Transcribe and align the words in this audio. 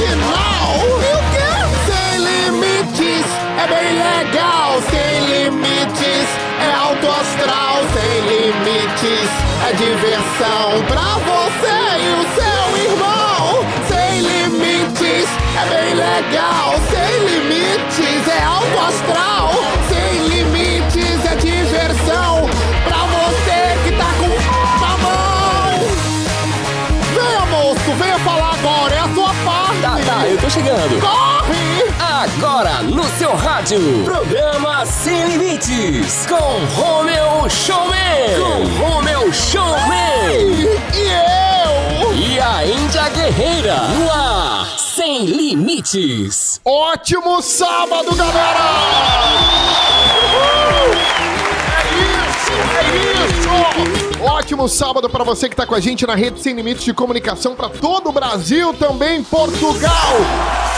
intestinal. 0.00 0.76
E 0.80 1.12
o 1.14 1.22
quê? 1.32 1.50
Sem 1.86 2.18
limites 2.18 3.26
é 3.58 3.66
bem 3.68 3.90
legal. 3.98 4.80
Sem 4.90 5.20
limites 5.26 6.28
é 6.60 6.72
alto 6.74 7.06
astral. 7.08 7.76
Sem 7.92 8.20
limites 8.28 9.30
é 9.68 9.72
diversão 9.74 10.84
pra 10.88 11.18
você 11.28 11.78
e 11.98 12.10
o 12.12 12.24
seu 12.34 12.92
irmão. 12.92 13.64
Sem 13.88 14.20
limites 14.20 15.28
é 15.56 15.66
bem 15.68 15.94
legal. 15.94 16.74
Sem 16.90 17.12
limites 17.26 18.28
é 18.28 18.42
alto 18.42 18.78
astral. 18.88 19.50
Chegando. 30.52 31.00
Corre! 31.00 31.90
Agora 32.00 32.82
no 32.82 33.04
seu 33.16 33.34
rádio, 33.34 34.02
programa 34.04 34.84
Sem 34.84 35.28
Limites, 35.28 36.26
com 36.26 36.80
Romeu 36.80 37.48
Showman, 37.48 37.94
com 38.38 38.84
Romeu 38.84 39.32
Showman 39.32 40.66
E 40.92 42.02
eu? 42.02 42.12
e 42.14 42.40
a 42.40 42.66
Índia 42.66 43.08
Guerreira, 43.10 43.76
no 43.76 44.10
ar, 44.10 44.66
Sem 44.76 45.24
Limites. 45.24 46.60
Ótimo 46.64 47.40
sábado, 47.42 48.14
galera! 48.16 49.29
Ótimo 54.60 54.68
sábado 54.68 55.08
pra 55.08 55.24
você 55.24 55.48
que 55.48 55.56
tá 55.56 55.64
com 55.64 55.74
a 55.74 55.80
gente 55.80 56.06
na 56.06 56.14
rede 56.14 56.38
Sem 56.42 56.54
Limites 56.54 56.84
de 56.84 56.92
Comunicação 56.92 57.54
pra 57.54 57.70
todo 57.70 58.10
o 58.10 58.12
Brasil, 58.12 58.74
também 58.74 59.24
Portugal. 59.24 60.16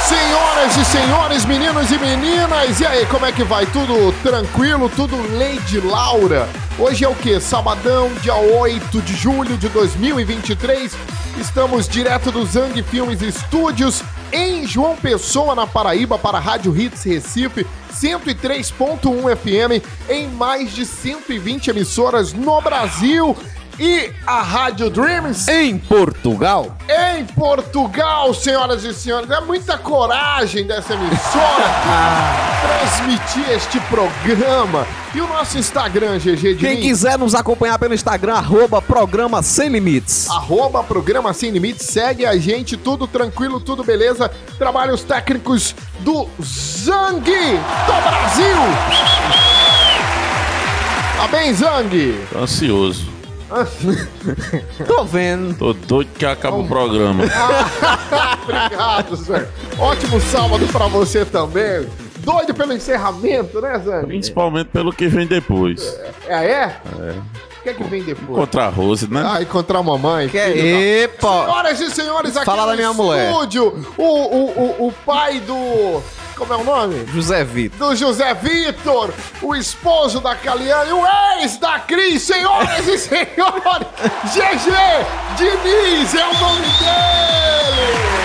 Senhoras 0.07 0.77
e 0.77 0.85
senhores, 0.85 1.45
meninos 1.45 1.91
e 1.91 1.99
meninas, 1.99 2.79
e 2.79 2.87
aí, 2.87 3.05
como 3.07 3.27
é 3.27 3.33
que 3.33 3.43
vai? 3.43 3.67
Tudo 3.67 4.15
tranquilo? 4.23 4.89
Tudo 4.89 5.17
Lady 5.37 5.81
Laura? 5.81 6.49
Hoje 6.79 7.05
é 7.05 7.09
o 7.09 7.15
que? 7.17 7.41
Sabadão, 7.41 8.09
dia 8.23 8.37
8 8.37 9.03
de 9.03 9.17
julho 9.17 9.57
de 9.57 9.69
2023. 9.69 10.93
Estamos 11.41 11.89
direto 11.89 12.31
do 12.31 12.47
Zang 12.47 12.81
Filmes 12.85 13.21
Estúdios 13.21 14.01
em 14.31 14.65
João 14.65 14.95
Pessoa, 14.95 15.57
na 15.57 15.67
Paraíba, 15.67 16.17
para 16.17 16.39
a 16.39 16.41
Rádio 16.41 16.77
Hits 16.77 17.03
Recife, 17.03 17.67
103.1 17.93 19.37
FM, 19.37 19.85
em 20.09 20.29
mais 20.29 20.73
de 20.73 20.87
120 20.87 21.71
emissoras 21.71 22.33
no 22.33 22.61
Brasil. 22.61 23.37
E 23.79 24.13
a 24.27 24.43
Rádio 24.43 24.91
Dreams 24.91 25.49
Em 25.49 25.79
Portugal? 25.79 26.77
em 27.17 27.25
Portugal, 27.25 28.33
senhoras 28.35 28.85
e 28.85 28.93
senhores. 28.93 29.31
É 29.31 29.41
muita 29.41 29.79
coragem 29.79 30.67
dessa 30.67 30.93
emissora 30.95 31.65
transmitir 32.63 33.51
este 33.51 33.81
programa. 33.81 34.87
E 35.15 35.21
o 35.21 35.27
nosso 35.27 35.59
Instagram, 35.59 36.19
GG 36.19 36.37
de 36.37 36.57
Quem 36.57 36.77
mim, 36.77 36.83
quiser 36.83 37.19
nos 37.19 37.35
acompanhar 37.35 37.79
pelo 37.79 37.95
Instagram, 37.95 38.35
arroba 38.35 38.81
programa 38.81 39.43
Sem 39.43 39.69
Limites. 39.69 40.29
arroba 40.31 40.83
programa 40.85 41.33
Sem 41.33 41.51
Limites, 41.51 41.87
segue 41.87 42.25
a 42.27 42.37
gente, 42.37 42.77
tudo 42.77 43.07
tranquilo, 43.07 43.59
tudo 43.61 43.83
beleza. 43.83 44.31
Trabalhos 44.59 45.03
técnicos 45.03 45.75
do 46.01 46.29
Zang 46.43 47.21
do 47.21 48.03
Brasil. 48.03 48.57
Tá 51.17 51.29
bem, 51.29 51.55
Zang? 51.55 52.27
Tô 52.33 52.39
ansioso. 52.39 53.12
Tô 54.87 55.05
vendo. 55.05 55.57
Tô 55.59 55.73
doido 55.73 56.11
que 56.19 56.25
acaba 56.27 56.57
o 56.57 56.67
programa. 56.67 57.25
Obrigado, 58.45 59.17
Zang. 59.17 59.47
Ótimo 59.79 60.21
sábado 60.21 60.67
pra 60.69 60.87
você 60.89 61.25
também. 61.25 61.87
Doido 62.19 62.55
pelo 62.55 62.73
encerramento, 62.73 63.61
né, 63.61 63.79
Zang? 63.81 64.07
Principalmente 64.07 64.69
pelo 64.69 64.93
que 64.93 65.09
vem 65.09 65.27
depois. 65.27 65.99
É, 66.27 66.35
é? 66.35 66.77
O 67.59 67.63
que 67.63 67.69
é 67.69 67.75
que 67.75 67.85
vem 67.85 68.03
depois? 68.03 68.39
Contra 68.39 68.65
a 68.67 68.69
Rose, 68.69 69.09
né? 69.13 69.23
Ah, 69.25 69.43
encontrar 69.43 69.79
a 69.81 69.83
mamãe. 69.83 70.29
Que 70.29 70.39
é? 70.39 71.03
Epa! 71.03 71.45
Senhoras 71.45 71.81
e 71.81 71.91
senhores, 71.91 72.37
aqui 72.37 72.47
Fala 72.47 72.63
no 72.63 72.69
da 72.71 72.77
minha 72.77 72.93
mulher. 72.93 73.31
estúdio, 73.31 73.87
o, 73.97 74.03
o, 74.03 74.51
o, 74.85 74.87
o 74.89 74.93
pai 75.05 75.41
do... 75.41 76.03
Como 76.37 76.53
é 76.53 76.57
o 76.57 76.65
nome? 76.65 77.07
José 77.13 77.45
Vitor. 77.45 77.79
Do 77.79 77.97
José 77.97 78.35
Vitor, 78.35 79.11
o 79.41 79.55
esposo 79.55 80.21
da 80.21 80.35
Caliane, 80.35 80.93
o 80.93 81.05
ex 81.39 81.57
da 81.59 81.79
Cris, 81.79 82.23
senhoras 82.23 82.87
e 82.87 82.99
senhores, 82.99 83.87
GG 84.33 84.73
Diniz 85.37 86.15
é 86.15 86.27
o 86.27 86.35
nome 86.39 86.67
dele! 86.67 88.23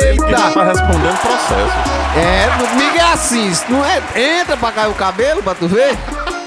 Ele 0.00 0.10
Eita! 0.10 0.50
tá 0.52 0.64
respondendo 0.64 1.18
processo. 1.20 1.92
É, 2.16 2.68
comigo 2.68 2.96
é 2.96 3.12
assim. 3.12 3.52
Não 3.68 3.84
é, 3.84 4.02
entra 4.40 4.56
pra 4.56 4.72
cair 4.72 4.90
o 4.90 4.94
cabelo 4.94 5.42
pra 5.42 5.54
tu 5.54 5.68
ver. 5.68 5.96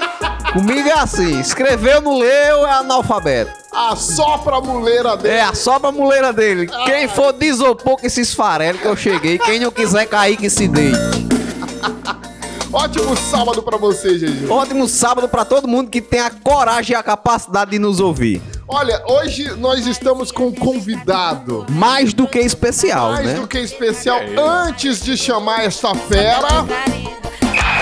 Comigo 0.52 0.88
é 0.88 0.92
assim. 0.92 1.38
Escreveu, 1.40 2.00
não 2.00 2.18
leu, 2.18 2.66
é 2.66 2.72
analfabeto. 2.72 3.65
A 3.76 3.94
sopra 3.94 4.58
muleira 4.58 5.14
dele. 5.18 5.34
É, 5.34 5.42
a 5.42 5.54
sobra 5.54 5.92
muleira 5.92 6.32
dele. 6.32 6.66
Quem 6.86 7.06
for 7.06 7.30
de 7.34 7.44
isopor 7.44 7.96
que 7.96 8.08
se 8.08 8.22
esfarele 8.22 8.78
que 8.78 8.86
eu 8.86 8.96
cheguei. 8.96 9.38
Quem 9.38 9.60
não 9.60 9.70
quiser 9.70 10.06
cair, 10.06 10.38
que 10.38 10.48
se 10.48 10.66
deite. 10.66 10.96
Ótimo 12.72 13.14
sábado 13.14 13.62
pra 13.62 13.76
você, 13.76 14.16
GG. 14.16 14.50
Ótimo 14.50 14.88
sábado 14.88 15.28
pra 15.28 15.44
todo 15.44 15.68
mundo 15.68 15.90
que 15.90 16.00
tem 16.00 16.20
a 16.20 16.30
coragem 16.30 16.92
e 16.92 16.96
a 16.96 17.02
capacidade 17.02 17.72
de 17.72 17.78
nos 17.78 18.00
ouvir. 18.00 18.40
Olha, 18.66 19.02
hoje 19.06 19.54
nós 19.58 19.86
estamos 19.86 20.32
com 20.32 20.46
um 20.46 20.54
convidado. 20.54 21.66
Mais 21.68 22.14
do 22.14 22.26
que 22.26 22.38
especial, 22.38 23.12
Mais 23.12 23.26
né? 23.26 23.34
do 23.34 23.46
que 23.46 23.58
especial, 23.58 24.20
antes 24.38 25.02
de 25.02 25.18
chamar 25.18 25.64
essa 25.64 25.94
fera. 25.94 26.64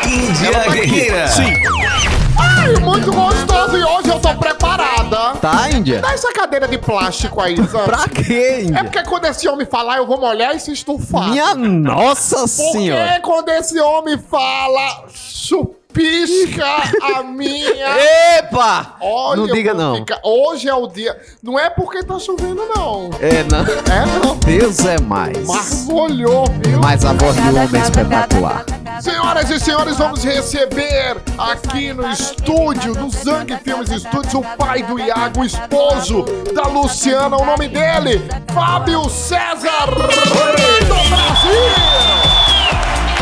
Índia 0.05 0.71
Guerreira. 0.71 1.29
Sim. 1.29 2.24
Ai, 2.65 2.77
muito 2.83 3.13
gostoso 3.13 3.77
e 3.77 3.85
hoje 3.85 4.09
eu 4.09 4.19
tô 4.21 4.35
preparada. 4.37 5.35
Tá, 5.41 5.69
Índia? 5.71 6.01
Dá 6.01 6.13
essa 6.15 6.33
cadeira 6.33 6.67
de 6.67 6.79
plástico 6.79 7.41
aí, 7.41 7.57
Zan. 7.57 7.85
Pra 7.85 8.09
quê, 8.09 8.33
É 8.33 8.63
Índia? 8.63 8.85
porque 8.85 9.03
quando 9.03 9.27
esse 9.27 9.47
homem 9.49 9.67
falar, 9.67 9.99
eu 9.99 10.07
vou 10.07 10.19
molhar 10.19 10.55
e 10.57 10.61
se 10.61 10.73
estufar. 10.73 11.29
Minha 11.31 11.55
nossa 11.55 12.37
Porque 12.39 12.49
senhora. 12.79 13.21
quando 13.23 13.51
esse 13.51 13.79
homem 13.79 14.17
fala, 14.19 15.05
chupisca 15.95 16.67
a 17.17 17.23
minha. 17.23 17.87
Epa! 18.39 18.97
Olha, 19.01 19.37
não 19.41 19.47
diga 19.47 19.73
não. 19.73 19.97
ficar- 19.97 20.21
Hoje 20.23 20.69
é 20.69 20.75
o 20.75 20.87
dia. 20.89 21.17
Não 21.43 21.59
é 21.59 21.71
porque 21.71 22.03
tá 22.03 22.19
chovendo, 22.19 22.63
não. 22.75 23.11
É, 23.21 23.45
não. 23.45 23.61
É, 23.61 24.25
não. 24.25 24.37
Deus 24.37 24.81
é 24.85 25.01
mais. 25.01 25.47
Mas 25.47 25.87
olhou, 25.89 26.45
viu? 26.65 26.81
Mas 26.81 27.05
a 27.05 27.13
voz 27.13 27.37
do 27.37 27.49
homem 27.57 27.81
é 27.81 27.85
espetacular. 27.85 28.65
Senhoras 29.01 29.51
e 29.51 29.59
senhores, 29.61 29.97
vamos 29.99 30.23
receber 30.25 31.17
aqui 31.39 31.93
no 31.93 32.09
estúdio 32.11 32.95
do 32.95 33.11
Zang 33.11 33.57
Filmes 33.59 33.91
Estúdios 33.91 34.35
o 34.35 34.43
pai 34.57 34.83
do 34.85 34.99
Iago, 34.99 35.41
o 35.41 35.45
esposo 35.45 36.23
da 36.55 36.63
Luciana, 36.69 37.37
o 37.37 37.45
nome 37.45 37.69
dele, 37.69 38.23
Fábio 38.53 39.09
César 39.11 39.87
do 39.87 39.97
Brasil! 41.09 41.65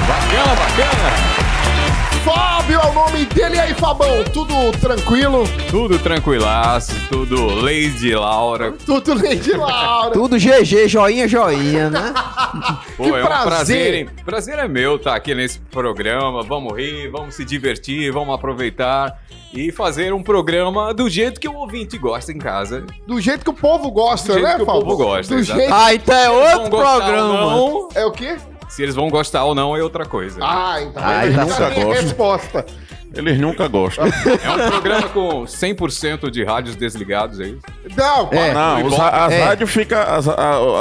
Bacana, 0.06 0.54
bacana. 0.56 1.31
Fábio 2.24 2.78
é 2.80 2.86
o 2.86 2.92
nome 2.92 3.24
dele. 3.26 3.56
E 3.56 3.58
aí, 3.60 3.74
Fabão, 3.74 4.22
tudo 4.32 4.54
tranquilo? 4.80 5.42
Tudo 5.68 5.98
tranquilaço, 5.98 6.92
tudo 7.08 7.46
Lady 7.60 8.14
Laura. 8.14 8.72
Tudo 8.72 9.14
Lady 9.14 9.52
Laura. 9.52 10.12
Tudo 10.12 10.36
GG, 10.38 10.88
joinha, 10.88 11.26
joinha, 11.26 11.90
né? 11.90 12.14
Pô, 12.96 13.04
Que 13.04 13.10
é 13.10 13.12
um 13.14 13.22
prazer. 13.22 13.44
prazer, 13.46 13.94
hein? 13.94 14.08
Prazer 14.24 14.58
é 14.58 14.68
meu 14.68 14.96
estar 14.96 15.16
aqui 15.16 15.34
nesse 15.34 15.58
programa. 15.58 16.42
Vamos 16.42 16.76
rir, 16.76 17.10
vamos 17.10 17.34
se 17.34 17.44
divertir, 17.44 18.12
vamos 18.12 18.34
aproveitar 18.34 19.18
e 19.52 19.72
fazer 19.72 20.14
um 20.14 20.22
programa 20.22 20.94
do 20.94 21.10
jeito 21.10 21.40
que 21.40 21.48
o 21.48 21.54
ouvinte 21.56 21.98
gosta 21.98 22.30
em 22.32 22.38
casa. 22.38 22.84
Do 23.06 23.20
jeito 23.20 23.42
que 23.44 23.50
o 23.50 23.54
povo 23.54 23.90
gosta, 23.90 24.28
Do 24.32 24.38
jeito 24.38 24.48
né, 24.48 24.56
que 24.56 24.62
o 24.62 24.66
povo 24.66 24.96
gosta, 24.96 25.34
Do 25.34 25.42
jeito... 25.42 25.72
Ah, 25.74 25.92
então 25.92 26.14
é 26.14 26.30
outro 26.30 26.70
programa. 26.70 27.32
não, 27.34 27.88
É 27.94 28.06
o 28.06 28.12
quê? 28.12 28.36
Se 28.72 28.82
eles 28.82 28.94
vão 28.94 29.08
gostar 29.10 29.44
ou 29.44 29.54
não 29.54 29.76
é 29.76 29.82
outra 29.82 30.04
coisa. 30.06 30.40
Ah, 30.42 30.76
então. 30.82 31.02
Ah, 31.04 31.24
é 31.26 31.28
essa 31.28 31.44
nunca 31.44 31.70
gosto. 31.70 32.00
resposta. 32.02 32.66
Eles 33.14 33.38
nunca 33.38 33.68
gostam. 33.68 34.06
É 34.06 34.50
um 34.66 34.70
programa 34.70 35.08
com 35.10 35.42
100% 35.44 36.30
de 36.30 36.42
rádios 36.42 36.74
desligados 36.76 37.38
aí. 37.40 37.58
Não, 37.94 38.28
É. 38.32 38.54
Não, 38.54 38.86
os, 38.86 38.98
as 38.98 39.32
é. 39.32 39.44
rádios 39.44 39.70
fica 39.70 40.02
as, 40.02 40.26
a, 40.26 40.32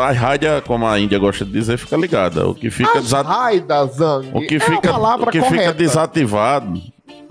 a 0.07 0.11
rádio, 0.13 0.49
como 0.65 0.87
a 0.87 0.97
Índia 0.97 1.19
gosta 1.19 1.43
de 1.43 1.51
dizer, 1.51 1.77
fica 1.77 1.97
ligada. 1.97 2.47
O 2.47 2.55
que 2.55 2.69
fica, 2.69 2.99
As 2.99 3.03
desa- 3.03 3.21
raida, 3.21 3.85
Zang. 3.87 4.29
o 4.33 4.39
que 4.47 4.55
é 4.55 4.59
fica, 4.61 4.93
o 4.97 5.27
que 5.27 5.39
correta. 5.41 5.45
fica 5.49 5.73
desativado 5.73 6.81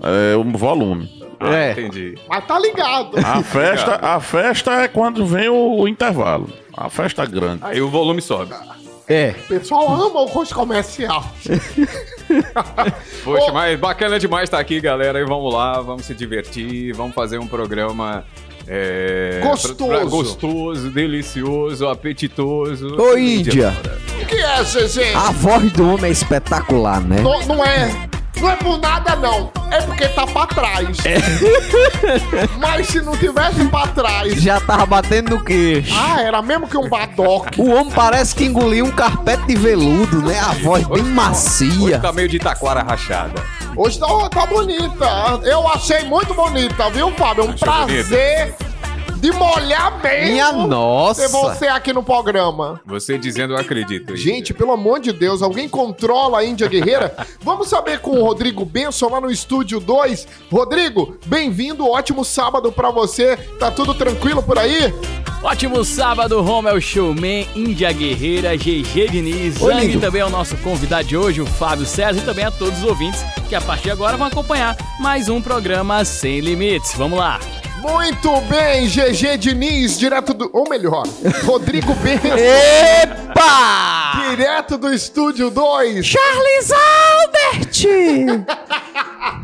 é 0.03 0.35
o 0.35 0.43
volume. 0.55 1.09
Ah, 1.39 1.51
É. 1.55 1.71
entendi. 1.71 2.13
Mas 2.29 2.45
tá 2.45 2.59
ligado. 2.59 3.17
A 3.17 3.41
festa, 3.41 3.95
a 4.03 4.19
festa 4.19 4.71
é 4.83 4.87
quando 4.87 5.25
vem 5.25 5.49
o, 5.49 5.79
o 5.79 5.87
intervalo. 5.87 6.47
A 6.77 6.87
festa 6.91 7.25
grande. 7.25 7.61
Aí 7.63 7.81
o 7.81 7.89
volume 7.89 8.21
sobe. 8.21 8.53
É. 9.11 9.35
O 9.43 9.47
pessoal 9.47 9.89
ama 9.93 10.21
o 10.21 10.25
rosto 10.25 10.55
comercial. 10.55 11.23
Poxa, 13.23 13.51
Ô. 13.51 13.53
mas 13.53 13.79
bacana 13.79 14.19
demais 14.19 14.43
estar 14.45 14.59
aqui, 14.59 14.79
galera. 14.79 15.19
E 15.19 15.25
vamos 15.25 15.53
lá, 15.53 15.81
vamos 15.81 16.05
se 16.05 16.13
divertir, 16.15 16.93
vamos 16.93 17.13
fazer 17.13 17.37
um 17.39 17.47
programa. 17.47 18.23
É, 18.67 19.41
Gostoso. 19.43 19.75
pra- 19.75 19.97
pra- 19.97 20.05
gostoso, 20.05 20.89
delicioso, 20.91 21.87
apetitoso. 21.87 22.95
Ô, 23.01 23.17
Índia. 23.17 23.73
O 24.21 24.25
que 24.25 24.35
é, 24.35 24.63
GG? 24.63 25.15
A 25.15 25.31
voz 25.31 25.71
do 25.73 25.89
homem 25.89 26.05
é 26.05 26.11
espetacular, 26.11 27.01
né? 27.01 27.21
Não, 27.21 27.41
não 27.47 27.65
é. 27.65 28.09
Não 28.39 28.49
é 28.49 28.55
por 28.55 28.77
nada, 28.79 29.15
não. 29.15 29.51
É 29.69 29.81
porque 29.81 30.07
tá 30.09 30.25
pra 30.25 30.47
trás. 30.47 30.97
Mas 32.57 32.87
se 32.87 33.01
não 33.01 33.15
tivesse 33.15 33.63
pra 33.65 33.87
trás. 33.87 34.33
Já 34.41 34.59
tava 34.59 34.85
batendo 34.85 35.31
no 35.37 35.43
queixo. 35.43 35.93
Ah, 35.95 36.21
era 36.21 36.41
mesmo 36.41 36.67
que 36.67 36.77
um 36.77 36.89
badoque. 36.89 37.61
O 37.61 37.69
homem 37.71 37.91
parece 37.91 38.33
que 38.35 38.45
engoliu 38.45 38.85
um 38.85 38.91
carpete 38.91 39.45
de 39.47 39.55
veludo, 39.55 40.21
né? 40.23 40.39
A 40.39 40.53
voz 40.53 40.85
bem 40.87 41.01
Hoje 41.03 41.11
macia. 41.11 41.99
tá 41.99 42.11
meio 42.11 42.27
de 42.27 42.39
taquara 42.39 42.81
rachada. 42.81 43.43
Hoje 43.75 43.99
tá, 43.99 44.07
tá 44.29 44.45
bonita. 44.45 45.05
Eu 45.43 45.67
achei 45.67 46.03
muito 46.05 46.33
bonita, 46.33 46.89
viu, 46.89 47.11
Fábio? 47.11 47.45
É 47.45 47.47
um 47.47 47.53
prazer 47.53 48.55
de 49.21 49.31
molhar 49.31 50.01
mesmo. 50.01 50.31
Minha 50.31 50.51
Ter 50.51 50.67
nossa. 50.67 51.27
você 51.27 51.67
aqui 51.67 51.93
no 51.93 52.01
programa. 52.01 52.81
Você 52.85 53.19
dizendo 53.19 53.53
eu 53.53 53.57
acredito. 53.57 54.15
Gente, 54.15 54.51
pelo 54.51 54.71
amor 54.71 54.99
de 54.99 55.13
Deus, 55.13 55.43
alguém 55.43 55.69
controla 55.69 56.39
a 56.39 56.45
Índia 56.45 56.67
Guerreira? 56.67 57.15
Vamos 57.41 57.69
saber 57.69 57.99
com 57.99 58.17
o 58.17 58.23
Rodrigo 58.23 58.65
Benson 58.65 59.09
lá 59.09 59.21
no 59.21 59.29
estúdio 59.29 59.79
2. 59.79 60.27
Rodrigo, 60.51 61.17
bem-vindo, 61.27 61.87
ótimo 61.87 62.25
sábado 62.25 62.71
pra 62.71 62.89
você. 62.89 63.37
Tá 63.59 63.69
tudo 63.69 63.93
tranquilo 63.93 64.41
por 64.41 64.57
aí? 64.57 64.91
Ótimo 65.43 65.83
sábado, 65.85 66.41
Romel 66.41 66.79
Showman, 66.79 67.47
Índia 67.55 67.91
Guerreira, 67.91 68.55
GG 68.55 69.07
Diniz, 69.09 69.59
Oi, 69.59 69.97
também 69.97 70.21
é 70.21 70.25
o 70.25 70.29
nosso 70.29 70.55
convidado 70.57 71.07
de 71.07 71.17
hoje, 71.17 71.41
o 71.41 71.47
Fábio 71.47 71.85
César, 71.85 72.21
e 72.21 72.25
também 72.25 72.45
a 72.45 72.51
todos 72.51 72.77
os 72.77 72.85
ouvintes 72.85 73.23
que 73.49 73.55
a 73.55 73.61
partir 73.61 73.85
de 73.85 73.91
agora 73.91 74.17
vão 74.17 74.27
acompanhar 74.27 74.77
mais 74.99 75.29
um 75.29 75.41
programa 75.41 76.05
Sem 76.05 76.41
Limites. 76.41 76.93
Vamos 76.95 77.17
lá! 77.17 77.39
Muito 77.81 78.41
bem, 78.41 78.87
GG 78.87 79.37
Diniz, 79.37 79.97
direto 79.97 80.33
do. 80.33 80.49
Ou 80.53 80.69
melhor, 80.69 81.03
Rodrigo 81.45 81.93
Benson, 81.95 82.27
Epa! 82.37 84.29
direto 84.29 84.77
do 84.77 84.93
estúdio 84.93 85.49
2. 85.49 86.05
Charles 86.05 86.71
Albert! 86.71 88.51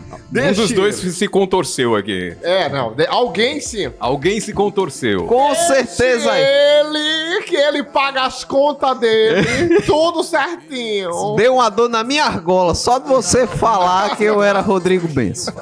Um 0.29 0.51
dos 0.53 0.73
dois 0.73 0.95
se 0.97 1.25
contorceu 1.27 1.95
aqui. 1.95 2.35
É, 2.43 2.67
não, 2.67 2.93
de- 2.93 3.07
alguém 3.07 3.61
sim. 3.61 3.89
Alguém 3.97 4.41
se 4.41 4.51
contorceu. 4.51 5.25
Com 5.25 5.55
certeza 5.55 6.29
aí. 6.29 6.43
Ele, 6.43 7.41
que 7.43 7.55
ele 7.55 7.81
paga 7.81 8.23
as 8.23 8.43
contas 8.43 8.99
dele, 8.99 9.81
tudo 9.87 10.25
certinho. 10.25 11.35
Deu 11.37 11.55
uma 11.55 11.69
dor 11.69 11.87
na 11.87 12.03
minha 12.03 12.25
argola 12.25 12.75
só 12.75 12.99
de 12.99 13.07
você 13.07 13.47
falar 13.47 14.17
que 14.17 14.23
eu 14.25 14.43
era 14.43 14.59
Rodrigo 14.59 15.07
Benson. 15.07 15.53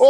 Ô, 0.00 0.04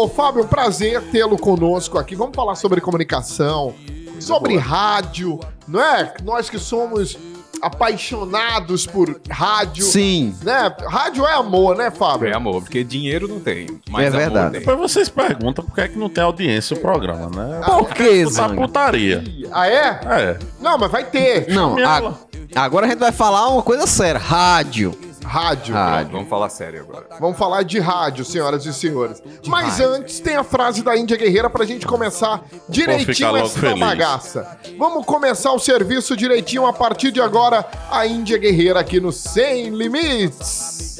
ô, 0.00 0.04
ô, 0.04 0.08
Fábio, 0.08 0.44
prazer 0.46 1.00
tê-lo 1.12 1.38
conosco 1.38 1.96
aqui. 1.96 2.16
Vamos 2.16 2.34
falar 2.34 2.56
sobre 2.56 2.80
comunicação, 2.80 3.72
sobre 4.18 4.56
rádio, 4.56 5.38
não 5.66 5.80
é? 5.80 6.12
Nós 6.24 6.50
que 6.50 6.58
somos 6.58 7.16
apaixonados 7.62 8.86
por 8.86 9.20
rádio. 9.30 9.84
Sim. 9.84 10.34
Né? 10.42 10.74
Rádio 10.86 11.24
é 11.26 11.34
amor, 11.34 11.76
né, 11.76 11.90
Fábio? 11.90 12.28
É 12.28 12.34
amor, 12.34 12.62
porque 12.62 12.82
dinheiro 12.84 13.26
não 13.28 13.40
tem. 13.40 13.66
Mas 13.88 14.04
É 14.06 14.08
amor 14.08 14.18
verdade. 14.18 14.50
tem. 14.52 14.60
Depois 14.60 14.78
vocês 14.78 15.08
perguntam 15.08 15.64
por 15.64 15.74
que, 15.74 15.80
é 15.80 15.88
que 15.88 15.98
não 15.98 16.08
tem 16.08 16.22
audiência 16.24 16.76
o 16.76 16.80
programa, 16.80 17.28
né? 17.30 17.60
Por 17.64 17.88
que, 17.94 18.24
Tá 18.24 18.30
Zang? 18.30 18.56
putaria. 18.56 19.22
Ah, 19.52 19.68
é? 19.68 20.00
É. 20.04 20.38
Não, 20.60 20.76
mas 20.78 20.90
vai 20.90 21.04
ter. 21.04 21.48
Não, 21.52 21.76
a- 21.78 22.14
agora 22.56 22.86
a 22.86 22.88
gente 22.90 22.98
vai 22.98 23.12
falar 23.12 23.48
uma 23.48 23.62
coisa 23.62 23.86
séria. 23.86 24.20
Rádio. 24.20 24.92
Rádio. 25.28 25.74
Rádio. 25.74 26.12
Vamos 26.12 26.28
falar 26.28 26.48
sério 26.48 26.80
agora. 26.80 27.06
Vamos 27.20 27.36
falar 27.36 27.62
de 27.62 27.78
rádio, 27.78 28.24
senhoras 28.24 28.64
e 28.64 28.72
senhores. 28.72 29.22
Mas 29.46 29.78
antes 29.78 30.20
tem 30.20 30.36
a 30.36 30.42
frase 30.42 30.82
da 30.82 30.96
Índia 30.96 31.18
Guerreira 31.18 31.50
pra 31.50 31.66
gente 31.66 31.86
começar 31.86 32.42
direitinho 32.66 33.36
essa 33.36 33.58
feliz. 33.60 33.78
bagaça. 33.78 34.58
Vamos 34.78 35.04
começar 35.04 35.52
o 35.52 35.58
serviço 35.58 36.16
direitinho 36.16 36.66
a 36.66 36.72
partir 36.72 37.12
de 37.12 37.20
agora. 37.20 37.64
A 37.90 38.06
Índia 38.06 38.38
Guerreira 38.38 38.80
aqui 38.80 38.98
no 39.00 39.12
Sem 39.12 39.68
Limites. 39.68 40.98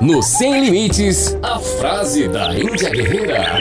No 0.00 0.22
Sem 0.22 0.64
Limites, 0.64 1.36
a 1.42 1.58
frase 1.58 2.28
da 2.28 2.54
Índia 2.54 2.90
Guerreira. 2.90 3.56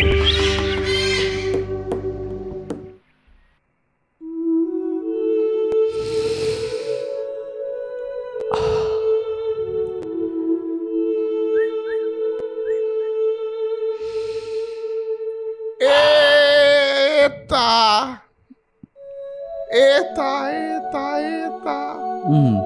Eita, 19.74 20.52
eita, 20.52 21.22
eita! 21.22 21.98
Hum. 22.28 22.62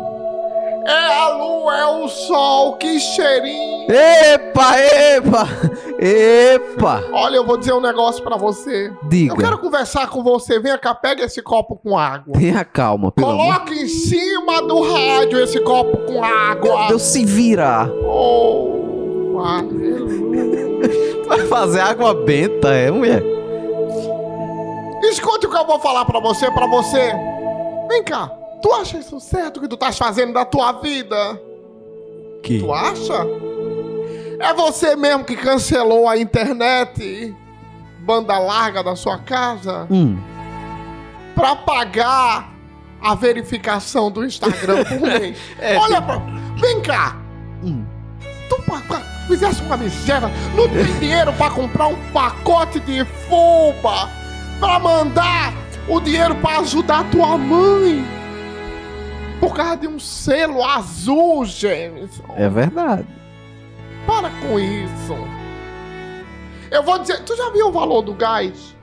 É 0.88 1.20
a 1.20 1.30
lua, 1.30 1.78
é 1.78 1.86
o 1.86 2.08
sol, 2.08 2.78
que 2.78 3.00
cheirinho! 3.00 3.86
Epa, 3.92 4.80
epa! 4.80 5.48
Epa! 6.00 7.04
Olha, 7.14 7.36
eu 7.36 7.46
vou 7.46 7.58
dizer 7.58 7.74
um 7.74 7.80
negócio 7.80 8.24
pra 8.24 8.38
você. 8.38 8.92
Diga. 9.08 9.34
Eu 9.34 9.38
quero 9.38 9.60
conversar 9.60 10.10
com 10.10 10.24
você. 10.24 10.60
Vem 10.60 10.76
cá, 10.80 10.96
pega 10.96 11.24
esse 11.26 11.44
copo 11.44 11.76
com 11.76 11.96
água. 11.96 12.34
Tenha 12.34 12.66
calma, 12.66 13.12
pelo 13.12 13.30
amor. 13.30 13.54
Coloque 13.54 13.74
em 13.74 13.88
cima 13.88 14.64
do 14.64 14.82
rádio 14.82 15.40
esse 15.40 15.60
copo 15.60 15.98
com 16.12 16.24
água. 16.24 16.88
Deus 16.88 17.04
se 17.04 17.24
virar. 17.24 17.88
Oh, 18.04 19.40
aleluia. 19.40 20.44
Vai 21.28 21.42
fazer 21.48 21.82
água 21.82 22.16
benta, 22.16 22.74
é, 22.74 22.90
mulher? 22.90 23.24
Escute 25.10 25.46
o 25.48 25.50
que 25.50 25.58
eu 25.58 25.66
vou 25.66 25.80
falar 25.80 26.06
pra 26.06 26.20
você, 26.20 26.50
pra 26.52 26.68
você. 26.68 27.14
Vem 27.90 28.04
cá. 28.04 28.28
Tu 28.62 28.72
acha 28.74 28.98
isso 28.98 29.20
certo 29.20 29.60
que 29.62 29.68
tu 29.68 29.76
estás 29.76 29.98
fazendo 29.98 30.34
da 30.34 30.44
tua 30.46 30.72
vida? 30.74 31.40
Que? 32.44 32.60
Tu 32.60 32.74
acha? 32.74 33.14
É 34.40 34.54
você 34.54 34.96
mesmo 34.96 35.24
que 35.24 35.36
cancelou 35.36 36.08
a 36.08 36.18
internet 36.18 37.34
banda 38.00 38.38
larga 38.38 38.84
da 38.84 38.96
sua 38.96 39.18
casa 39.20 39.88
Hum. 39.90 40.18
pra 41.34 41.56
pagar 41.56 42.52
a 43.02 43.16
verificação 43.16 44.12
do 44.12 44.26
Instagram 44.26 44.84
por 44.84 45.00
mês. 45.20 45.38
É. 45.60 45.78
Olha 45.78 46.02
pra... 46.02 46.18
Vem 46.60 46.82
cá. 46.82 47.16
Hum. 47.64 47.84
Tu 48.50 48.62
pa- 48.64 49.02
fizesse 49.28 49.62
uma 49.64 49.76
miséria, 49.78 50.30
não 50.56 50.68
tem 50.70 50.86
dinheiro 51.00 51.34
pra 51.34 51.50
comprar 51.50 51.88
um 51.88 51.96
pacote 52.12 52.80
de 52.82 53.04
fuba 53.28 54.08
pra 54.60 54.80
mandar 54.80 55.54
o 55.88 56.00
dinheiro 56.00 56.36
pra 56.36 56.60
ajudar 56.60 57.10
tua 57.12 57.38
mãe. 57.38 58.04
Por 59.40 59.54
causa 59.54 59.78
de 59.78 59.88
um 59.88 60.00
selo 60.00 60.64
azul, 60.64 61.46
Jameson. 61.46 62.24
É 62.36 62.50
verdade. 62.50 63.06
Para 64.08 64.30
com 64.42 64.60
isso. 64.60 65.16
Eu 66.72 66.82
vou 66.84 66.98
dizer, 67.00 67.20
tu 67.24 67.36
já 67.36 67.50
viu 67.52 67.68
o 67.68 67.72
valor 67.72 68.02
do 68.02 68.14
gás? 68.14 68.76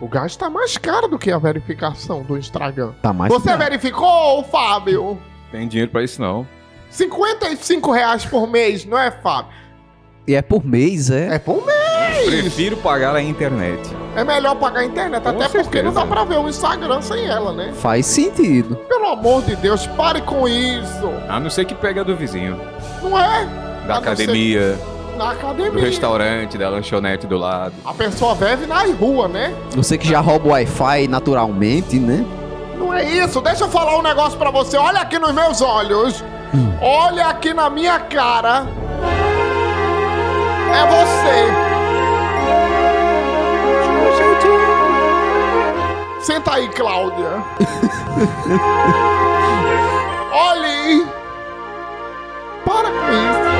O 0.00 0.08
gás 0.08 0.34
tá 0.36 0.48
mais 0.50 0.76
caro 0.78 1.08
do 1.08 1.18
que 1.18 1.30
a 1.30 1.38
verificação 1.38 2.22
do 2.22 2.36
Instagram. 2.38 2.92
Tá 3.02 3.12
mais 3.12 3.32
Você 3.32 3.48
caro. 3.48 3.58
verificou, 3.58 4.42
Fábio? 4.44 5.18
Tem 5.52 5.68
dinheiro 5.68 5.90
pra 5.90 6.02
isso 6.02 6.20
não. 6.20 6.46
55 6.90 7.92
reais 7.92 8.24
por 8.24 8.48
mês, 8.48 8.84
não 8.84 8.98
é, 8.98 9.10
Fábio? 9.10 9.52
E 10.26 10.34
é 10.34 10.42
por 10.42 10.64
mês, 10.64 11.10
é? 11.10 11.34
É 11.34 11.38
por 11.38 11.64
mês. 11.64 12.26
Prefiro 12.26 12.76
pagar 12.78 13.14
a 13.14 13.22
internet. 13.22 13.80
É 14.16 14.24
melhor 14.24 14.56
pagar 14.56 14.80
a 14.80 14.84
internet, 14.84 15.16
até 15.26 15.32
porque 15.32 15.48
certeza. 15.62 15.84
não 15.84 15.92
dá 15.92 16.04
pra 16.04 16.24
ver 16.24 16.38
o 16.38 16.48
Instagram 16.48 17.00
sem 17.00 17.26
ela, 17.26 17.52
né? 17.52 17.72
Faz 17.74 18.06
sentido. 18.06 18.74
Pelo 18.88 19.06
amor 19.06 19.42
de 19.42 19.54
Deus, 19.56 19.86
pare 19.86 20.20
com 20.22 20.48
isso. 20.48 21.08
A 21.28 21.38
não 21.38 21.48
ser 21.48 21.64
que 21.64 21.74
pega 21.74 22.02
do 22.04 22.16
vizinho, 22.16 22.60
Não 23.02 23.18
é? 23.18 23.44
da 23.86 23.94
A 23.94 24.00
não 24.00 24.02
ser 24.04 24.08
academia, 24.10 24.78
do 25.16 25.22
academia. 25.22 25.80
restaurante, 25.84 26.58
da 26.58 26.68
lanchonete 26.68 27.26
do 27.26 27.38
lado. 27.38 27.72
A 27.84 27.94
pessoa 27.94 28.34
vive 28.34 28.66
na 28.66 28.82
rua, 28.98 29.28
né? 29.28 29.54
Você 29.76 29.96
que 29.96 30.08
já 30.08 30.18
rouba 30.20 30.48
o 30.48 30.50
Wi-Fi 30.50 31.06
naturalmente, 31.06 31.98
né? 32.00 32.24
Não 32.76 32.92
é 32.92 33.04
isso. 33.04 33.40
Deixa 33.40 33.64
eu 33.64 33.68
falar 33.68 33.96
um 33.96 34.02
negócio 34.02 34.36
pra 34.38 34.50
você. 34.50 34.76
Olha 34.76 35.00
aqui 35.00 35.18
nos 35.20 35.32
meus 35.32 35.60
olhos. 35.62 36.24
Olha 36.82 37.26
aqui 37.26 37.54
na 37.54 37.70
minha 37.70 38.00
cara. 38.00 38.66
É 40.72 40.86
você. 40.86 41.69
Senta 46.20 46.54
aí, 46.54 46.68
Cláudia. 46.68 47.30
Olhe. 50.32 51.06
Para 52.64 52.90
com 52.90 53.10
isso. 53.10 53.50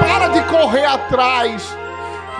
Para 0.00 0.28
de 0.28 0.42
correr 0.44 0.86
atrás 0.86 1.76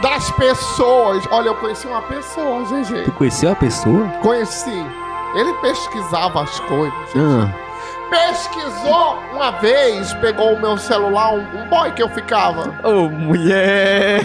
das 0.01 0.31
pessoas. 0.33 1.25
Olha, 1.31 1.49
eu 1.49 1.55
conheci 1.57 1.87
uma 1.87 2.03
pessoa, 2.03 2.65
GG. 2.65 3.05
Tu 3.05 3.13
conheceu 3.13 3.53
a 3.53 3.57
pessoa? 3.57 4.09
Conheci. 4.23 4.87
Ele 5.35 5.53
pesquisava 5.55 6.43
as 6.43 6.59
coisas. 6.61 6.95
Ah. 7.17 7.68
Pesquisou 8.11 9.19
uma 9.33 9.51
vez, 9.53 10.13
pegou 10.15 10.55
o 10.55 10.61
meu 10.61 10.79
celular, 10.79 11.35
um, 11.35 11.41
um 11.63 11.69
boy 11.69 11.91
que 11.93 12.03
eu 12.03 12.09
ficava. 12.09 12.75
Ô, 12.83 13.09
mulher! 13.09 14.23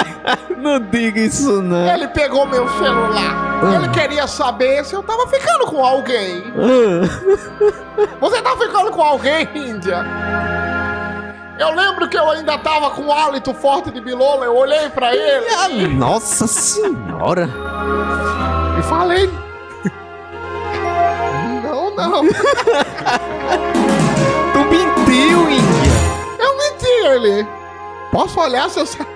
não 0.56 0.80
diga 0.80 1.20
isso, 1.20 1.60
não. 1.62 1.86
Ele 1.92 2.08
pegou 2.08 2.46
meu 2.46 2.66
celular. 2.78 3.48
Ele 3.74 3.88
queria 3.88 4.26
saber 4.26 4.84
se 4.84 4.94
eu 4.94 5.02
tava 5.02 5.26
ficando 5.28 5.66
com 5.66 5.84
alguém. 5.84 6.44
Você 8.20 8.40
tá 8.42 8.56
ficando 8.56 8.90
com 8.92 9.02
alguém, 9.02 9.48
Índia? 9.54 10.04
Eu 11.58 11.74
lembro 11.74 12.08
que 12.08 12.16
eu 12.16 12.30
ainda 12.30 12.56
tava 12.58 12.90
com 12.90 13.02
um 13.02 13.12
hálito 13.12 13.52
forte 13.52 13.90
de 13.90 14.00
bilola. 14.00 14.44
Eu 14.44 14.56
olhei 14.56 14.88
pra 14.90 15.12
ele 15.14 15.46
Ah, 15.48 15.68
Nossa 15.96 16.46
senhora! 16.46 17.48
e 18.78 18.82
falei: 18.84 19.28
Não. 21.98 22.22
Tu 24.52 24.58
mentiu, 24.64 25.50
Índia! 25.50 25.92
Eu 26.38 26.56
menti 26.56 26.86
ele. 26.86 27.46
Posso 28.10 28.40
olhar 28.40 28.68
seu 28.70 28.86
celular? 28.86 29.14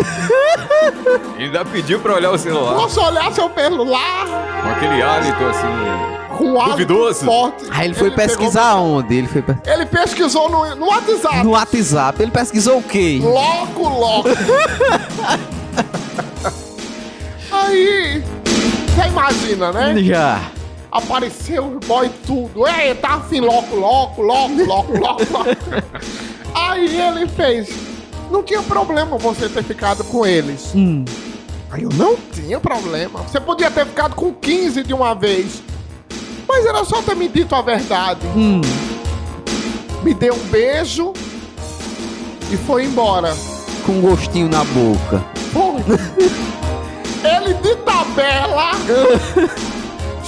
Ainda 1.38 1.64
pediu 1.64 2.00
pra 2.00 2.14
olhar 2.14 2.30
o 2.30 2.38
celular 2.38 2.74
Posso 2.74 3.00
olhar 3.02 3.30
seu 3.32 3.50
celular? 3.54 4.26
com 4.62 4.68
aquele 4.70 5.02
hálito 5.02 5.44
assim. 5.44 5.66
Com 6.38 6.44
um 6.58 6.64
Duvidoso. 6.70 7.24
forte. 7.26 7.64
Aí 7.70 7.86
ele 7.86 7.94
foi 7.94 8.10
pegou- 8.10 8.26
pesquisar 8.28 8.76
onde? 8.76 9.14
Ele 9.14 9.26
foi 9.28 9.44
Ele 9.66 9.84
pesquisou 9.86 10.48
no, 10.48 10.74
no 10.76 10.86
WhatsApp. 10.86 11.44
no 11.44 11.50
WhatsApp. 11.50 12.22
Ele 12.22 12.30
pesquisou 12.30 12.78
o 12.78 12.82
quê? 12.82 13.20
Logo, 13.22 13.88
logo. 13.88 14.28
Aí, 17.52 18.22
você 18.94 19.08
imagina, 19.08 19.72
né? 19.72 19.94
Já. 20.02 20.40
Apareceu 20.90 21.76
o 21.76 21.80
boy 21.80 22.10
tudo. 22.26 22.66
Ei, 22.66 22.94
tá 22.94 23.14
afim, 23.14 23.40
logo, 23.40 23.76
logo, 23.76 24.22
logo, 24.22 24.64
logo, 24.64 24.98
logo, 24.98 25.22
logo. 25.30 25.50
Aí 26.54 27.00
ele 27.00 27.28
fez. 27.28 27.68
Não 28.30 28.42
tinha 28.42 28.62
problema 28.62 29.16
você 29.16 29.48
ter 29.48 29.62
ficado 29.62 30.02
com 30.04 30.26
eles. 30.26 30.72
Hum. 30.74 31.04
Aí 31.70 31.84
eu 31.84 31.90
não 31.90 32.16
tinha 32.32 32.58
problema. 32.58 33.20
Você 33.20 33.40
podia 33.40 33.70
ter 33.70 33.86
ficado 33.86 34.14
com 34.16 34.32
15 34.32 34.82
de 34.82 34.92
uma 34.92 35.14
vez. 35.14 35.62
Mas 36.48 36.66
era 36.66 36.84
só 36.84 37.00
ter 37.02 37.14
me 37.14 37.28
dito 37.28 37.54
a 37.54 37.62
verdade. 37.62 38.26
Hum. 38.36 38.60
Me 40.02 40.12
deu 40.14 40.34
um 40.34 40.48
beijo 40.48 41.12
e 42.50 42.56
foi 42.56 42.84
embora. 42.84 43.36
Com 43.86 43.92
um 43.92 44.00
gostinho 44.00 44.48
na 44.48 44.64
boca. 44.64 45.24
Foi. 45.52 45.80
Ele 47.22 47.54
de 47.54 47.76
tabela 47.76 48.72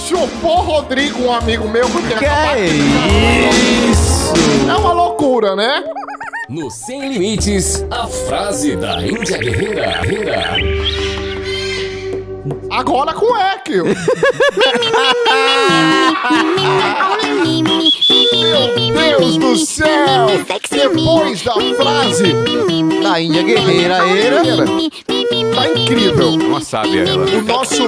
chupou 0.07 0.61
Rodrigo, 0.61 1.23
um 1.23 1.33
amigo 1.33 1.67
meu, 1.69 1.87
porque 1.89 2.07
Que 2.15 2.25
acabado 2.25 2.57
é 2.57 2.65
de- 2.65 3.91
isso? 3.91 4.33
É 4.69 4.73
uma 4.77 4.91
loucura, 4.93 5.55
né? 5.55 5.83
No 6.49 6.69
Sem 6.69 7.09
Limites, 7.09 7.85
a 7.89 8.05
frase 8.07 8.75
da 8.75 9.01
Índia 9.01 9.37
Guerreira. 9.37 10.01
Guerreira. 10.03 10.55
Agora 12.69 13.13
com 13.13 13.35
Ekio. 13.37 13.85
Meu 18.93 19.17
Deus 19.19 19.37
do 19.37 19.55
céu! 19.57 20.27
Depois 20.69 21.41
da 21.43 21.53
frase 21.53 22.33
Da 23.01 23.19
Índia 23.21 23.43
Guerreira, 23.43 23.95
era. 24.09 24.65
tá 25.55 25.69
incrível. 25.79 26.29
Uma 26.29 26.61
sábia 26.61 27.01
ela. 27.07 27.25
O 27.25 27.41
nosso. 27.43 27.83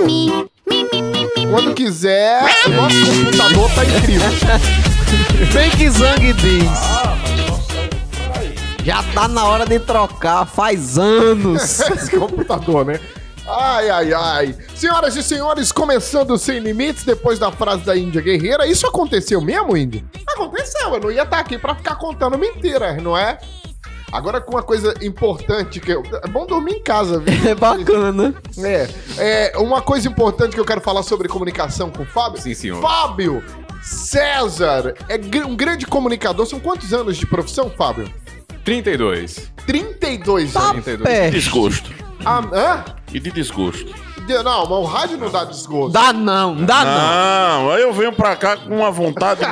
Quando 1.55 1.73
quiser, 1.73 2.43
o 2.65 2.69
nosso 2.71 3.05
computador 3.05 3.71
tá 3.73 3.85
incrível. 3.85 4.29
Bem 5.53 5.69
que 5.69 5.89
Zang 5.89 6.33
diz. 6.33 6.69
Já 8.83 9.01
tá 9.13 9.29
na 9.29 9.45
hora 9.45 9.65
de 9.65 9.79
trocar, 9.79 10.45
faz 10.45 10.97
anos. 10.97 11.79
Esse 11.95 12.11
computador, 12.11 12.83
né? 12.83 12.99
Ai, 13.47 13.89
ai, 13.89 14.13
ai. 14.13 14.55
Senhoras 14.75 15.15
e 15.15 15.23
senhores, 15.23 15.71
começando 15.71 16.37
Sem 16.37 16.59
Limites, 16.59 17.05
depois 17.05 17.39
da 17.39 17.49
frase 17.53 17.85
da 17.85 17.95
Índia 17.95 18.19
Guerreira. 18.19 18.67
Isso 18.67 18.85
aconteceu 18.85 19.39
mesmo, 19.39 19.77
Índia? 19.77 20.03
Aconteceu, 20.27 20.93
eu 20.93 20.99
não 20.99 21.09
ia 21.09 21.23
estar 21.23 21.39
aqui 21.39 21.57
pra 21.57 21.73
ficar 21.73 21.95
contando 21.95 22.37
mentiras, 22.37 23.01
não 23.01 23.17
é? 23.17 23.39
Agora 24.15 24.39
com 24.41 24.51
uma 24.53 24.63
coisa 24.63 24.93
importante 25.01 25.79
que 25.79 25.91
eu... 25.91 26.03
É 26.23 26.27
bom 26.27 26.45
dormir 26.45 26.73
em 26.75 26.83
casa, 26.83 27.19
viu? 27.19 27.35
É 27.49 27.53
bacana. 27.55 28.33
É, 28.57 28.89
é, 29.53 29.57
uma 29.57 29.81
coisa 29.81 30.07
importante 30.07 30.53
que 30.53 30.59
eu 30.59 30.65
quero 30.65 30.81
falar 30.81 31.03
sobre 31.03 31.27
comunicação 31.27 31.89
com 31.91 32.03
o 32.03 32.05
Fábio. 32.05 32.41
Sim, 32.41 32.53
senhor. 32.53 32.81
Fábio 32.81 33.43
César 33.81 34.95
é 35.09 35.45
um 35.45 35.55
grande 35.55 35.85
comunicador. 35.85 36.45
São 36.45 36.59
quantos 36.59 36.93
anos 36.93 37.17
de 37.17 37.25
profissão, 37.27 37.69
Fábio? 37.69 38.11
32. 38.63 39.51
32 39.67 40.53
Tá 40.53 40.59
anos. 40.59 40.83
32. 40.83 41.03
pé. 41.03 41.29
Desgosto. 41.29 41.91
Ah, 42.25 42.39
hã? 42.51 42.85
E 43.13 43.19
de 43.19 43.31
desgosto. 43.31 43.93
Não, 44.43 44.61
mas 44.61 44.69
o 44.79 44.83
rádio 44.83 45.17
não 45.17 45.29
dá 45.29 45.43
desgosto. 45.43 45.91
Dá 45.93 46.11
não, 46.11 46.55
dá 46.63 46.83
não. 46.83 47.63
Não, 47.65 47.71
aí 47.71 47.81
eu 47.83 47.93
venho 47.93 48.11
pra 48.11 48.35
cá 48.35 48.57
com 48.57 48.75
uma 48.75 48.89
vontade 48.91 49.41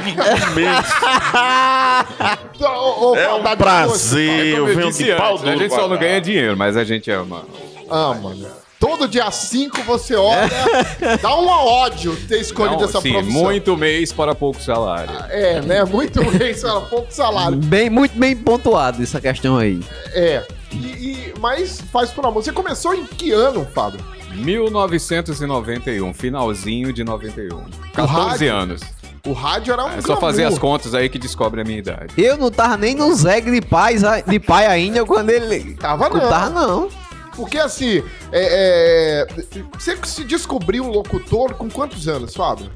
ô, 3.01 3.15
É 3.15 3.33
um 3.33 3.43
prazer, 3.55 4.57
eu 4.57 4.65
venho 4.65 4.91
de 4.91 5.13
pau 5.15 5.35
né? 5.39 5.41
a 5.41 5.51
duro 5.53 5.59
gente 5.59 5.69
pra 5.69 5.79
só 5.79 5.87
não 5.87 5.97
ganha 5.97 6.19
dinheiro, 6.21 6.57
mas 6.57 6.75
a 6.77 6.83
gente 6.83 7.09
ama. 7.11 7.43
Ah, 7.89 8.13
mano. 8.13 8.47
Todo 8.79 9.07
dia 9.07 9.31
5 9.31 9.81
você 9.83 10.13
olha, 10.15 10.49
dá 11.21 11.33
um 11.39 11.47
ódio 11.47 12.17
ter 12.27 12.41
escolhido 12.41 12.79
Não, 12.81 12.83
essa 12.83 12.99
sim, 12.99 13.13
profissão. 13.13 13.41
muito 13.43 13.77
mês 13.77 14.11
para 14.11 14.35
pouco 14.35 14.61
salário. 14.61 15.13
É, 15.29 15.61
né? 15.61 15.85
Muito 15.85 16.19
sei 16.53 16.69
lá, 16.69 16.81
pouco 16.81 17.07
salário. 17.09 17.55
Bem, 17.57 17.89
muito 17.89 18.17
bem 18.19 18.35
pontuado 18.35 19.01
essa 19.01 19.21
questão 19.21 19.57
aí. 19.57 19.79
É. 20.11 20.43
E, 20.73 20.75
e- 20.75 21.33
mas 21.39 21.79
faz 21.93 22.09
por 22.11 22.25
amor. 22.25 22.43
Você 22.43 22.51
começou 22.51 22.93
em 22.93 23.05
que 23.05 23.31
ano, 23.31 23.65
Fábio? 23.73 24.01
1991, 24.35 26.13
finalzinho 26.13 26.91
de 26.91 27.03
91. 27.03 27.63
14 27.93 28.47
rádio? 28.47 28.53
anos. 28.53 28.81
O 29.25 29.31
rádio 29.31 29.71
era 29.71 29.85
um 29.85 29.89
É 29.89 30.01
só 30.01 30.17
fazer 30.17 30.43
as 30.43 30.59
contas 30.59 30.93
aí 30.93 31.07
que 31.07 31.17
descobre 31.17 31.61
a 31.61 31.63
minha 31.63 31.79
idade. 31.79 32.13
Eu 32.17 32.37
não 32.37 32.51
tava 32.51 32.75
nem 32.75 32.93
no 32.93 33.13
Zeg 33.15 33.49
de, 33.49 33.61
pais, 33.61 34.01
de 34.27 34.39
pai 34.39 34.65
ainda 34.65 35.05
quando 35.05 35.29
ele. 35.29 35.75
Tava 35.75 36.09
não. 36.09 36.17
Não 36.17 36.29
tava 36.29 36.49
não. 36.49 36.89
Porque 37.35 37.57
assim, 37.57 38.03
é, 38.31 39.25
é, 39.25 39.27
você 39.71 39.97
se 40.03 40.23
descobriu 40.23 40.83
um 40.83 40.89
locutor 40.89 41.53
com 41.53 41.69
quantos 41.69 42.07
anos, 42.07 42.35
Fábio? 42.35 42.69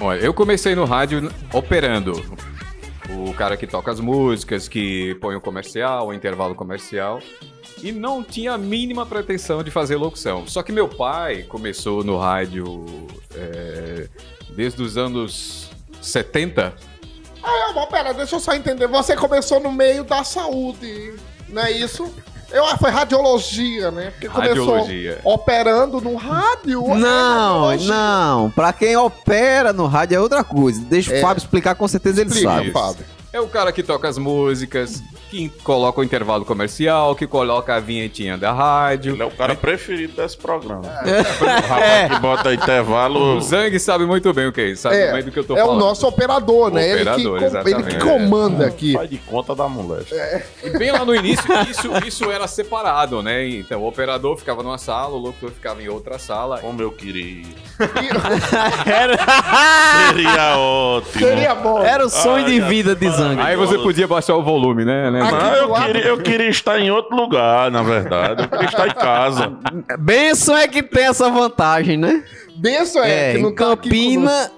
Olha, 0.00 0.18
eu 0.18 0.34
comecei 0.34 0.74
no 0.74 0.84
rádio 0.84 1.30
operando. 1.52 2.12
O 3.08 3.32
cara 3.32 3.56
que 3.56 3.66
toca 3.66 3.92
as 3.92 4.00
músicas, 4.00 4.66
que 4.66 5.14
põe 5.20 5.36
o 5.36 5.40
comercial, 5.40 6.08
o 6.08 6.12
intervalo 6.12 6.54
comercial. 6.54 7.20
E 7.82 7.92
não 7.92 8.22
tinha 8.22 8.52
a 8.54 8.58
mínima 8.58 9.04
pretensão 9.04 9.62
de 9.62 9.70
fazer 9.70 9.96
locução. 9.96 10.46
Só 10.46 10.62
que 10.62 10.72
meu 10.72 10.88
pai 10.88 11.42
começou 11.42 12.02
no 12.02 12.16
rádio 12.18 12.84
é, 13.34 14.08
desde 14.50 14.82
os 14.82 14.96
anos 14.96 15.68
70. 16.00 16.72
Ah, 17.42 17.72
mas 17.74 17.86
pera, 17.90 18.14
deixa 18.14 18.36
eu 18.36 18.40
só 18.40 18.54
entender. 18.54 18.86
Você 18.86 19.14
começou 19.16 19.60
no 19.60 19.70
meio 19.70 20.02
da 20.04 20.24
saúde, 20.24 21.14
não 21.48 21.62
é 21.62 21.70
isso? 21.72 22.10
Eu, 22.50 22.64
ah, 22.66 22.76
foi 22.78 22.90
radiologia, 22.90 23.90
né? 23.90 24.10
Porque 24.12 24.28
começou 24.28 24.66
Radiologia. 24.76 25.18
operando 25.24 26.00
no 26.00 26.14
rádio. 26.14 26.84
é 26.92 26.94
Não, 26.94 27.66
radiologia. 27.66 27.88
não. 27.94 28.50
Pra 28.50 28.72
quem 28.72 28.96
opera 28.96 29.72
no 29.72 29.86
rádio 29.86 30.16
é 30.16 30.20
outra 30.20 30.44
coisa. 30.44 30.80
Deixa 30.82 31.12
É. 31.12 31.18
o 31.18 31.20
Fábio 31.20 31.40
explicar, 31.40 31.74
com 31.74 31.88
certeza 31.88 32.20
ele 32.20 32.30
Explica, 32.30 32.50
sabe. 32.54 32.70
Fábio. 32.70 33.04
É 33.34 33.40
o 33.40 33.48
cara 33.48 33.72
que 33.72 33.82
toca 33.82 34.08
as 34.08 34.16
músicas, 34.16 35.02
que 35.28 35.48
coloca 35.64 36.00
o 36.00 36.04
intervalo 36.04 36.44
comercial, 36.44 37.16
que 37.16 37.26
coloca 37.26 37.74
a 37.74 37.80
vinhetinha 37.80 38.38
da 38.38 38.52
rádio. 38.52 39.14
Ele 39.14 39.22
é 39.24 39.26
o 39.26 39.30
cara 39.32 39.56
preferido 39.56 40.12
desse 40.14 40.36
programa. 40.36 40.82
O 40.86 41.44
rapaz 41.44 42.12
que 42.14 42.20
bota 42.20 42.54
intervalo. 42.54 43.34
O 43.36 43.40
Zang 43.40 43.76
sabe 43.80 44.06
muito 44.06 44.32
bem 44.32 44.46
o 44.46 44.52
que 44.52 44.60
é 44.60 44.66
isso, 44.68 44.82
sabe 44.82 44.94
É, 44.98 45.12
bem 45.12 45.24
do 45.24 45.32
que 45.32 45.40
eu 45.40 45.44
tô 45.44 45.56
é 45.56 45.60
falando. 45.62 45.76
o 45.76 45.80
nosso 45.80 46.06
operador, 46.06 46.70
né? 46.70 46.88
ele, 46.88 46.94
que, 46.94 47.00
Operador, 47.10 47.30
com- 47.32 47.36
ele 47.38 47.46
exatamente. 47.46 47.88
que 47.88 47.96
comanda 48.04 48.66
aqui. 48.66 48.92
Faz 48.92 49.10
de 49.10 49.18
conta 49.18 49.52
da 49.52 49.68
moléstia. 49.68 50.46
E 50.62 50.70
bem 50.70 50.92
lá 50.92 51.04
no 51.04 51.12
início, 51.12 51.44
isso, 51.68 51.90
isso 52.06 52.30
era 52.30 52.46
separado, 52.46 53.20
né? 53.20 53.48
Então 53.48 53.82
o 53.82 53.88
operador 53.88 54.36
ficava 54.36 54.62
numa 54.62 54.78
sala, 54.78 55.16
o 55.16 55.18
locutor 55.18 55.50
ficava 55.50 55.82
em 55.82 55.88
outra 55.88 56.20
sala. 56.20 56.58
Como 56.60 56.80
eu 56.80 56.92
queria. 56.92 57.42
Seria 60.08 60.56
ótimo. 60.56 61.18
Seria 61.18 61.54
bom. 61.56 61.82
Era 61.82 62.06
o 62.06 62.08
sonho 62.08 62.46
de 62.46 62.60
vida 62.60 62.94
de 62.94 63.10
Zang. 63.10 63.23
Aí 63.38 63.56
você 63.56 63.78
podia 63.78 64.06
baixar 64.06 64.34
o 64.36 64.42
volume, 64.42 64.84
né? 64.84 65.10
né? 65.10 65.20
Do 65.20 65.36
eu, 65.56 65.68
lado- 65.68 65.86
queria, 65.86 66.02
eu 66.06 66.18
queria 66.18 66.48
estar 66.48 66.78
em 66.80 66.90
outro 66.90 67.16
lugar, 67.16 67.70
na 67.70 67.82
verdade. 67.82 68.42
Eu 68.44 68.48
queria 68.48 68.66
estar 68.66 68.86
em 68.88 68.94
casa. 68.94 69.52
Benção 69.98 70.56
é 70.56 70.68
que 70.68 70.82
tem 70.82 71.04
essa 71.04 71.28
vantagem, 71.30 71.96
né? 71.96 72.22
Benção 72.56 73.02
é, 73.02 73.30
É, 73.30 73.34
que 73.34 73.42
não 73.42 73.50
em 73.50 73.54
tá 73.54 73.64
Campina. 73.64 74.50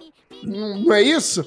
Não 0.42 0.92
é 0.94 1.02
isso? 1.02 1.44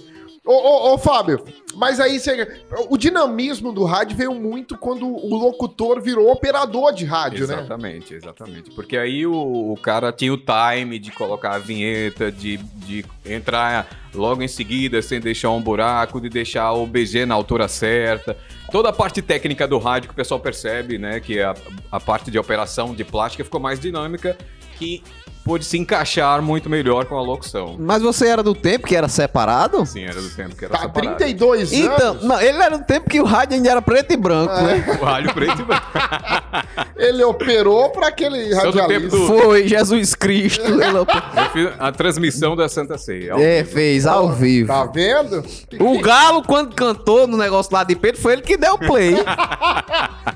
Ô, 0.49 0.53
ô, 0.53 0.93
ô, 0.95 0.97
Fábio, 0.97 1.45
mas 1.75 1.99
aí 1.99 2.19
você, 2.19 2.63
o 2.89 2.97
dinamismo 2.97 3.71
do 3.71 3.83
rádio 3.83 4.17
veio 4.17 4.33
muito 4.33 4.75
quando 4.75 5.05
o 5.05 5.35
locutor 5.35 6.01
virou 6.01 6.31
operador 6.31 6.91
de 6.91 7.05
rádio, 7.05 7.45
né? 7.45 7.53
Exatamente, 7.53 8.15
exatamente. 8.15 8.71
Porque 8.71 8.97
aí 8.97 9.27
o, 9.27 9.33
o 9.71 9.77
cara 9.77 10.11
tinha 10.11 10.33
o 10.33 10.37
time 10.37 10.97
de 10.97 11.11
colocar 11.11 11.53
a 11.53 11.59
vinheta, 11.59 12.31
de, 12.31 12.57
de 12.57 13.05
entrar 13.23 13.87
logo 14.11 14.41
em 14.41 14.47
seguida 14.47 15.03
sem 15.03 15.19
deixar 15.19 15.51
um 15.51 15.61
buraco, 15.61 16.19
de 16.19 16.29
deixar 16.29 16.71
o 16.71 16.87
BG 16.87 17.27
na 17.27 17.35
altura 17.35 17.67
certa. 17.67 18.35
Toda 18.71 18.89
a 18.89 18.93
parte 18.93 19.21
técnica 19.21 19.67
do 19.67 19.77
rádio 19.77 20.09
que 20.09 20.13
o 20.13 20.17
pessoal 20.17 20.39
percebe, 20.39 20.97
né? 20.97 21.19
Que 21.19 21.39
a, 21.43 21.53
a 21.91 21.99
parte 21.99 22.31
de 22.31 22.39
operação 22.39 22.95
de 22.95 23.03
plástica 23.03 23.43
ficou 23.43 23.59
mais 23.59 23.79
dinâmica, 23.79 24.35
que 24.79 25.03
pôde 25.43 25.65
se 25.65 25.77
encaixar 25.77 26.41
muito 26.41 26.69
melhor 26.69 27.05
com 27.05 27.17
a 27.17 27.21
locução. 27.21 27.75
Mas 27.79 28.01
você 28.03 28.27
era 28.27 28.43
do 28.43 28.53
tempo 28.53 28.85
que 28.85 28.95
era 28.95 29.07
separado? 29.07 29.83
Sim, 29.85 30.03
era 30.03 30.21
do 30.21 30.29
tempo 30.29 30.55
que 30.55 30.65
era 30.65 30.73
Tá, 30.75 30.81
separado. 30.81 31.15
32 31.17 31.73
Então, 31.73 32.11
anos, 32.11 32.23
não, 32.23 32.39
ele 32.39 32.57
era 32.61 32.77
do 32.77 32.83
tempo 32.85 33.09
que 33.09 33.19
o 33.19 33.25
rádio 33.25 33.55
ainda 33.55 33.69
era 33.71 33.81
preto 33.81 34.11
e 34.13 34.17
branco, 34.17 34.53
né? 34.53 34.97
O 35.01 35.03
rádio 35.05 35.33
preto 35.33 35.61
e 35.61 35.65
branco. 35.65 35.85
ele 36.97 37.23
operou 37.23 37.89
pra 37.89 38.07
aquele 38.09 38.53
radialista. 38.53 39.09
do- 39.17 39.27
Foi 39.27 39.67
Jesus 39.67 40.13
Cristo. 40.13 40.61
ele- 40.65 40.83
Eu 40.83 41.05
fiz 41.53 41.69
a 41.79 41.91
transmissão 41.91 42.55
da 42.55 42.69
Santa 42.69 42.97
Ceia. 42.97 43.33
é, 43.39 43.63
vivo. 43.63 43.73
fez 43.75 44.05
ao 44.05 44.31
vivo. 44.31 44.67
Tá 44.67 44.85
vendo? 44.85 45.43
O 45.79 45.99
Galo, 45.99 46.43
quando 46.43 46.75
cantou 46.75 47.25
no 47.25 47.37
negócio 47.37 47.73
lá 47.73 47.83
de 47.83 47.95
Pedro, 47.95 48.21
foi 48.21 48.33
ele 48.33 48.41
que 48.43 48.55
deu 48.57 48.73
o 48.75 48.77
play. 48.79 49.15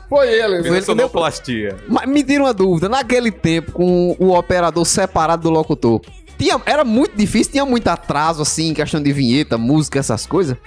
Foi 0.09 0.27
ele. 0.31 0.61
Fez 0.61 0.71
né? 0.71 0.77
a 0.77 0.81
sonoplastia. 0.83 1.75
Mas 1.87 2.07
me 2.07 2.23
tira 2.23 2.43
uma 2.43 2.53
dúvida, 2.53 2.87
naquele 2.87 3.31
tempo, 3.31 3.71
com 3.71 4.15
o 4.19 4.37
operador 4.37 4.85
separado 4.93 5.43
do 5.43 5.49
locutor, 5.49 6.01
tinha, 6.37 6.59
era 6.65 6.83
muito 6.83 7.15
difícil, 7.15 7.51
tinha 7.53 7.65
muito 7.65 7.87
atraso, 7.87 8.41
assim, 8.41 8.69
em 8.69 8.73
questão 8.73 9.01
de 9.01 9.11
vinheta, 9.11 9.57
música, 9.57 9.99
essas 9.99 10.25
coisas? 10.25 10.57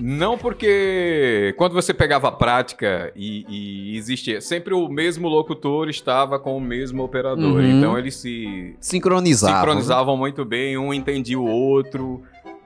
Não 0.00 0.38
porque 0.38 1.52
quando 1.58 1.72
você 1.72 1.92
pegava 1.92 2.28
a 2.28 2.32
prática 2.32 3.12
e, 3.16 3.44
e 3.48 3.96
existia 3.96 4.40
sempre 4.40 4.72
o 4.72 4.88
mesmo 4.88 5.26
locutor 5.26 5.88
estava 5.88 6.38
com 6.38 6.56
o 6.56 6.60
mesmo 6.60 7.02
operador, 7.02 7.60
Uhum. 7.60 7.78
então 7.78 7.98
eles 7.98 8.14
se 8.14 8.76
Sincronizava. 8.80 9.56
sincronizavam 9.58 10.16
muito 10.16 10.44
bem, 10.44 10.78
um 10.78 10.94
entendia 10.94 11.38
o 11.38 11.44
outro 11.48 12.22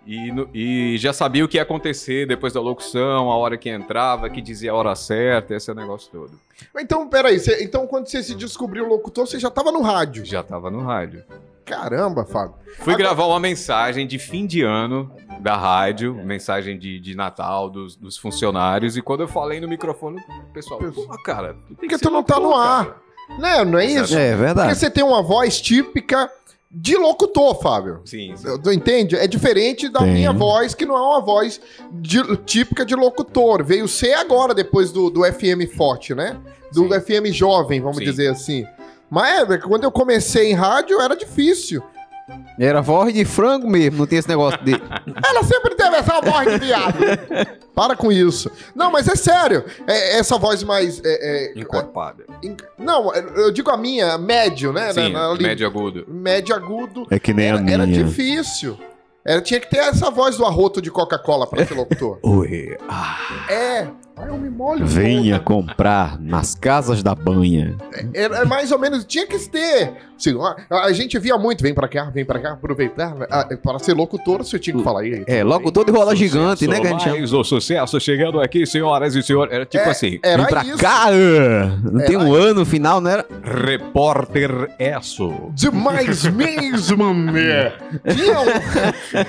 e, 0.07 0.33
no- 0.33 0.49
e 0.53 0.97
já 0.99 1.13
sabia 1.13 1.45
o 1.45 1.49
que 1.49 1.57
ia 1.57 1.63
acontecer 1.63 2.27
depois 2.27 2.53
da 2.53 2.61
locução, 2.61 3.31
a 3.31 3.37
hora 3.37 3.57
que 3.57 3.69
entrava, 3.71 4.29
que 4.31 4.41
dizia 4.41 4.73
a 4.73 4.75
hora 4.75 4.95
certa, 4.95 5.55
esse 5.55 5.73
negócio 5.75 6.11
todo. 6.11 6.33
Então, 6.79 7.09
peraí. 7.09 7.39
Você, 7.39 7.63
então, 7.65 7.87
quando 7.87 8.07
você 8.09 8.23
se 8.23 8.35
descobriu 8.35 8.87
locutor, 8.89 9.27
você 9.27 9.39
já 9.39 9.51
tava 9.51 9.71
no 9.73 9.81
rádio. 9.83 10.25
Já 10.25 10.43
tava 10.43 10.71
no 10.71 10.83
rádio. 10.83 11.23
Caramba, 11.65 12.25
Fábio. 12.25 12.55
Fui 12.79 12.93
Agora- 12.95 13.09
gravar 13.11 13.27
uma 13.27 13.39
mensagem 13.41 14.07
de 14.07 14.19
fim 14.19 14.47
de 14.47 14.63
ano 14.63 15.11
da 15.41 15.57
rádio, 15.57 16.15
mensagem 16.15 16.77
de, 16.79 16.99
de 16.99 17.15
Natal 17.15 17.71
dos, 17.71 17.95
dos 17.97 18.17
funcionários, 18.19 18.97
e 18.97 19.03
quando 19.03 19.21
eu 19.21 19.29
falei 19.29 19.61
no 19.61 19.69
microfone, 19.69 20.19
o 20.21 20.53
pessoal, 20.53 20.81
pô, 20.81 21.07
cara, 21.23 21.57
Porque 21.69 21.89
que 21.89 21.99
tu 21.99 22.11
não 22.11 22.23
tá 22.23 22.39
no 22.41 22.55
ar. 22.55 22.85
cara." 22.87 23.03
Né? 23.39 23.65
Não 23.65 23.79
é 23.79 23.87
isso? 23.87 24.17
É 24.19 24.31
Porque 24.33 24.43
verdade. 24.45 24.75
você 24.77 24.91
tem 24.91 25.03
uma 25.05 25.23
voz 25.23 25.61
típica 25.61 26.29
de 26.75 26.97
locutor, 26.97 27.61
Fábio. 27.61 28.01
Sim, 28.05 28.35
Tu 28.63 28.73
entende? 28.73 29.15
É 29.17 29.27
diferente 29.27 29.89
da 29.91 30.01
Tem. 30.01 30.13
minha 30.13 30.33
voz, 30.33 30.75
que 30.75 30.87
não 30.87 30.97
é 30.97 31.01
uma 31.01 31.21
voz 31.21 31.61
de- 31.93 32.37
típica 32.39 32.85
de 32.85 32.95
locutor. 32.95 33.63
Veio 33.63 33.87
ser 33.87 34.15
agora, 34.15 34.55
depois 34.55 34.91
do, 34.91 35.11
do 35.11 35.23
FM 35.25 35.67
Forte, 35.77 36.15
né? 36.15 36.39
Do 36.73 36.85
Sim. 36.85 37.01
FM 37.01 37.27
Jovem, 37.33 37.81
vamos 37.81 37.99
Sim. 37.99 38.05
dizer 38.05 38.29
assim. 38.29 38.65
Mas 39.11 39.51
é, 39.51 39.59
quando 39.59 39.85
eu 39.85 39.93
comecei 39.93 40.51
em 40.51 40.55
rádio, 40.55 40.99
era 40.99 41.15
difícil. 41.15 41.83
Era 42.59 42.81
voz 42.81 43.13
de 43.13 43.25
frango 43.25 43.69
mesmo, 43.69 43.99
não 43.99 44.07
tinha 44.07 44.19
esse 44.21 44.29
negócio 44.29 44.63
de. 44.65 44.73
Ela 45.25 45.43
sempre 45.43 45.75
teve 45.75 45.97
essa 45.97 46.21
voz 46.21 46.47
de 46.53 46.59
viado. 46.59 46.97
Para 47.75 47.97
com 47.97 48.13
isso. 48.13 48.51
Não, 48.75 48.91
mas 48.91 49.09
é 49.09 49.17
sério. 49.17 49.65
É- 49.87 50.19
essa 50.19 50.39
voz 50.39 50.63
mais. 50.63 51.01
é- 51.05 51.53
é- 51.55 51.61
Encorpada. 51.61 52.25
in- 52.43 52.57
não, 52.79 53.13
eu 53.15 53.51
digo 53.51 53.71
a 53.71 53.77
minha, 53.77 54.17
médio, 54.19 54.73
né? 54.73 54.93
Sim, 54.93 55.13
Na- 55.13 55.31
ali- 55.31 55.43
médio 55.43 55.67
agudo. 55.67 56.05
médio 56.09 56.55
agudo. 56.55 57.07
É 57.11 57.19
que 57.19 57.33
nem 57.33 57.47
a 57.47 57.55
Era, 57.55 57.61
minha. 57.63 57.75
era 57.75 57.87
difícil. 57.87 58.79
Era, 59.25 59.41
tinha 59.41 59.61
que 59.61 59.71
ter 59.71 59.79
essa 59.79 60.11
voz 60.11 60.37
do 60.37 60.45
arroto 60.45 60.83
de 60.83 60.91
Coca-Cola 60.91 61.47
pra 61.47 61.65
ser 61.65 61.75
locutor. 61.75 62.19
Oi, 62.25 62.77
é. 63.49 63.89
Aí 64.17 64.29
eu 64.29 64.37
me 64.37 64.51
molho. 64.51 64.87
venha 64.87 65.41
comprar 65.41 66.21
nas 66.21 66.55
casas 66.55 67.03
da 67.03 67.15
banha. 67.15 67.77
Era 68.15 68.39
é 68.39 68.45
mais 68.45 68.71
ou 68.71 68.79
menos, 68.79 69.05
tinha 69.05 69.27
que 69.27 69.39
ter. 69.49 69.93
Assim, 70.17 70.37
a, 70.71 70.85
a 70.85 70.93
gente 70.93 71.19
via 71.19 71.37
muito, 71.37 71.63
vem 71.63 71.75
pra 71.75 71.89
cá, 71.89 72.05
vem 72.05 72.25
pra 72.25 72.39
cá, 72.39 72.53
aproveitar. 72.53 73.15
né? 73.17 73.27
Ah, 73.29 73.49
para 73.61 73.79
ser 73.81 73.95
locutor, 73.95 74.39
você 74.45 74.57
tinha 74.59 74.77
que 74.77 74.83
falar 74.85 75.01
aí. 75.01 75.25
É, 75.27 75.43
locutor 75.43 75.85
de 75.85 75.91
rola 75.91 76.15
gigante, 76.15 76.69
né? 76.69 76.79
A 76.79 76.99
chama. 76.99 77.17
Mais 77.17 77.33
o 77.33 77.43
sucesso 77.43 77.99
chegando 77.99 78.41
aqui, 78.41 78.65
senhoras 78.65 79.17
e 79.17 79.23
senhores. 79.23 79.53
Era 79.53 79.67
tipo 79.67 79.83
É, 79.83 79.91
assim, 79.91 80.21
Era 80.23 80.43
Vem 80.43 80.51
pra 80.53 80.65
isso. 80.65 80.79
cá! 80.79 81.07
Não 81.83 82.05
tem 82.05 82.15
Era 82.15 82.25
um 82.25 82.35
ano 82.35 82.61
no 82.61 82.67
final, 82.67 83.01
não 83.01 83.11
era? 83.11 83.27
repórter 83.43 84.51
Esso. 84.79 85.51
Demais 85.55 86.25
mesmo, 86.31 87.13
né? 87.15 87.73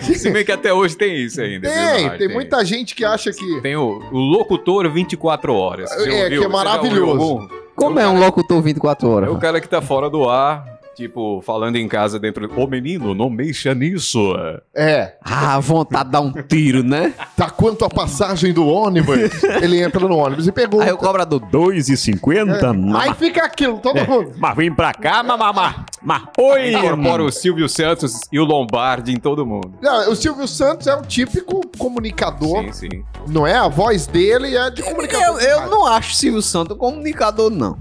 Se 0.01 0.29
bem 0.29 0.45
que 0.45 0.51
até 0.51 0.71
hoje 0.73 0.95
tem 0.95 1.15
isso 1.23 1.41
ainda. 1.41 1.69
Tem, 1.69 2.05
Nath? 2.05 2.17
tem 2.19 2.27
muita 2.27 2.63
gente 2.63 2.93
que 2.93 3.03
acha 3.03 3.31
que. 3.31 3.61
Tem 3.61 3.75
o, 3.75 3.99
o 4.11 4.17
locutor 4.19 4.72
24 4.89 5.55
horas. 5.55 5.91
É, 5.91 6.23
ouviu? 6.23 6.39
que 6.41 6.45
é 6.45 6.47
maravilhoso. 6.47 7.49
Como 7.75 7.99
é 7.99 8.07
um 8.07 8.19
locutor 8.19 8.61
24 8.61 9.09
horas? 9.09 9.29
É 9.29 9.31
o 9.31 9.39
cara 9.39 9.59
que 9.59 9.67
tá 9.67 9.81
fora 9.81 10.09
do 10.09 10.29
ar, 10.29 10.63
tipo, 10.95 11.41
falando 11.41 11.75
em 11.75 11.87
casa 11.87 12.19
dentro. 12.19 12.49
Ô 12.59 12.67
menino, 12.67 13.13
não 13.13 13.29
mexa 13.29 13.73
nisso. 13.73 14.33
É, 14.75 15.15
Ah, 15.23 15.59
vontade 15.59 16.05
de 16.05 16.11
dar 16.11 16.21
um 16.21 16.31
tiro, 16.31 16.83
né? 16.83 17.13
tá 17.35 17.49
quanto 17.49 17.83
a 17.85 17.89
passagem 17.89 18.53
do 18.53 18.67
ônibus? 18.67 19.17
Ele 19.61 19.81
entra 19.81 19.99
no 20.07 20.17
ônibus 20.17 20.47
e 20.47 20.51
pergunta. 20.51 20.85
Aí 20.85 20.91
o 20.91 20.97
cobrador. 20.97 21.39
2,50? 21.41 22.97
Aí 22.99 23.13
fica 23.13 23.43
aquilo, 23.45 23.79
todo 23.79 23.97
É. 23.97 24.07
mundo. 24.07 24.33
Mas 24.37 24.55
vem 24.55 24.73
pra 24.73 24.93
cá, 24.93 25.23
mamamá. 25.23 25.85
Mas 26.01 26.23
oi! 26.37 26.73
Incorpora 26.73 27.23
o 27.23 27.31
Silvio 27.31 27.67
Santos 27.69 28.19
e 28.31 28.39
o 28.39 28.43
Lombardi 28.43 29.11
em 29.13 29.17
todo 29.17 29.45
mundo. 29.45 29.73
Não, 29.81 30.11
o 30.11 30.15
Silvio 30.15 30.47
Santos 30.47 30.87
é 30.87 30.95
um 30.95 31.01
típico 31.01 31.61
comunicador, 31.77 32.63
Sim, 32.73 32.89
sim. 32.91 33.03
não 33.27 33.47
é? 33.47 33.55
A 33.55 33.67
voz 33.67 34.05
dele 34.07 34.55
é 34.55 34.69
de 34.69 34.83
comunicador. 34.83 35.39
Eu, 35.41 35.61
eu 35.61 35.69
não 35.69 35.85
acho 35.87 36.13
Silvio 36.15 36.41
Santos 36.41 36.77
comunicador, 36.77 37.49
não. 37.49 37.77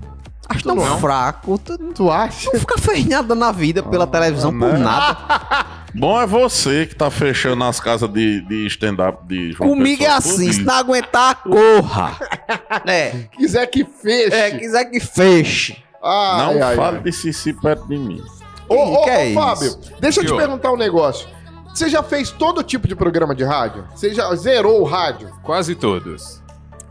Acho 0.56 0.64
tão 0.64 0.76
não? 0.76 0.98
fraco. 1.00 1.58
Tu 1.58 1.78
Tu 1.94 2.10
acha? 2.10 2.50
não 2.52 2.60
fica 2.60 2.78
fez 2.78 3.06
nada 3.06 3.34
na 3.34 3.50
vida 3.52 3.82
pela 3.82 4.06
televisão 4.06 4.50
por 4.56 4.72
né? 4.72 4.78
nada. 4.78 5.66
Bom 5.94 6.18
é 6.20 6.26
você 6.26 6.86
que 6.86 6.94
tá 6.94 7.10
fechando 7.10 7.62
as 7.64 7.78
casas 7.78 8.08
de, 8.10 8.40
de 8.48 8.66
stand-up 8.66 9.26
de 9.26 9.52
João 9.52 9.70
Comigo 9.70 10.02
é 10.02 10.06
Pessoa, 10.06 10.18
assim, 10.18 10.46
tudo 10.46 10.54
se 10.54 10.62
não 10.62 10.74
aguentar, 10.74 11.42
corra. 11.42 12.16
é, 12.86 13.10
Quiser 13.36 13.66
que 13.66 13.84
feche. 13.84 14.34
é, 14.34 14.50
quiser 14.52 14.84
que 14.86 14.98
feche. 15.00 15.76
Ai, 16.02 16.38
Não 16.56 16.66
ai, 16.66 16.76
fale 16.76 16.96
ai. 16.96 17.02
de 17.02 17.12
Cici 17.12 17.52
perto 17.52 17.86
de 17.86 17.98
mim. 17.98 18.22
Ô, 18.68 18.74
ô, 18.74 19.04
Que 19.04 19.10
é 19.10 19.18
ô, 19.18 19.24
isso? 19.26 19.34
Fábio, 19.34 19.78
deixa 20.00 20.20
eu 20.22 20.26
te 20.26 20.34
perguntar 20.34 20.72
um 20.72 20.76
negócio. 20.78 21.28
Você 21.74 21.88
já 21.88 22.02
fez 22.02 22.30
todo 22.30 22.62
tipo 22.62 22.88
de 22.88 22.94
programa 22.94 23.34
de 23.34 23.44
rádio? 23.44 23.84
Você 23.94 24.12
já 24.14 24.34
zerou 24.34 24.80
o 24.80 24.84
rádio? 24.84 25.30
Quase 25.42 25.74
todos. 25.74 26.41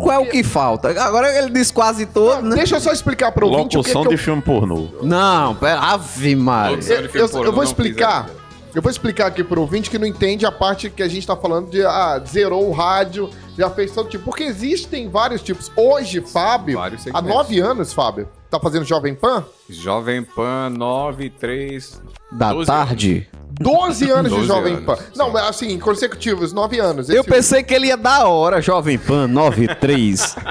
Qual 0.04 0.16
é 0.16 0.20
o 0.20 0.30
que 0.30 0.44
falta? 0.44 0.90
Agora 1.02 1.36
ele 1.38 1.50
diz 1.52 1.72
quase 1.72 2.06
todo, 2.06 2.42
né? 2.44 2.56
Deixa 2.56 2.76
eu 2.76 2.82
só 2.82 2.92
explicar 2.92 3.32
pro 3.32 3.48
ouvinte 3.48 3.68
o 3.78 3.84
que, 3.84 3.90
Locução 3.90 4.02
que 4.04 4.08
eu... 4.10 4.12
de 4.12 4.18
filme 4.18 4.42
pornô. 4.42 4.88
Não, 5.02 5.56
pera, 5.56 5.80
ave 5.80 6.36
Maria. 6.36 6.78
Eu, 7.14 7.28
eu- 7.28 7.44
eu 7.46 7.52
vou 7.54 7.64
explicar. 7.64 8.30
Eu 8.74 8.82
vou 8.82 8.90
explicar 8.90 9.28
aqui 9.28 9.44
pro 9.44 9.60
ouvinte 9.60 9.90
que 9.90 9.98
não 10.00 10.08
entende 10.08 10.46
a 10.46 10.52
parte 10.52 10.90
que 10.90 11.04
a 11.04 11.08
gente 11.08 11.28
tá 11.28 11.36
falando 11.36 11.70
de 11.70 11.84
ah, 11.86 12.22
zerou 12.26 12.70
o 12.70 12.72
rádio, 12.72 13.30
já 13.58 13.70
fez 13.70 13.92
todo 13.92 14.08
tipo. 14.08 14.24
Porque 14.24 14.44
existem 14.44 15.10
vários 15.10 15.42
tipos. 15.42 15.70
Hoje, 15.76 16.22
Fábio, 16.22 16.78
Vários 16.78 17.02
há 17.02 17.04
segmentos. 17.04 17.30
nove 17.30 17.60
anos, 17.60 17.92
Fábio, 17.92 18.30
tá 18.50 18.58
fazendo 18.62 18.86
Jovem 18.86 19.14
Pan? 19.14 19.44
Jovem 19.70 20.24
Pan 20.24 20.70
93. 20.70 22.02
Da 22.32 22.54
12 22.54 22.68
tarde. 22.68 23.30
12 23.62 24.10
anos 24.12 24.32
de 24.32 24.38
12 24.38 24.48
Jovem 24.48 24.74
anos, 24.74 24.86
Pan. 24.86 24.96
sim. 24.98 25.04
Não, 25.16 25.38
assim, 25.38 25.80
consecutivos, 25.80 26.54
9 26.54 26.80
anos. 26.80 27.10
Eu 27.10 27.22
Esse- 27.22 27.30
pensei 27.30 27.64
que 27.64 27.74
ele 27.74 27.88
ia 27.88 27.98
dar 27.98 28.26
hora, 28.28 28.62
Jovem 28.62 28.98
Pan 28.98 29.28
93. 29.28 30.36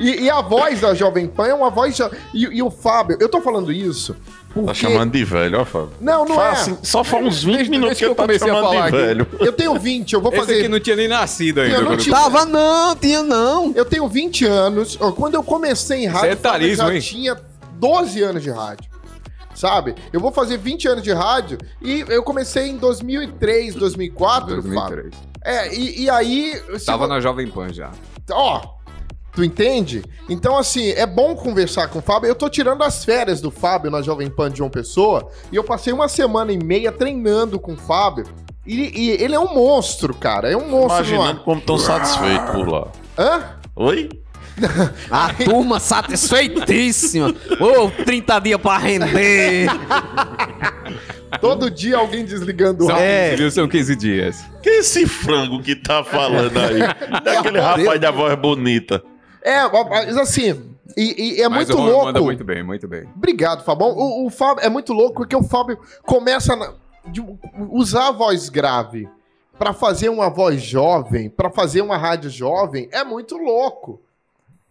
E, 0.00 0.24
e 0.24 0.30
a 0.30 0.42
voz 0.42 0.80
da 0.82 0.92
Jovem 0.94 1.26
Pan 1.26 1.46
é 1.46 1.54
uma 1.54 1.70
voz. 1.70 1.96
jo- 1.96 2.10
E, 2.34 2.42
e 2.44 2.62
o 2.62 2.70
Fábio, 2.70 3.16
eu 3.18 3.28
tô 3.30 3.40
falando 3.40 3.72
isso 3.72 4.14
porque. 4.52 4.66
Tá 4.68 4.74
chamando 4.74 5.12
de 5.12 5.24
velho, 5.24 5.60
ó, 5.60 5.64
Fábio. 5.64 5.90
Não, 6.00 6.24
não 6.26 6.34
Fala 6.34 6.48
é. 6.48 6.52
assim, 6.52 6.78
só 6.82 7.02
faz 7.02 7.24
uns 7.26 7.42
20 7.44 7.54
Desde- 7.56 7.70
minutos 7.70 7.98
desde 7.98 8.04
que 8.04 8.10
eu 8.10 8.14
te 8.14 8.18
comecei 8.18 8.50
a 8.50 8.54
chamando 8.54 8.70
de 8.70 8.74
falar 8.76 8.86
aqui. 8.88 8.96
velho. 8.96 9.26
Eu 9.40 9.52
tenho 9.52 9.78
20, 9.78 10.12
eu 10.12 10.20
vou 10.20 10.30
Esse 10.32 10.40
fazer. 10.40 10.58
aqui 10.60 10.68
não 10.68 10.80
tinha 10.80 10.96
nem 10.96 11.08
nascido 11.08 11.60
ainda. 11.62 11.76
Eu 11.76 11.82
não 11.84 11.96
tinha- 11.96 12.14
Tava 12.14 12.44
não, 12.44 12.94
tinha 12.96 13.22
não. 13.22 13.72
Eu 13.74 13.84
tenho 13.86 14.06
20 14.06 14.44
anos. 14.44 14.96
Quando 15.16 15.34
eu 15.34 15.42
comecei 15.42 16.04
em 16.04 16.06
rádio, 16.08 16.28
Isso 16.32 16.46
é 16.46 16.50
Fábio, 16.50 16.68
eu 16.68 16.74
já 16.76 16.94
hein? 16.94 17.00
tinha 17.00 17.36
12 17.78 18.22
anos 18.22 18.42
de 18.42 18.50
rádio. 18.50 18.84
Sabe? 19.56 19.94
Eu 20.12 20.20
vou 20.20 20.30
fazer 20.30 20.58
20 20.58 20.86
anos 20.86 21.02
de 21.02 21.12
rádio 21.12 21.56
e 21.82 22.04
eu 22.08 22.22
comecei 22.22 22.68
em 22.68 22.76
2003, 22.76 23.74
2004, 23.74 24.62
Fábio. 24.62 24.62
2003. 24.62 25.14
É, 25.42 25.74
e, 25.74 26.02
e 26.04 26.10
aí. 26.10 26.60
Tava 26.84 27.06
vo- 27.06 27.12
na 27.14 27.20
Jovem 27.20 27.48
Pan 27.48 27.72
já. 27.72 27.90
Ó, 28.30 28.60
tu 29.32 29.42
entende? 29.42 30.04
Então, 30.28 30.58
assim, 30.58 30.90
é 30.90 31.06
bom 31.06 31.34
conversar 31.34 31.88
com 31.88 32.00
o 32.00 32.02
Fábio. 32.02 32.28
Eu 32.28 32.34
tô 32.34 32.48
tirando 32.50 32.82
as 32.82 33.04
férias 33.04 33.40
do 33.40 33.50
Fábio 33.50 33.90
na 33.90 34.02
Jovem 34.02 34.28
Pan 34.28 34.50
de 34.50 34.58
João 34.58 34.68
Pessoa 34.70 35.28
e 35.50 35.56
eu 35.56 35.64
passei 35.64 35.92
uma 35.92 36.06
semana 36.08 36.52
e 36.52 36.58
meia 36.62 36.92
treinando 36.92 37.58
com 37.58 37.72
o 37.72 37.76
Fábio. 37.76 38.26
E, 38.66 38.90
e 39.00 39.10
ele 39.22 39.34
é 39.34 39.40
um 39.40 39.54
monstro, 39.54 40.12
cara. 40.14 40.50
É 40.50 40.56
um 40.56 40.68
monstro 40.68 41.04
Imaginando 41.06 41.40
como 41.44 41.60
tão 41.60 41.78
satisfeito 41.78 42.52
por 42.52 42.68
lá. 42.68 42.88
Hã? 43.16 43.42
Oi? 43.76 44.08
A 45.10 45.32
turma 45.34 45.78
satisfeitíssima. 45.78 47.34
Ô, 47.60 47.90
30 48.04 48.38
dias 48.40 48.60
pra 48.60 48.78
render. 48.78 49.68
Todo 51.40 51.70
dia 51.70 51.98
alguém 51.98 52.24
desligando 52.24 52.84
o 52.84 52.86
São, 52.86 52.94
rádio. 52.94 53.08
É. 53.10 53.36
viu? 53.36 53.50
São 53.50 53.68
15 53.68 53.96
dias. 53.96 54.44
Que 54.62 54.70
esse 54.70 55.06
frango 55.06 55.62
que 55.62 55.76
tá 55.76 56.02
falando 56.02 56.56
aí? 56.58 56.80
Daquele 57.22 57.60
rapaz 57.60 58.00
da 58.00 58.10
voz 58.10 58.34
bonita. 58.36 59.02
É, 59.42 59.68
mas 59.68 60.16
assim, 60.16 60.76
e, 60.96 61.36
e 61.38 61.42
é 61.42 61.48
Mas 61.48 61.68
muito 61.68 61.80
o 61.80 61.84
louco. 61.86 62.04
manda 62.06 62.20
muito 62.20 62.44
bem, 62.44 62.62
muito 62.62 62.88
bem. 62.88 63.06
Obrigado, 63.14 63.62
Fábio. 63.64 63.86
O, 63.86 64.26
o 64.26 64.30
Fábio 64.30 64.64
é 64.64 64.68
muito 64.68 64.92
louco 64.92 65.16
porque 65.16 65.36
o 65.36 65.42
Fábio 65.42 65.78
começa 66.04 66.54
a 66.54 66.74
usar 67.70 68.08
a 68.08 68.12
voz 68.12 68.48
grave 68.48 69.08
pra 69.58 69.72
fazer 69.72 70.08
uma 70.08 70.28
voz 70.30 70.62
jovem, 70.62 71.28
pra 71.30 71.50
fazer 71.50 71.80
uma 71.80 71.96
rádio 71.96 72.30
jovem, 72.30 72.88
é 72.92 73.04
muito 73.04 73.36
louco. 73.36 74.02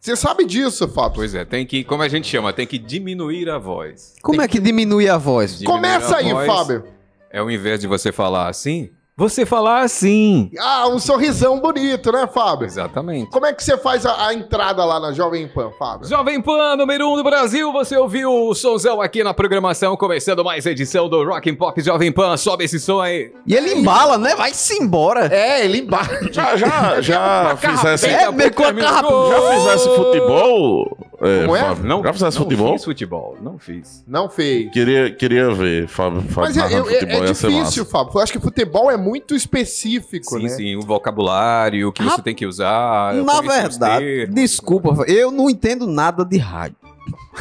Você 0.05 0.15
sabe 0.15 0.45
disso, 0.45 0.87
Fábio? 0.87 1.15
Pois 1.15 1.33
é, 1.33 1.43
tem 1.43 1.65
que, 1.65 1.83
como 1.83 2.03
a 2.03 2.07
gente 2.07 2.27
chama, 2.27 2.53
tem 2.53 2.67
que 2.67 2.77
diminuir 2.77 3.49
a 3.49 3.57
voz. 3.57 4.13
Como 4.21 4.39
é 4.39 4.47
que 4.47 4.59
diminui 4.59 5.09
a 5.09 5.17
voz? 5.17 5.57
Diminuir 5.57 5.75
Começa 5.81 6.13
a 6.13 6.19
aí, 6.19 6.31
voz 6.31 6.45
Fábio. 6.45 6.83
É 7.31 7.39
ao 7.39 7.49
invés 7.49 7.79
de 7.79 7.87
você 7.87 8.11
falar 8.11 8.47
assim, 8.47 8.91
você 9.17 9.45
falar 9.45 9.79
assim. 9.79 10.51
Ah, 10.59 10.89
um 10.89 10.99
sorrisão 10.99 11.59
bonito, 11.61 12.11
né, 12.11 12.27
Fábio? 12.27 12.65
Exatamente. 12.65 13.31
Como 13.31 13.45
é 13.45 13.53
que 13.53 13.63
você 13.63 13.77
faz 13.77 14.05
a, 14.05 14.27
a 14.27 14.33
entrada 14.33 14.83
lá 14.83 14.99
na 14.99 15.13
Jovem 15.13 15.47
Pan, 15.47 15.71
Fábio? 15.79 16.07
Jovem 16.09 16.41
Pan, 16.41 16.75
número 16.75 17.07
1 17.07 17.13
um 17.13 17.15
do 17.15 17.23
Brasil, 17.23 17.71
você 17.71 17.95
ouviu 17.95 18.29
o 18.29 18.53
sonzão 18.53 19.01
aqui 19.01 19.23
na 19.23 19.33
programação, 19.33 19.95
começando 19.95 20.43
mais 20.43 20.65
edição 20.65 21.07
do 21.07 21.23
Rock 21.23 21.49
and 21.49 21.55
Pop 21.55 21.81
Jovem 21.81 22.11
Pan, 22.11 22.35
sobe 22.35 22.65
esse 22.65 22.77
som 22.77 22.99
aí. 22.99 23.31
E 23.47 23.55
ele 23.55 23.73
embala, 23.73 24.17
né? 24.17 24.35
Vai-se 24.35 24.83
embora. 24.83 25.33
É, 25.33 25.63
ele 25.63 25.79
embaixo. 25.79 26.33
Já, 26.33 26.57
já, 26.57 26.99
já 26.99 27.55
fizesse, 27.57 28.07
É, 28.07 28.29
meio 28.31 28.51
já 28.53 29.41
fizesse 29.53 29.95
futebol? 29.95 30.97
É, 31.21 31.41
Como 31.45 31.55
é? 31.55 31.59
Fábio? 31.61 31.83
Não, 31.85 32.03
já 32.03 32.13
fizesse 32.13 32.37
não 32.37 32.43
futebol? 32.43 32.73
fiz 32.73 32.83
futebol, 32.85 33.37
não 33.41 33.57
fiz. 33.59 34.03
Não 34.07 34.29
fez. 34.29 34.71
Queria, 34.71 35.11
queria 35.15 35.51
ver, 35.53 35.87
Fábio, 35.87 36.21
Fábio 36.23 36.41
Mas 36.55 36.57
é, 36.57 36.61
é- 36.61 36.83
futebol, 36.83 37.23
é 37.23 37.33
ser 37.33 37.47
difícil, 37.49 37.83
massa. 37.83 37.85
Fábio. 37.85 38.11
Eu 38.15 38.21
acho 38.21 38.31
que 38.33 38.39
futebol 38.39 38.91
é 38.91 38.97
muito 38.97 39.35
específico, 39.35 40.37
Sim, 40.37 40.43
né? 40.43 40.49
sim, 40.49 40.75
o 40.75 40.81
vocabulário, 40.81 41.87
o 41.89 41.91
que 41.91 42.03
você 42.03 42.21
tem 42.21 42.35
que 42.35 42.45
usar. 42.45 43.13
Na 43.13 43.35
conhecer 43.37 43.67
os 43.67 43.77
verdade, 43.77 44.05
termos. 44.05 44.35
desculpa, 44.35 45.03
eu 45.07 45.31
não 45.31 45.49
entendo 45.49 45.87
nada 45.87 46.23
de 46.25 46.37
rádio. 46.37 46.77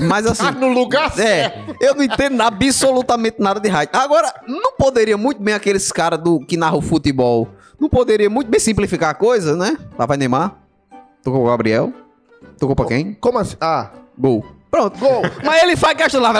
Mas 0.01 0.27
assim. 0.27 0.43
Tá 0.45 0.51
no 0.59 0.69
lugar 0.73 1.11
certo. 1.13 1.77
É, 1.81 1.89
eu 1.89 1.95
não 1.95 2.03
entendo 2.03 2.41
absolutamente 2.43 3.37
nada 3.41 3.61
de 3.61 3.69
rádio. 3.69 3.91
Agora, 3.99 4.33
não 4.47 4.73
poderia 4.77 5.17
muito 5.17 5.43
bem 5.43 5.55
aqueles 5.55 5.91
caras 5.91 6.21
do 6.21 6.41
que 6.41 6.57
narram 6.57 6.83
futebol, 6.83 7.49
não 7.81 7.89
poderia 7.89 8.29
muito 8.29 8.51
bem 8.51 8.61
simplificar 8.61 9.11
a 9.11 9.15
coisa, 9.15 9.57
né? 9.57 9.77
Lá 9.99 10.05
vai 10.07 10.17
Neymar, 10.17 10.57
tocou 11.23 11.43
o 11.45 11.47
Gabriel, 11.47 11.93
tocou 12.59 12.77
pra 12.77 12.87
quem? 12.87 13.15
Como 13.15 13.39
assim? 13.39 13.57
Ah, 13.61 13.91
Gol. 14.19 14.45
Pronto. 14.75 14.99
Gol. 14.99 15.23
Mas 15.45 15.63
ele 15.63 15.77
faz 15.77 15.97
questão 15.97 16.21
lá, 16.21 16.33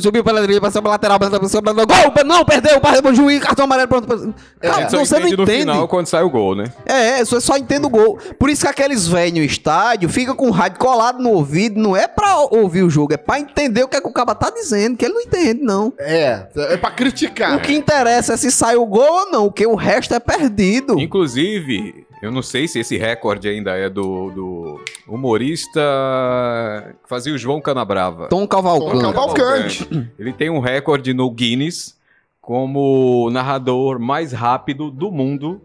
subiu 0.00 0.22
pela 0.22 0.40
direita, 0.40 0.60
passou 0.60 0.80
pela 0.80 0.94
lateral, 0.94 1.18
passou 1.18 1.60
pela 1.60 1.84
gol, 1.84 2.24
não, 2.24 2.44
perdeu, 2.44 2.80
perdeu 2.80 3.10
o 3.10 3.14
juiz, 3.14 3.40
cartão 3.40 3.64
amarelo, 3.64 3.88
pronto. 3.88 4.34
A 4.62 4.66
Cara, 4.68 4.88
só 4.88 4.98
você 4.98 5.18
não 5.18 5.26
entende 5.26 5.64
no 5.64 5.72
final 5.72 5.88
quando 5.88 6.06
sai 6.06 6.22
o 6.22 6.30
gol, 6.30 6.54
né? 6.54 6.72
É, 6.86 7.18
é, 7.18 7.24
você 7.24 7.40
só 7.40 7.56
entende 7.56 7.84
o 7.84 7.90
gol. 7.90 8.16
Por 8.38 8.48
isso 8.48 8.62
que 8.62 8.68
aqueles 8.68 9.08
velhos 9.08 9.38
no 9.40 9.44
estádio 9.44 10.08
ficam 10.08 10.36
com 10.36 10.46
o 10.46 10.52
rádio 10.52 10.78
colado 10.78 11.20
no 11.20 11.30
ouvido, 11.30 11.80
não 11.80 11.96
é 11.96 12.06
pra 12.06 12.36
ouvir 12.36 12.84
o 12.84 12.90
jogo, 12.90 13.14
é 13.14 13.16
pra 13.16 13.40
entender 13.40 13.82
o 13.82 13.88
que, 13.88 13.96
é 13.96 14.00
que 14.00 14.08
o 14.08 14.12
cara 14.12 14.36
tá 14.36 14.50
dizendo, 14.50 14.96
que 14.96 15.04
ele 15.04 15.14
não 15.14 15.20
entende, 15.20 15.60
não. 15.60 15.92
é. 15.98 16.46
É 16.54 16.76
pra 16.76 16.92
criticar. 16.92 17.56
O 17.56 17.60
que 17.60 17.74
interessa 17.74 18.34
é 18.34 18.36
se 18.36 18.52
sai 18.52 18.76
o 18.76 18.86
gol 18.86 19.02
ou 19.02 19.30
não, 19.32 19.46
porque 19.46 19.66
o 19.66 19.74
resto 19.74 20.14
é 20.14 20.20
perdido. 20.20 21.00
Inclusive, 21.00 22.06
eu 22.22 22.30
não 22.30 22.42
sei 22.42 22.66
se 22.66 22.78
esse 22.80 22.96
recorde 22.96 23.48
ainda 23.48 23.76
é 23.76 23.88
do, 23.88 24.30
do 24.30 24.80
humorista 25.06 25.80
que 27.02 27.08
fazia 27.08 27.32
o 27.34 27.38
João 27.38 27.60
Canabrava. 27.60 28.28
Tom 28.28 28.46
Cavalcante. 28.46 29.02
Tom 29.02 29.12
Cavalcante. 29.12 30.10
Ele 30.18 30.32
tem 30.32 30.50
um 30.50 30.60
recorde 30.60 31.12
no 31.14 31.30
Guinness 31.30 31.96
como 32.40 33.26
o 33.26 33.30
narrador 33.30 33.98
mais 33.98 34.32
rápido 34.32 34.90
do 34.90 35.10
mundo. 35.10 35.60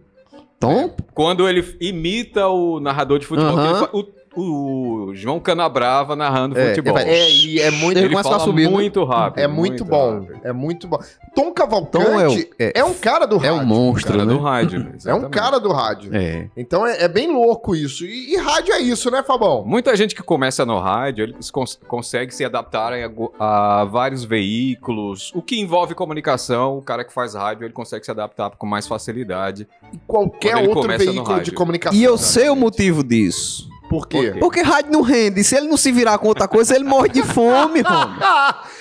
Tom? 0.60 0.96
Quando 1.14 1.48
ele 1.48 1.78
imita 1.80 2.48
o 2.48 2.80
narrador 2.80 3.20
de 3.20 3.26
futebol, 3.26 3.58
Aham. 3.58 3.88
que 3.88 3.96
ele 3.96 4.04
o, 4.04 4.14
o 4.36 5.12
João 5.14 5.40
Canabrava 5.40 6.16
narrando 6.16 6.58
É, 6.58 6.70
futebol. 6.70 6.98
É, 6.98 7.30
e 7.32 7.60
é 7.60 7.72
muito, 7.72 7.98
Ele 7.98 8.08
Ele 8.08 8.10
começa 8.10 8.30
a 8.30 8.32
fala 8.34 8.44
subir, 8.44 8.70
muito 8.70 9.04
rápido. 9.04 9.44
é 9.44 9.48
muito, 9.48 9.86
bom. 9.86 10.14
rápido. 10.22 10.40
É 10.44 10.54
muito 10.54 10.88
bom. 10.88 11.00
Tom 11.36 11.52
Cavalcante 11.52 12.06
Tom 12.06 12.20
é 12.20 12.28
o- 12.28 12.40
é, 12.60 12.72
é- 12.80 12.84
um 12.84 12.94
cara 12.94 13.26
do 13.26 13.36
É 13.38 13.50
rádio. 13.50 13.62
um 13.62 13.66
monstro, 13.66 14.12
Cara 14.14 14.26
né? 14.26 14.34
do 14.34 14.40
rádio. 14.40 14.80
É 14.84 14.86
um 14.92 14.96
exatamente. 14.96 15.30
cara 15.32 15.60
do 15.60 15.72
rádio. 15.72 16.16
É. 16.16 16.48
Então 16.56 16.86
é, 16.86 17.04
é 17.04 17.08
bem 17.08 17.32
louco 17.32 17.76
isso. 17.76 18.06
E, 18.06 18.34
e 18.34 18.38
rádio 18.38 18.74
é 18.74 18.80
isso, 18.82 19.10
né, 19.12 19.24
Fabão? 19.24 19.64
Muita 19.66 19.96
gente 19.96 20.14
que 20.16 20.22
começa 20.24 20.66
no 20.66 20.80
rádio, 20.80 21.24
eles 21.24 21.50
cons 21.52 21.80
consegue 21.88 22.34
se 22.34 22.44
adaptar 22.46 22.94
a, 22.94 23.82
a 23.82 23.86
vários 23.86 24.24
veículos. 24.24 25.32
O 25.36 25.42
que 25.42 25.60
envolve 25.60 25.94
comunicação, 25.96 26.78
o 26.78 26.82
cara 26.82 27.04
que 27.04 27.14
faz 27.14 27.34
rádio, 27.34 27.66
ele 27.66 27.74
consegue 27.74 28.06
se 28.06 28.12
adaptar 28.12 28.52
com 28.52 28.66
mais 28.68 28.88
facilidade. 28.88 29.68
E 29.92 29.98
qualquer 30.08 30.56
outro 30.58 30.88
veículo 30.98 31.42
de 31.42 31.52
comunicação. 31.52 31.98
E 32.00 32.04
eu 32.04 32.18
sei 32.18 32.50
o 32.50 32.56
motivo 32.56 33.04
disso. 33.04 33.68
Por 33.94 34.08
quê? 34.08 34.18
Por 34.18 34.34
quê? 34.34 34.40
Porque 34.40 34.62
rádio 34.62 34.92
não 34.92 35.02
rende. 35.02 35.44
Se 35.44 35.56
ele 35.56 35.68
não 35.68 35.78
se 35.78 35.92
virar 35.92 36.18
com 36.18 36.28
outra 36.28 36.48
coisa, 36.48 36.76
ele 36.76 36.84
morre 36.84 37.10
de 37.10 37.22
fome, 37.24 37.82
Romo. 37.86 38.16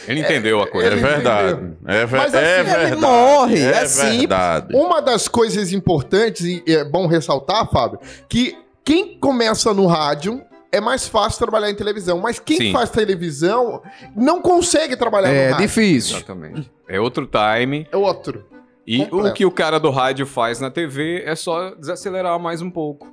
Ele 0.08 0.20
entendeu 0.20 0.60
a 0.60 0.64
É 0.64 0.66
coisa. 0.66 0.86
Ele 0.88 1.00
verdade. 1.00 1.72
É, 1.86 2.06
ver- 2.06 2.16
Mas 2.18 2.34
é 2.34 2.60
assim, 2.60 2.70
ele 2.70 2.78
verdade. 2.78 3.00
morre, 3.00 3.58
É, 3.60 3.70
é 3.82 3.86
simples. 3.86 4.18
verdade. 4.18 4.74
Uma 4.76 5.00
das 5.02 5.28
coisas 5.28 5.72
importantes, 5.72 6.44
e 6.44 6.62
é 6.66 6.84
bom 6.84 7.06
ressaltar, 7.06 7.68
Fábio, 7.70 7.98
que 8.28 8.56
quem 8.84 9.18
começa 9.18 9.72
no 9.74 9.86
rádio 9.86 10.42
é 10.72 10.80
mais 10.80 11.06
fácil 11.06 11.38
trabalhar 11.38 11.70
em 11.70 11.74
televisão. 11.74 12.18
Mas 12.18 12.38
quem 12.38 12.56
Sim. 12.56 12.72
faz 12.72 12.88
televisão 12.90 13.82
não 14.16 14.40
consegue 14.40 14.96
trabalhar 14.96 15.28
no 15.28 15.34
É 15.34 15.48
rádio. 15.50 15.66
difícil. 15.66 16.16
Exatamente. 16.16 16.70
É 16.88 16.98
outro 16.98 17.28
time. 17.28 17.86
É 17.92 17.96
outro. 17.96 18.46
E 18.86 19.04
Completo. 19.04 19.28
o 19.28 19.32
que 19.34 19.44
o 19.46 19.50
cara 19.50 19.78
do 19.78 19.90
rádio 19.90 20.26
faz 20.26 20.58
na 20.58 20.68
TV 20.70 21.22
é 21.24 21.36
só 21.36 21.70
desacelerar 21.74 22.38
mais 22.40 22.60
um 22.62 22.70
pouco. 22.70 23.11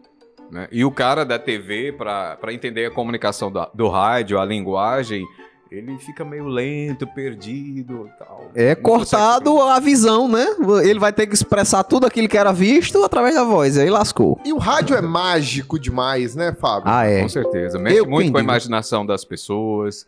Né? 0.51 0.67
E 0.71 0.83
o 0.85 0.91
cara 0.91 1.23
da 1.25 1.37
TV, 1.39 1.91
para 1.93 2.37
entender 2.53 2.85
a 2.85 2.91
comunicação 2.91 3.51
da- 3.51 3.69
do 3.73 3.87
rádio, 3.87 4.39
a 4.39 4.45
linguagem, 4.45 5.25
ele 5.71 5.97
fica 5.99 6.25
meio 6.25 6.47
lento, 6.47 7.05
perdido 7.05 8.07
e 8.07 8.17
tal. 8.17 8.49
É 8.55 8.75
Não 8.75 8.81
cortado 8.81 9.51
consegue- 9.51 9.71
a 9.71 9.79
visão, 9.79 10.27
né? 10.27 10.45
Ele 10.83 10.99
vai 10.99 11.13
ter 11.13 11.27
que 11.27 11.33
expressar 11.35 11.83
tudo 11.83 12.07
aquilo 12.07 12.27
que 12.27 12.37
era 12.37 12.51
visto 12.51 13.03
através 13.03 13.35
da 13.35 13.43
voz. 13.43 13.77
Aí 13.77 13.89
lascou. 13.89 14.39
E 14.43 14.51
o 14.51 14.57
rádio 14.57 14.95
é 14.95 15.01
mágico 15.01 15.77
demais, 15.79 16.35
né, 16.35 16.53
Fábio? 16.59 16.83
Ah, 16.91 17.05
é. 17.05 17.21
Com 17.21 17.29
certeza. 17.29 17.77
Mexe 17.77 17.97
Eu 17.97 18.05
muito 18.07 18.31
com 18.31 18.37
a 18.37 18.41
entendi. 18.41 18.43
imaginação 18.51 19.05
das 19.05 19.23
pessoas. 19.23 20.07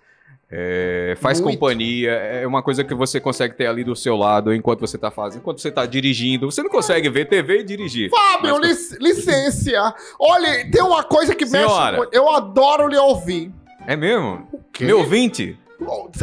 É, 0.52 1.16
faz 1.20 1.40
Muito. 1.40 1.54
companhia. 1.58 2.12
É 2.12 2.46
uma 2.46 2.62
coisa 2.62 2.84
que 2.84 2.94
você 2.94 3.20
consegue 3.20 3.56
ter 3.56 3.68
ali 3.68 3.84
do 3.84 3.96
seu 3.96 4.18
lado 4.18 4.54
enquanto 4.54 4.82
você 4.82 4.98
tá 4.98 5.10
fazendo, 5.10 5.40
enquanto 5.40 5.62
você 5.62 5.72
tá 5.72 5.86
dirigindo. 5.86 6.52
Você 6.52 6.62
não 6.62 6.70
consegue 6.70 7.10
ver 7.10 7.26
TV 7.30 7.60
e 7.60 7.64
dirigir. 7.64 8.10
Fábio, 8.10 8.60
Mas- 8.60 8.92
lic- 8.92 9.02
licença. 9.02 9.96
Olha, 10.20 10.70
tem 10.70 10.82
uma 10.84 11.04
coisa 11.04 11.34
que 11.34 11.46
Senhora. 11.48 12.00
mexe. 12.00 12.10
Eu 12.12 12.30
adoro 12.30 12.88
lhe 12.88 12.98
ouvir. 12.98 13.52
É 13.88 13.96
mesmo? 13.96 14.48
quê? 14.74 14.84
Meu 14.86 15.00
ouvinte? 15.00 15.58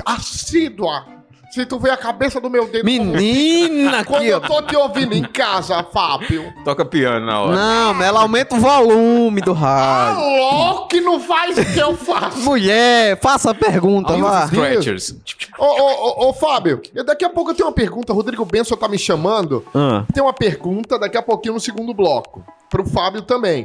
Assídua. 0.04 1.17
Se 1.50 1.64
tu 1.64 1.78
vê 1.78 1.90
a 1.90 1.96
cabeça 1.96 2.40
do 2.40 2.50
meu 2.50 2.68
dedo. 2.68 2.84
Menina, 2.84 4.04
Quando 4.06 4.18
aqui, 4.22 4.28
eu 4.28 4.40
tô 4.40 4.60
te 4.62 4.76
ouvindo 4.76 5.14
em 5.14 5.22
casa, 5.22 5.82
Fábio. 5.82 6.52
Toca 6.64 6.84
piano 6.84 7.24
na 7.24 7.40
hora. 7.40 7.56
Não, 7.56 8.02
ela 8.02 8.20
aumenta 8.20 8.54
o 8.56 8.60
volume 8.60 9.40
do 9.40 9.52
rádio. 9.54 10.20
Alô, 10.22 10.86
que 10.86 11.00
não 11.00 11.18
faz 11.18 11.56
o 11.56 11.64
que 11.64 11.78
eu 11.78 11.96
faço. 11.96 12.38
Mulher, 12.40 13.18
faça 13.20 13.50
a 13.50 13.54
pergunta, 13.54 14.14
vá. 14.16 14.46
Scratchers. 14.46 15.14
Ô, 15.58 15.64
ô, 15.64 16.26
ô, 16.26 16.28
ô, 16.28 16.32
Fábio, 16.34 16.82
eu- 16.94 17.04
daqui 17.04 17.24
a 17.24 17.30
pouco 17.30 17.50
eu 17.50 17.54
tenho 17.54 17.68
uma 17.68 17.74
pergunta. 17.74 18.12
Rodrigo 18.12 18.44
Benson 18.44 18.76
tá 18.76 18.86
me 18.86 18.98
chamando. 18.98 19.64
Ah. 19.74 20.04
Tem 20.12 20.22
uma 20.22 20.32
pergunta 20.34 20.98
daqui 20.98 21.16
a 21.16 21.22
pouquinho 21.22 21.54
no 21.54 21.60
segundo 21.60 21.94
bloco. 21.94 22.44
Pro 22.68 22.84
Fábio 22.86 23.22
também. 23.22 23.64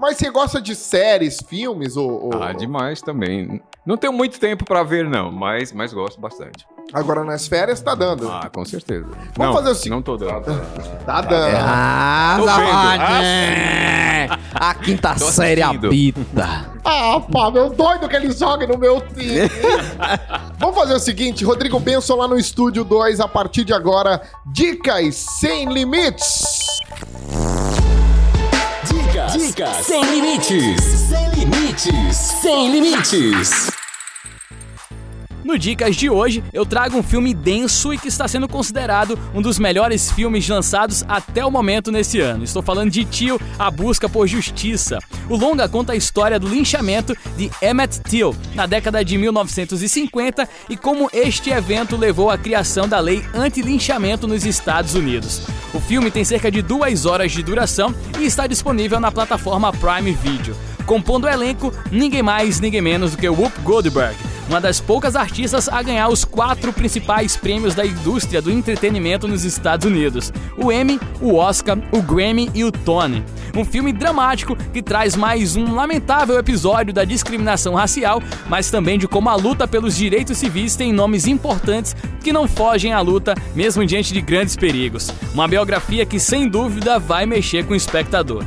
Mas 0.00 0.16
você 0.16 0.30
gosta 0.30 0.60
de 0.60 0.74
séries, 0.74 1.38
filmes 1.48 1.96
ou. 1.96 2.34
ou- 2.34 2.42
Ah, 2.42 2.52
demais 2.52 3.00
também. 3.00 3.60
Não 3.86 3.96
tenho 3.98 4.12
muito 4.14 4.40
tempo 4.40 4.64
pra 4.64 4.82
ver, 4.82 5.04
não, 5.08 5.30
mas, 5.30 5.70
mas 5.72 5.92
gosto 5.92 6.18
bastante. 6.20 6.66
Agora 6.92 7.22
nas 7.22 7.46
férias 7.46 7.80
tá 7.80 7.94
dando. 7.94 8.30
Ah, 8.30 8.48
com 8.52 8.64
certeza. 8.64 9.06
Vamos 9.36 9.36
não, 9.36 9.52
fazer 9.54 9.70
o 9.70 9.74
seguinte- 9.74 9.90
Não 9.90 10.02
tô 10.02 10.16
dando. 10.16 10.44
Tá 11.04 11.20
dando. 11.20 11.56
Ah, 11.58 12.36
Tô 12.38 12.46
vendo. 12.46 13.22
é. 13.24 14.28
A 14.54 14.74
quinta 14.74 15.14
Tô 15.18 15.30
série 15.30 15.60
assistindo. 15.62 15.86
habita. 15.88 16.70
Ah, 16.82 17.20
Fábio, 17.30 17.70
doido 17.70 18.08
que 18.08 18.16
ele 18.16 18.30
joga 18.32 18.66
no 18.66 18.78
meu 18.78 19.00
time. 19.02 19.48
Vamos 20.58 20.74
fazer 20.76 20.94
o 20.94 20.98
seguinte, 20.98 21.44
Rodrigo 21.44 21.78
Benson 21.78 22.16
lá 22.16 22.26
no 22.28 22.38
Estúdio 22.38 22.84
2, 22.84 23.20
a 23.20 23.28
partir 23.28 23.64
de 23.64 23.74
agora, 23.74 24.22
dicas 24.46 25.14
sem 25.16 25.70
limites. 25.70 26.42
Dicas, 29.36 29.86
sem 29.86 30.00
limites, 30.04 30.80
sem 31.08 31.28
limites, 31.30 32.16
sem 32.40 32.70
limites. 32.70 33.83
No 35.44 35.58
Dicas 35.58 35.94
de 35.94 36.08
hoje, 36.08 36.42
eu 36.54 36.64
trago 36.64 36.96
um 36.96 37.02
filme 37.02 37.34
denso 37.34 37.92
e 37.92 37.98
que 37.98 38.08
está 38.08 38.26
sendo 38.26 38.48
considerado 38.48 39.18
um 39.34 39.42
dos 39.42 39.58
melhores 39.58 40.10
filmes 40.10 40.48
lançados 40.48 41.04
até 41.06 41.44
o 41.44 41.50
momento 41.50 41.92
nesse 41.92 42.18
ano. 42.18 42.42
Estou 42.42 42.62
falando 42.62 42.90
de 42.90 43.04
Tio, 43.04 43.38
A 43.58 43.70
Busca 43.70 44.08
por 44.08 44.26
Justiça. 44.26 44.98
O 45.28 45.36
longa 45.36 45.68
conta 45.68 45.92
a 45.92 45.96
história 45.96 46.40
do 46.40 46.48
linchamento 46.48 47.14
de 47.36 47.50
Emmett 47.60 48.00
Till 48.00 48.34
na 48.54 48.64
década 48.64 49.04
de 49.04 49.18
1950 49.18 50.48
e 50.70 50.78
como 50.78 51.10
este 51.12 51.50
evento 51.50 51.94
levou 51.94 52.30
à 52.30 52.38
criação 52.38 52.88
da 52.88 52.98
lei 52.98 53.22
anti-linchamento 53.34 54.26
nos 54.26 54.46
Estados 54.46 54.94
Unidos. 54.94 55.42
O 55.74 55.80
filme 55.80 56.10
tem 56.10 56.24
cerca 56.24 56.50
de 56.50 56.62
duas 56.62 57.04
horas 57.04 57.32
de 57.32 57.42
duração 57.42 57.94
e 58.18 58.24
está 58.24 58.46
disponível 58.46 58.98
na 58.98 59.12
plataforma 59.12 59.70
Prime 59.72 60.12
Video. 60.12 60.56
Compondo 60.86 61.24
o 61.24 61.28
elenco, 61.28 61.72
ninguém 61.90 62.22
mais, 62.22 62.60
ninguém 62.60 62.82
menos 62.82 63.12
do 63.12 63.16
que 63.16 63.28
Whoop 63.28 63.60
Goldberg, 63.62 64.16
uma 64.48 64.60
das 64.60 64.80
poucas 64.80 65.16
artistas 65.16 65.68
a 65.68 65.82
ganhar 65.82 66.08
os 66.08 66.24
quatro 66.24 66.72
principais 66.72 67.36
prêmios 67.36 67.74
da 67.74 67.86
indústria 67.86 68.42
do 68.42 68.50
entretenimento 68.50 69.26
nos 69.26 69.44
Estados 69.44 69.86
Unidos: 69.86 70.32
o 70.58 70.70
Emmy, 70.70 71.00
o 71.20 71.36
Oscar, 71.36 71.78
o 71.90 72.02
Grammy 72.02 72.50
e 72.54 72.64
o 72.64 72.70
Tony. 72.70 73.24
Um 73.56 73.64
filme 73.64 73.92
dramático 73.92 74.56
que 74.72 74.82
traz 74.82 75.16
mais 75.16 75.56
um 75.56 75.74
lamentável 75.74 76.38
episódio 76.38 76.92
da 76.92 77.04
discriminação 77.04 77.74
racial, 77.74 78.20
mas 78.48 78.70
também 78.70 78.98
de 78.98 79.08
como 79.08 79.30
a 79.30 79.34
luta 79.36 79.66
pelos 79.66 79.96
direitos 79.96 80.36
civis 80.36 80.76
tem 80.76 80.92
nomes 80.92 81.26
importantes 81.26 81.96
que 82.22 82.32
não 82.32 82.48
fogem 82.48 82.92
à 82.92 83.00
luta, 83.00 83.34
mesmo 83.54 83.86
diante 83.86 84.12
de 84.12 84.20
grandes 84.20 84.56
perigos. 84.56 85.10
Uma 85.32 85.48
biografia 85.48 86.04
que 86.04 86.18
sem 86.18 86.48
dúvida 86.48 86.98
vai 86.98 87.24
mexer 87.26 87.64
com 87.64 87.72
o 87.72 87.76
espectador. 87.76 88.44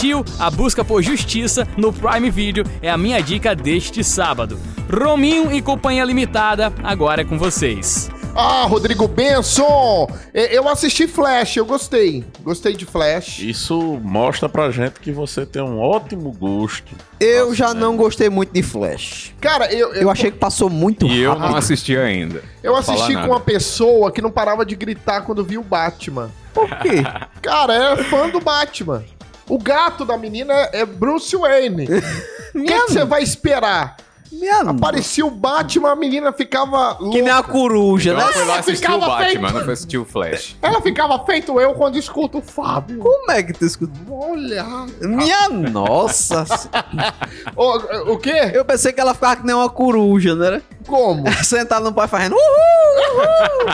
Tio, 0.00 0.24
a 0.38 0.50
busca 0.50 0.82
por 0.82 1.02
justiça 1.02 1.68
no 1.76 1.92
Prime 1.92 2.30
Video 2.30 2.64
é 2.80 2.88
a 2.90 2.96
minha 2.96 3.20
dica 3.20 3.54
deste 3.54 4.02
sábado. 4.02 4.58
Rominho 4.90 5.52
e 5.52 5.60
Companhia 5.60 6.04
Limitada, 6.04 6.72
agora 6.82 7.20
é 7.20 7.24
com 7.24 7.38
vocês. 7.38 8.08
Ah, 8.34 8.64
Rodrigo 8.66 9.06
Benson! 9.06 10.08
E- 10.32 10.56
Eu 10.56 10.66
assisti 10.68 11.06
Flash, 11.06 11.56
eu 11.56 11.66
gostei. 11.66 12.24
Gostei 12.42 12.74
de 12.74 12.86
Flash. 12.86 13.40
Isso 13.40 13.78
mostra 14.02 14.48
pra 14.48 14.70
gente 14.70 15.00
que 15.00 15.12
você 15.12 15.44
tem 15.44 15.60
um 15.60 15.78
ótimo 15.78 16.30
gosto. 16.32 16.94
Eu 17.18 17.54
já 17.54 17.74
não 17.74 17.94
gostei 17.96 18.30
muito 18.30 18.52
de 18.54 18.62
Flash. 18.62 19.34
Cara, 19.40 19.70
eu, 19.70 19.92
Eu 19.94 20.08
achei 20.08 20.30
que 20.30 20.38
passou 20.38 20.70
muito 20.70 21.06
E 21.06 21.20
eu 21.20 21.32
rápido. 21.32 21.50
não 21.50 21.56
assisti 21.58 21.94
ainda. 21.96 22.42
eu 22.62 22.74
assisti 22.74 23.12
com 23.14 23.26
uma 23.26 23.40
pessoa 23.40 24.10
que 24.10 24.22
não 24.22 24.30
parava 24.30 24.64
de 24.64 24.74
gritar 24.76 25.22
quando 25.22 25.44
viu 25.44 25.60
o 25.60 25.64
Batman. 25.64 26.30
Por 26.54 26.68
quê? 26.78 27.02
Cara, 27.42 27.74
é 27.74 27.96
fã 28.04 28.28
do 28.30 28.40
Batman. 28.40 29.04
O 29.50 29.58
gato 29.58 30.04
da 30.04 30.16
menina 30.16 30.54
é 30.72 30.86
Bruce 30.86 31.36
Wayne. 31.36 31.86
O 32.52 32.64
que 32.64 32.80
você 32.80 33.04
vai 33.04 33.22
esperar? 33.22 33.96
Minha 34.32 34.60
Aparecia 34.62 35.24
o 35.24 35.30
Batman, 35.30 35.92
a 35.92 35.96
menina 35.96 36.32
ficava 36.32 36.96
louca. 36.98 37.16
Que 37.16 37.22
nem 37.22 37.32
a 37.32 37.42
coruja, 37.44 38.12
né? 38.12 38.22
Ela 38.22 38.32
foi 38.32 38.44
lá 38.44 38.58
assistir 38.58 38.86
o 38.86 38.94
ficava 38.94 39.06
Batman, 39.06 39.26
feito. 39.26 39.54
não 39.54 39.64
foi 39.64 39.72
assistir 39.72 39.98
o 39.98 40.04
Flash. 40.04 40.56
Ela 40.62 40.80
ficava 40.80 41.24
feito 41.24 41.60
eu 41.60 41.74
quando 41.74 41.96
escuto 41.96 42.38
o 42.38 42.42
Fábio. 42.42 42.98
Como 42.98 43.30
é 43.30 43.40
que 43.42 43.52
tu 43.52 43.64
escuta? 43.64 43.92
Olha. 44.10 44.64
Minha 45.00 45.48
nossa. 45.48 46.44
O, 47.56 48.12
o 48.12 48.18
quê? 48.18 48.50
Eu 48.52 48.64
pensei 48.64 48.92
que 48.92 49.00
ela 49.00 49.14
ficava 49.14 49.36
que 49.36 49.46
nem 49.46 49.54
uma 49.54 49.68
coruja, 49.68 50.34
né? 50.34 50.62
Como? 50.86 51.24
Sentada 51.44 51.84
no 51.84 51.92
pai 51.92 52.08
fazendo 52.08 52.34
uhul, 52.34 53.16
uhul, 53.16 53.66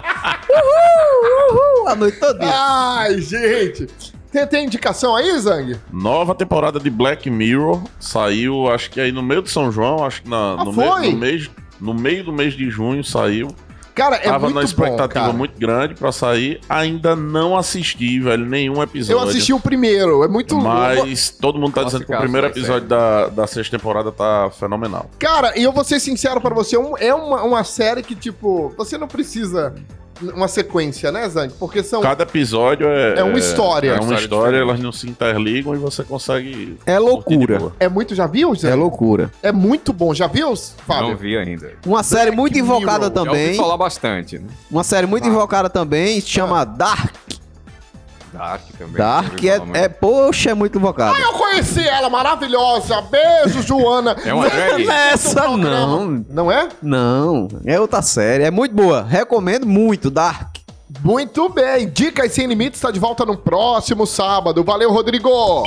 uhul, 0.51 1.81
uhul, 1.81 1.89
a 1.89 1.95
noite 1.95 2.19
toda. 2.19 2.41
Ai, 2.45 3.21
gente. 3.21 3.87
Tem, 4.31 4.47
tem 4.47 4.65
indicação 4.67 5.15
aí, 5.17 5.39
Zang? 5.39 5.77
Nova 5.93 6.35
temporada 6.35 6.79
de 6.81 6.91
Black 6.91 7.31
Mirror 7.31 7.83
saiu, 8.01 8.69
acho 8.69 8.91
que 8.91 9.01
aí 9.01 9.13
no 9.13 9.23
meio 9.23 9.43
de 9.43 9.51
São 9.51 9.71
João, 9.71 10.05
acho 10.05 10.23
que 10.23 10.29
na, 10.29 10.57
Ah, 10.59 10.65
no, 10.65 10.73
foi? 10.73 11.01
me- 11.01 11.13
no 11.13 11.19
mês, 11.19 11.51
no 11.81 11.95
meio 11.95 12.25
do 12.25 12.33
mês 12.33 12.55
de 12.55 12.69
junho 12.71 13.03
saiu. 13.05 13.49
Cara, 13.95 14.17
é 14.17 14.25
Tava 14.25 14.41
muito 14.51 14.55
na 14.57 14.61
bom, 14.61 14.65
expectativa 14.67 15.09
cara. 15.25 15.33
muito 15.33 15.59
grande 15.59 15.95
pra 15.95 16.13
sair. 16.13 16.61
Ainda 16.69 17.17
não 17.17 17.57
assisti, 17.57 18.21
velho, 18.21 18.45
nenhum 18.45 18.83
episódio. 18.83 19.19
Eu 19.23 19.27
assisti 19.27 19.55
o 19.55 19.59
primeiro, 19.61 20.23
é 20.23 20.29
muito 20.29 20.55
louco. 20.55 20.69
Mas 20.69 21.31
todo 21.31 21.59
mundo 21.59 21.73
tá 21.73 21.81
Nossa, 21.81 21.97
dizendo 22.01 22.07
que 22.07 22.15
o 22.15 22.21
primeiro 22.21 22.47
sai 22.49 22.59
episódio 22.59 22.87
da, 22.89 23.29
da 23.29 23.47
sexta 23.47 23.79
temporada 23.79 24.13
tá 24.13 24.51
fenomenal. 24.51 25.09
Cara, 25.19 25.59
e 25.59 25.63
eu 25.63 25.73
vou 25.73 25.83
ser 25.83 25.99
sincero 25.99 26.43
pra 26.43 26.55
você, 26.55 26.77
um- 26.77 26.95
é 26.99 27.15
uma, 27.15 27.43
uma 27.43 27.65
série 27.65 28.03
que, 28.03 28.15
tipo, 28.15 28.69
você 28.77 28.99
não 28.99 29.09
precisa 29.09 29.75
uma 30.21 30.49
sequência, 30.49 31.11
né, 31.13 31.29
Zang? 31.29 31.53
Porque 31.59 31.83
são... 31.83 32.01
Cada 32.01 32.23
episódio 32.23 32.89
é. 32.89 33.19
É 33.19 33.25
uma 33.25 33.39
história. 33.39 33.91
É 33.91 33.93
É 33.93 33.95
uma 33.95 34.03
história, 34.03 34.25
história 34.25 34.57
elas 34.59 34.81
não 34.81 34.93
se 34.93 35.09
interligam 35.09 35.75
e 35.75 35.79
você 35.79 36.03
consegue. 36.05 36.79
É 36.87 36.99
loucura. 36.99 37.59
boa. 37.59 37.73
É 37.79 37.89
muito, 37.89 38.15
já 38.15 38.27
viu, 38.27 38.55
Zang? 38.55 38.73
É 38.73 38.75
loucura. 38.75 39.31
É 39.43 39.53
muito 39.53 39.93
bom, 39.93 40.15
já 40.15 40.27
viu, 40.27 40.55
Fábio? 40.87 41.09
Não 41.09 41.17
vi 41.17 41.37
ainda. 41.37 41.73
Uma 41.87 42.03
série 42.03 42.31
muito 42.31 42.55
Mirror. 42.55 42.77
invocada 42.79 43.07
Já 43.07 43.21
ouvi 43.21 43.31
também. 43.31 43.55
falar 43.57 43.77
bastante, 43.77 44.39
né? 44.39 44.47
Uma 44.71 44.85
série 44.85 45.07
muito 45.07 45.27
invocada 45.29 45.69
também, 45.69 46.21
se 46.21 46.29
chama 46.29 46.65
Dark. 46.65 47.15
Dark 48.37 48.63
também. 48.79 48.97
Dark 48.97 49.45
é, 49.45 49.85
é, 49.85 49.89
poxa, 49.89 50.51
é 50.51 50.55
muito 50.55 50.79
invocada. 50.79 51.19
Eu 51.19 51.33
conheci 51.33 51.87
ela, 51.87 52.11
maravilhosa. 52.11 53.01
Beijo, 53.03 53.63
Joana. 53.63 54.17
É 54.27 54.35
uma 54.35 54.49
drag? 54.49 54.85
Nessa 54.85 55.49
não. 55.57 56.25
Não 56.29 56.51
é? 56.51 56.69
Não, 56.83 57.49
é 57.65 57.79
outra 57.79 58.03
série. 58.03 58.43
É 58.45 58.51
muito 58.51 58.75
boa. 58.75 59.03
Recomendo 59.03 59.67
muito, 59.67 60.11
Dark. 60.11 60.57
Muito 61.03 61.49
bem. 61.49 61.89
Dicas 61.89 62.33
Sem 62.33 62.47
Limites 62.47 62.79
está 62.79 62.91
de 62.91 62.99
volta 62.99 63.25
no 63.25 63.37
próximo 63.37 64.07
sábado. 64.07 64.65
Valeu, 64.65 64.91
Rodrigo. 64.93 65.63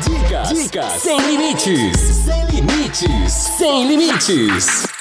Dicas, 0.00 0.48
dicas 0.50 0.92
sem 1.02 1.18
limites, 1.20 1.98
sem 1.98 2.44
limites, 2.46 3.32
sem 3.32 3.88
limites. 3.88 4.97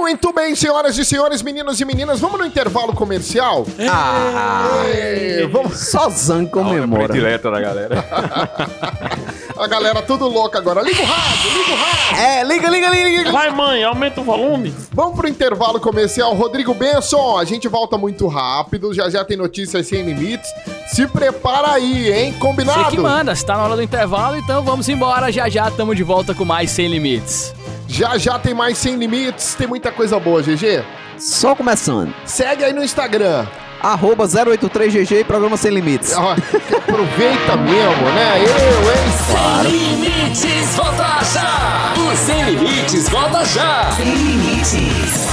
Muito 0.00 0.32
bem, 0.32 0.54
senhoras 0.54 0.96
e 0.96 1.04
senhores, 1.04 1.42
meninos 1.42 1.80
e 1.80 1.84
meninas. 1.84 2.20
Vamos 2.20 2.38
no 2.38 2.46
intervalo 2.46 2.92
comercial? 2.94 3.66
Ah, 3.90 4.82
É, 4.86 5.46
vamos... 5.50 5.78
só 5.90 6.08
hora 6.08 6.46
comemora. 6.46 7.04
predileta 7.08 7.50
da 7.50 7.60
galera. 7.60 8.04
A 9.58 9.66
galera 9.66 10.00
tudo 10.02 10.28
louca 10.28 10.56
agora. 10.58 10.82
Liga 10.82 11.02
o 11.02 11.04
rádio, 11.04 11.50
liga 11.50 11.72
o 11.72 11.76
rádio. 11.76 12.22
É, 12.22 12.44
liga, 12.44 12.70
liga, 12.70 12.88
liga, 12.90 13.08
liga. 13.08 13.32
Vai, 13.32 13.50
mãe, 13.50 13.82
aumenta 13.82 14.20
o 14.20 14.24
volume. 14.24 14.72
Vamos 14.92 15.16
pro 15.16 15.26
intervalo 15.28 15.80
comercial. 15.80 16.32
Rodrigo 16.34 16.72
Benson, 16.72 17.36
a 17.36 17.44
gente 17.44 17.66
volta 17.66 17.98
muito 17.98 18.28
rápido. 18.28 18.94
Já 18.94 19.10
já 19.10 19.24
tem 19.24 19.36
notícias 19.36 19.84
sem 19.88 20.02
limites. 20.02 20.48
Se 20.92 21.08
prepara 21.08 21.72
aí, 21.72 22.12
hein? 22.12 22.32
Você 22.34 22.38
Combinado? 22.38 22.90
que 22.90 22.98
manda, 23.00 23.32
está 23.32 23.56
na 23.56 23.64
hora 23.64 23.74
do 23.74 23.82
intervalo, 23.82 24.36
então 24.36 24.62
vamos 24.62 24.88
embora. 24.88 25.32
Já 25.32 25.48
já 25.48 25.68
estamos 25.68 25.96
de 25.96 26.04
volta 26.04 26.32
com 26.34 26.44
mais 26.44 26.70
Sem 26.70 26.86
Limites. 26.86 27.52
Já 27.88 28.18
já 28.18 28.38
tem 28.38 28.52
mais 28.54 28.76
sem 28.78 28.94
limites. 28.96 29.54
Tem 29.54 29.66
muita 29.66 29.90
coisa 29.90 30.20
boa, 30.20 30.42
GG. 30.42 30.84
Só 31.18 31.54
começando. 31.54 32.14
Segue 32.24 32.62
aí 32.64 32.72
no 32.72 32.84
Instagram. 32.84 33.46
Arroba 33.80 34.26
083GG 34.26 35.20
e 35.20 35.24
Programa 35.24 35.56
Sem 35.56 35.70
Limites. 35.70 36.12
Aproveita 36.12 37.56
mesmo, 37.56 38.10
né? 38.10 38.40
Eu, 38.40 38.90
hein? 38.90 39.62
Sem 39.62 39.70
limites, 39.70 40.74
volta 40.76 41.24
já! 41.32 41.94
O 41.96 42.16
Sem 42.16 42.44
Limites, 42.44 43.08
volta 43.08 43.44
já! 43.44 43.92
Sem 43.92 44.14
limites. 44.14 45.28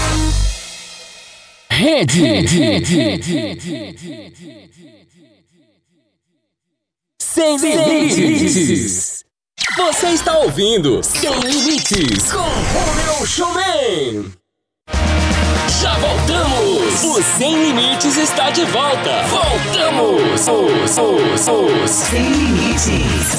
Rede, 1.71 2.21
Sem 7.19 7.57
limites. 7.57 9.14
Você 9.73 10.07
está 10.09 10.37
ouvindo 10.37 11.03
Sem 11.03 11.29
Limites 11.39 12.31
com 12.31 12.37
Romeu 12.39 13.25
Showman. 13.25 14.31
Já 15.81 15.93
voltamos! 15.95 17.03
O 17.03 17.21
Sem 17.37 17.61
Limites 17.65 18.15
está 18.15 18.51
de 18.51 18.63
volta! 18.65 19.23
Voltamos! 19.23 20.47
Os, 20.47 20.97
os, 20.97 21.47
os 21.47 21.89
Sem 21.91 22.23
Limites! 22.23 23.35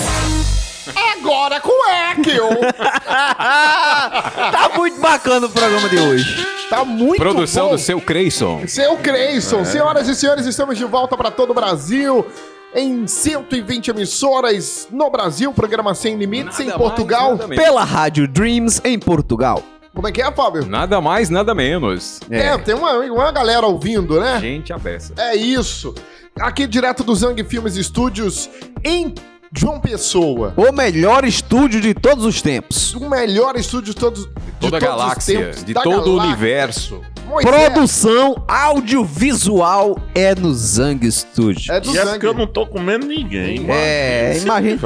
Agora 1.15 1.59
com 1.61 1.73
Ekel! 1.91 2.51
Tá 3.07 4.71
muito 4.77 5.01
bacana 5.01 5.47
o 5.47 5.51
programa 5.51 5.89
de 5.89 5.99
hoje. 5.99 6.47
Tá 6.69 6.85
muito 6.85 7.17
Produção 7.19 7.67
bom. 7.67 7.73
do 7.73 7.79
seu 7.79 8.01
Creyson. 8.01 8.67
Seu 8.67 8.97
Creyson, 8.99 9.65
senhoras 9.65 10.07
e 10.09 10.15
senhores, 10.15 10.45
estamos 10.47 10.77
de 10.77 10.85
volta 10.85 11.17
para 11.17 11.31
todo 11.31 11.51
o 11.51 11.55
Brasil. 11.55 12.27
Em 12.79 13.07
120 13.07 13.89
emissoras 13.89 14.87
no 14.91 15.09
Brasil, 15.09 15.51
programa 15.51 15.95
Sem 15.95 16.15
Limites, 16.19 16.61
em 16.61 16.67
Nada 16.67 16.79
Portugal. 16.79 17.35
mais. 17.35 17.59
Pela 17.59 17.83
Rádio 17.83 18.29
Dreams 18.29 18.83
em 18.85 18.99
Portugal. 18.99 19.63
Como 19.95 20.07
é 20.07 20.13
que 20.13 20.21
é, 20.21 20.31
Fábio? 20.31 20.67
Nada 20.67 21.01
mais, 21.01 21.31
nada 21.31 21.55
menos. 21.55 22.21
É, 22.31 22.59
tem 22.59 22.75
uma, 22.75 22.99
uma 22.99 23.33
galera 23.33 23.67
ouvindo, 23.67 24.21
né? 24.21 24.39
Gente 24.41 24.75
a 24.75 24.79
beça. 24.79 25.15
É 25.17 25.35
isso. 25.35 25.95
Aqui 26.39 26.67
direto 26.67 27.03
do 27.03 27.15
Zang 27.15 27.43
Filmes 27.45 27.77
Estúdios, 27.77 28.51
em 28.85 29.15
João 29.55 29.81
Pessoa. 29.81 30.53
O 30.55 30.71
melhor 30.71 31.25
estúdio 31.25 31.81
de 31.81 31.95
todos 31.95 32.27
os 32.27 32.43
tempos. 32.43 32.93
O 32.95 33.09
melhor 33.09 33.57
estúdio 33.57 33.95
de 33.95 33.99
todos, 33.99 34.27
de 34.27 34.33
Toda 34.61 34.77
a 34.77 34.81
todos 34.81 34.95
os 34.95 35.01
galáxia, 35.01 35.39
tempos, 35.47 35.65
de 35.65 35.73
da 35.73 35.81
todo 35.81 36.13
o 36.13 36.17
galáxia. 36.17 36.29
universo. 36.29 37.01
Pois 37.29 37.45
é. 37.47 37.71
Produção 37.71 38.43
audiovisual 38.47 39.99
é 40.15 40.35
no 40.35 40.55
Zang 40.55 41.11
Studio. 41.11 41.73
É 41.73 41.81
do 41.81 41.93
E 41.93 41.99
é 41.99 42.05
Zang. 42.05 42.11
porque 42.13 42.27
eu 42.27 42.35
não 42.35 42.47
tô 42.47 42.67
comendo 42.67 43.07
ninguém, 43.07 43.61
mano. 43.61 43.73
É, 43.75 44.39
imagina. 44.39 44.81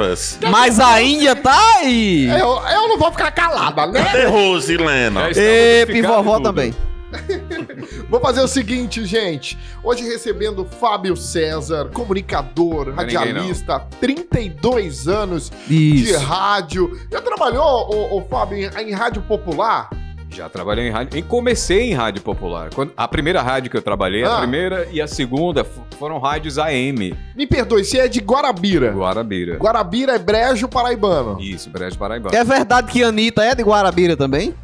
Mas 0.49 0.79
a 0.79 1.01
Índia 1.01 1.35
tá 1.35 1.57
aí. 1.77 2.27
Eu, 2.27 2.61
eu 2.67 2.87
não 2.87 2.97
vou 2.97 3.11
ficar 3.11 3.31
calada, 3.31 3.85
né? 3.87 4.03
Cadê 4.03 4.25
Rosilena? 4.25 5.29
Está 5.29 5.93
E 5.93 6.01
vovó 6.01 6.39
também. 6.39 6.73
Vou 8.09 8.21
fazer 8.21 8.39
o 8.39 8.47
seguinte, 8.47 9.05
gente. 9.05 9.57
Hoje 9.83 10.03
recebendo 10.03 10.65
Fábio 10.65 11.17
César, 11.17 11.89
comunicador, 11.93 12.87
é 12.89 12.91
radialista, 12.93 13.79
32 13.99 15.09
anos 15.09 15.51
de 15.67 16.03
Isso. 16.03 16.19
rádio. 16.19 16.97
Já 17.11 17.21
trabalhou, 17.21 17.63
ô, 17.63 18.17
ô, 18.17 18.21
Fábio, 18.29 18.57
em, 18.57 18.89
em 18.89 18.91
rádio 18.93 19.21
popular? 19.23 19.89
Já 20.33 20.47
trabalhei 20.47 20.87
em 20.87 20.91
rádio. 20.91 21.19
E 21.19 21.21
comecei 21.21 21.91
em 21.91 21.93
rádio 21.93 22.21
popular. 22.21 22.69
Quando- 22.73 22.93
a 22.95 23.05
primeira 23.07 23.41
rádio 23.41 23.69
que 23.69 23.75
eu 23.77 23.81
trabalhei, 23.81 24.23
Ah. 24.23 24.35
a 24.35 24.39
primeira 24.39 24.87
e 24.91 25.01
a 25.01 25.07
segunda 25.07 25.65
foram 25.99 26.19
rádios 26.19 26.57
AM. 26.57 27.13
Me 27.35 27.45
perdoe, 27.45 27.83
você 27.83 27.99
é 27.99 28.07
de 28.07 28.19
Guarabira. 28.21 28.91
Guarabira. 28.91 29.57
Guarabira 29.57 30.13
é 30.15 30.19
brejo 30.19 30.67
paraibano. 30.69 31.37
Isso, 31.41 31.69
Brejo 31.69 31.97
Paraíba. 31.97 32.29
É 32.33 32.43
verdade 32.43 32.91
que 32.91 33.03
a 33.03 33.09
Anitta 33.09 33.43
é 33.43 33.53
de 33.53 33.61
Guarabira 33.61 34.15
também? 34.15 34.55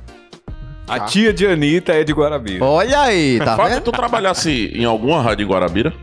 A 0.87 1.01
tia 1.01 1.33
de 1.33 1.45
Anitta 1.45 1.91
é 1.91 2.03
de 2.05 2.13
Guarabira. 2.13 2.63
Olha 2.63 3.01
aí, 3.01 3.37
tá 3.43 3.55
vendo? 3.57 3.81
tu 3.81 3.91
trabalhasse 3.91 4.71
em 4.73 4.85
alguma 4.85 5.21
rádio 5.21 5.43
em 5.43 5.47
Guarabira? 5.49 5.93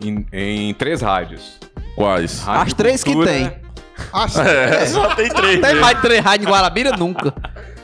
Em, 0.00 0.26
em 0.32 0.72
três 0.74 1.02
rádios. 1.02 1.58
Quais? 1.94 2.40
Rádio 2.40 2.62
As 2.62 2.72
três 2.72 3.04
que 3.04 3.12
Cultura, 3.12 3.30
tem. 3.30 3.52
Acho- 4.12 4.40
É, 4.40 4.86
só 4.86 5.14
tem 5.14 5.28
três. 5.28 5.52
Tem 5.60 5.60
mesmo. 5.60 5.80
mais 5.82 5.96
de 5.96 6.02
três 6.02 6.20
rádios 6.24 6.48
em 6.48 6.50
Guarabira? 6.50 6.96
Nunca. 6.96 7.34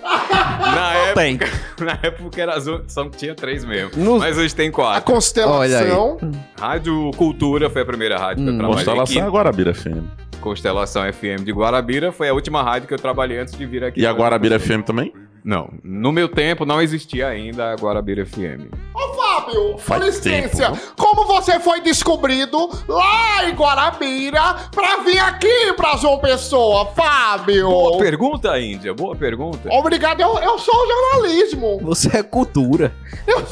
Na 0.02 0.94
época, 0.94 1.14
Tem. 1.14 1.38
na 1.80 1.98
época 2.02 2.42
era, 2.42 2.60
só 2.88 3.08
tinha 3.08 3.34
três 3.34 3.64
mesmo. 3.64 3.90
No- 4.02 4.18
Mas 4.18 4.36
hoje 4.36 4.54
tem 4.54 4.68
A 4.68 4.72
quatro. 4.72 5.12
constelação. 5.12 6.18
Rádio 6.58 7.10
Cultura 7.16 7.70
foi 7.70 7.82
a 7.82 7.84
primeira 7.84 8.18
rádio 8.18 8.44
que 8.44 8.50
eu 8.50 8.56
trabalhei. 8.58 8.74
Constelação 8.84 9.22
é 9.22 9.26
aqui. 9.26 9.30
Guarabira 9.32 9.74
FM. 9.74 10.04
Constelação 10.40 11.12
FM 11.12 11.44
de 11.44 11.52
Guarabira 11.52 12.10
foi 12.10 12.28
a 12.28 12.34
última 12.34 12.62
rádio 12.62 12.88
que 12.88 12.94
eu 12.94 12.98
trabalhei 12.98 13.38
antes 13.38 13.56
de 13.56 13.64
vir 13.64 13.84
aqui. 13.84 14.00
E 14.00 14.06
a 14.06 14.10
Guarabira 14.12 14.58
FM 14.58 14.82
também? 14.84 15.12
Não, 15.44 15.70
no 15.82 16.12
meu 16.12 16.28
tempo 16.28 16.64
não 16.64 16.80
existia 16.80 17.26
ainda 17.28 17.72
a 17.72 17.74
Guarabira 17.74 18.24
FM. 18.24 18.70
Ô, 18.94 19.14
Fábio, 19.14 19.76
com 19.84 19.96
licença. 19.96 20.70
tempo, 20.70 20.78
como 20.96 21.24
você 21.26 21.58
foi 21.58 21.80
descobrido 21.80 22.70
lá 22.86 23.48
em 23.48 23.54
Guarabira 23.54 24.40
pra 24.70 24.98
vir 24.98 25.18
aqui 25.18 25.72
pra 25.76 25.96
João 25.96 26.18
Pessoa, 26.18 26.86
Fábio? 26.94 27.68
Boa 27.68 27.98
pergunta, 27.98 28.58
Índia, 28.60 28.94
boa 28.94 29.16
pergunta. 29.16 29.68
Obrigado, 29.72 30.20
eu, 30.20 30.38
eu 30.38 30.58
sou 30.60 30.74
jornalismo. 30.86 31.80
Você 31.82 32.18
é 32.18 32.22
cultura. 32.22 32.94
Eu, 33.26 33.42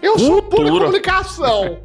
eu 0.00 0.18
sou 0.18 0.42
pura 0.42 0.62
Cultura. 0.62 0.84
comunicação. 0.86 1.78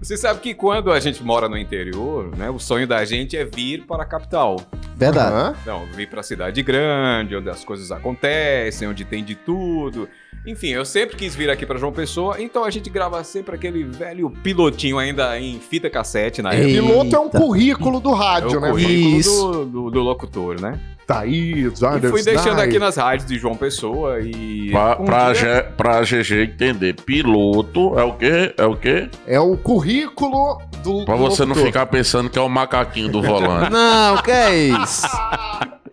Você 0.00 0.16
sabe 0.16 0.40
que 0.40 0.54
quando 0.54 0.90
a 0.90 0.98
gente 0.98 1.22
mora 1.22 1.48
no 1.48 1.56
interior, 1.58 2.34
né, 2.36 2.50
o 2.50 2.58
sonho 2.58 2.86
da 2.86 3.04
gente 3.04 3.36
é 3.36 3.44
vir 3.44 3.84
para 3.86 4.02
a 4.02 4.06
capital. 4.06 4.56
Verdade. 5.04 5.34
Hã? 5.34 5.54
Não, 5.66 5.86
vir 5.86 6.08
para 6.08 6.20
a 6.20 6.22
cidade 6.22 6.62
grande, 6.62 7.36
onde 7.36 7.48
as 7.50 7.64
coisas 7.64 7.90
acontecem, 7.90 8.88
onde 8.88 9.04
tem 9.04 9.22
de 9.24 9.34
tudo. 9.34 10.08
Enfim, 10.46 10.68
eu 10.68 10.84
sempre 10.84 11.16
quis 11.16 11.36
vir 11.36 11.48
aqui 11.50 11.64
para 11.64 11.78
João 11.78 11.92
Pessoa, 11.92 12.40
então 12.42 12.64
a 12.64 12.70
gente 12.70 12.90
grava 12.90 13.22
sempre 13.22 13.54
aquele 13.54 13.84
velho 13.84 14.28
pilotinho 14.42 14.98
ainda 14.98 15.38
em 15.38 15.60
fita 15.60 15.88
cassete 15.88 16.42
na 16.42 16.52
Ei. 16.54 16.76
época. 16.76 16.88
Piloto 16.88 17.16
é 17.16 17.18
um 17.20 17.28
currículo 17.28 18.00
do 18.00 18.10
É 18.12 18.16
rádio, 18.16 18.58
o 18.58 18.60
né? 18.60 18.70
currículo 18.70 19.18
Isso. 19.18 19.52
do, 19.52 19.64
do, 19.66 19.90
do 19.90 20.00
locutor, 20.00 20.60
né? 20.60 20.80
Thaís, 21.14 21.80
E 21.80 22.08
fui 22.08 22.22
deixando 22.22 22.60
aqui 22.60 22.78
nas 22.78 22.96
rádios 22.96 23.28
de 23.28 23.38
João 23.38 23.54
Pessoa 23.54 24.20
e. 24.20 24.70
Pra, 24.70 24.96
um 25.00 25.04
pra, 25.04 25.32
dia- 25.32 25.54
G- 25.56 25.62
pra 25.76 26.02
GG 26.02 26.42
entender, 26.44 26.94
piloto 26.94 27.98
é 27.98 28.02
o 28.04 28.12
quê? 28.14 28.54
É 28.56 28.64
o 28.64 28.76
quê? 28.76 29.08
É 29.26 29.40
o 29.40 29.56
currículo 29.56 30.60
do 30.82 31.04
Pra 31.04 31.14
você 31.16 31.42
não 31.42 31.48
locutor. 31.50 31.66
ficar 31.66 31.86
pensando 31.86 32.28
que 32.30 32.38
é 32.38 32.42
o 32.42 32.48
macaquinho 32.48 33.08
do 33.10 33.22
volante. 33.22 33.70
Não, 33.72 34.16
que 34.22 34.30
é 34.30 34.54
isso? 34.56 35.06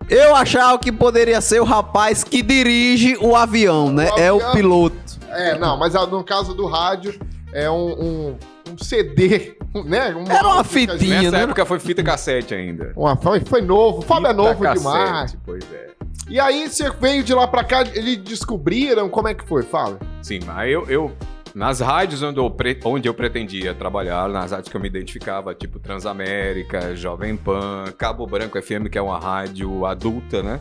Eu 0.08 0.34
achava 0.34 0.76
que 0.78 0.90
poderia 0.90 1.40
ser 1.40 1.60
o 1.60 1.64
rapaz 1.64 2.24
que 2.24 2.42
dirige 2.42 3.16
o 3.20 3.36
avião, 3.36 3.92
né? 3.92 4.10
O 4.12 4.18
É 4.18 4.32
o 4.32 4.52
piloto. 4.52 4.96
É, 5.30 5.56
não, 5.56 5.76
mas 5.76 5.94
ah, 5.94 6.06
no 6.06 6.24
caso 6.24 6.52
do 6.54 6.66
rádio, 6.66 7.14
é 7.52 7.70
um, 7.70 7.74
um, 7.92 8.36
um 8.72 8.78
CD, 8.82 9.56
né? 9.84 10.14
Era 10.28 10.48
uma 10.48 10.64
fitinha. 10.64 11.22
Nessa 11.22 11.36
né? 11.36 11.42
época 11.44 11.64
foi 11.64 11.78
fita 11.78 12.02
cassete 12.02 12.54
ainda. 12.54 12.92
Uma, 12.96 13.16
foi, 13.16 13.40
foi 13.40 13.60
novo. 13.60 13.98
O 13.98 14.02
Fábio 14.02 14.26
é 14.26 14.30
Fita 14.30 14.42
novo 14.42 14.62
cassete, 14.62 14.78
demais. 14.78 15.36
Pois 15.44 15.72
é. 15.72 15.90
E 16.28 16.38
aí 16.38 16.68
você 16.68 16.90
veio 16.90 17.22
de 17.24 17.34
lá 17.34 17.46
pra 17.46 17.64
cá, 17.64 17.82
eles 17.82 18.16
descobriram 18.18 19.08
como 19.08 19.28
é 19.28 19.34
que 19.34 19.44
foi, 19.46 19.62
Fábio? 19.62 19.98
Sim, 20.22 20.40
aí 20.48 20.72
eu, 20.72 20.88
eu- 20.88 21.12
nas 21.54 21.80
rádios 21.80 22.22
onde 22.22 22.38
eu, 22.38 22.48
pre- 22.48 22.78
onde 22.84 23.08
eu 23.08 23.14
pretendia 23.14 23.74
trabalhar, 23.74 24.28
nas 24.28 24.52
rádios 24.52 24.68
que 24.68 24.76
eu 24.76 24.80
me 24.80 24.86
identificava, 24.86 25.52
tipo 25.54 25.80
Transamérica, 25.80 26.94
Jovem 26.94 27.36
Pan, 27.36 27.92
Cabo 27.98 28.26
Branco 28.26 28.60
FM, 28.60 28.88
que 28.90 28.96
é 28.96 29.02
uma 29.02 29.18
rádio 29.18 29.84
adulta, 29.84 30.42
né? 30.42 30.60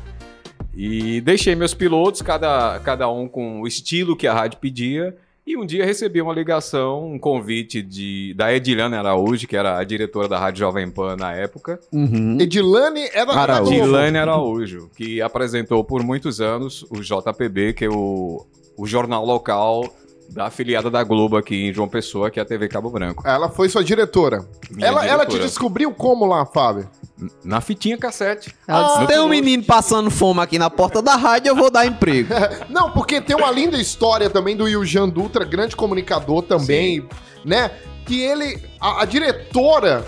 E 0.74 1.22
deixei 1.22 1.56
meus 1.56 1.74
pilotos, 1.74 2.22
cada, 2.22 2.80
cada 2.80 3.08
um 3.10 3.28
com 3.28 3.62
o 3.62 3.68
estilo 3.68 4.16
que 4.16 4.26
a 4.28 4.34
rádio 4.34 4.60
pedia. 4.60 5.16
E 5.50 5.58
um 5.58 5.66
dia 5.66 5.84
recebi 5.84 6.22
uma 6.22 6.32
ligação, 6.32 7.12
um 7.12 7.18
convite 7.18 7.82
de, 7.82 8.36
da 8.36 8.54
Edilane 8.54 8.94
Araújo, 8.94 9.48
que 9.48 9.58
era 9.58 9.80
a 9.80 9.84
diretora 9.84 10.28
da 10.28 10.38
Rádio 10.38 10.60
Jovem 10.60 10.88
Pan 10.92 11.16
na 11.16 11.34
época. 11.34 11.80
Uhum. 11.92 12.38
Edilane 12.40 13.10
era 13.12 13.32
Araújo. 13.32 13.74
Edilane 13.74 14.18
Araújo, 14.20 14.92
que 14.96 15.20
apresentou 15.20 15.84
por 15.84 16.04
muitos 16.04 16.40
anos 16.40 16.86
o 16.92 17.02
JPB, 17.02 17.74
que 17.74 17.86
é 17.86 17.90
o, 17.90 18.46
o 18.78 18.86
jornal 18.86 19.26
local 19.26 19.92
da 20.32 20.46
afiliada 20.46 20.90
da 20.90 21.04
Globo 21.04 21.38
aqui 21.38 21.56
em 21.68 21.74
João 21.74 21.88
Pessoa, 21.88 22.30
que 22.30 22.40
é 22.40 22.44
a 22.44 22.46
TV 22.46 22.68
Cabo 22.68 22.90
Branco. 22.90 23.28
Ela 23.28 23.50
foi 23.50 23.68
sua 23.70 23.84
diretora. 23.84 24.46
Minha 24.70 24.88
Ela, 24.88 25.06
ela 25.06 25.26
te 25.26 25.30
diretora. 25.32 25.44
descobriu 25.48 25.92
como 25.94 26.26
lá, 26.26 26.46
Fábio? 26.46 26.88
Na 27.44 27.60
fitinha 27.60 27.98
cassete. 27.98 28.56
Ela 28.68 28.88
disse, 28.88 29.04
Ah, 29.04 29.06
tem 29.08 29.20
um 29.20 29.28
menino 29.28 29.64
passando 29.64 30.10
fome 30.10 30.40
aqui 30.42 30.58
na 30.60 30.70
porta 30.70 31.02
da 31.02 31.16
rádio, 31.16 31.50
eu 31.50 31.56
vou 31.56 31.70
dar 31.70 31.86
emprego. 31.86 32.34
Não, 32.70 32.92
porque 32.92 33.20
tem 33.20 33.36
uma 33.36 33.52
linda 33.52 33.78
história 33.78 34.30
também 34.30 34.56
do 34.56 34.70
Iljan 34.70 35.10
Dutra, 35.10 35.44
grande 35.44 35.76
comunicador 35.76 36.44
também, 36.44 37.06
né? 37.44 37.72
Que 38.06 38.22
ele, 38.22 38.62
a, 38.80 39.02
a 39.02 39.06
diretora 39.06 40.06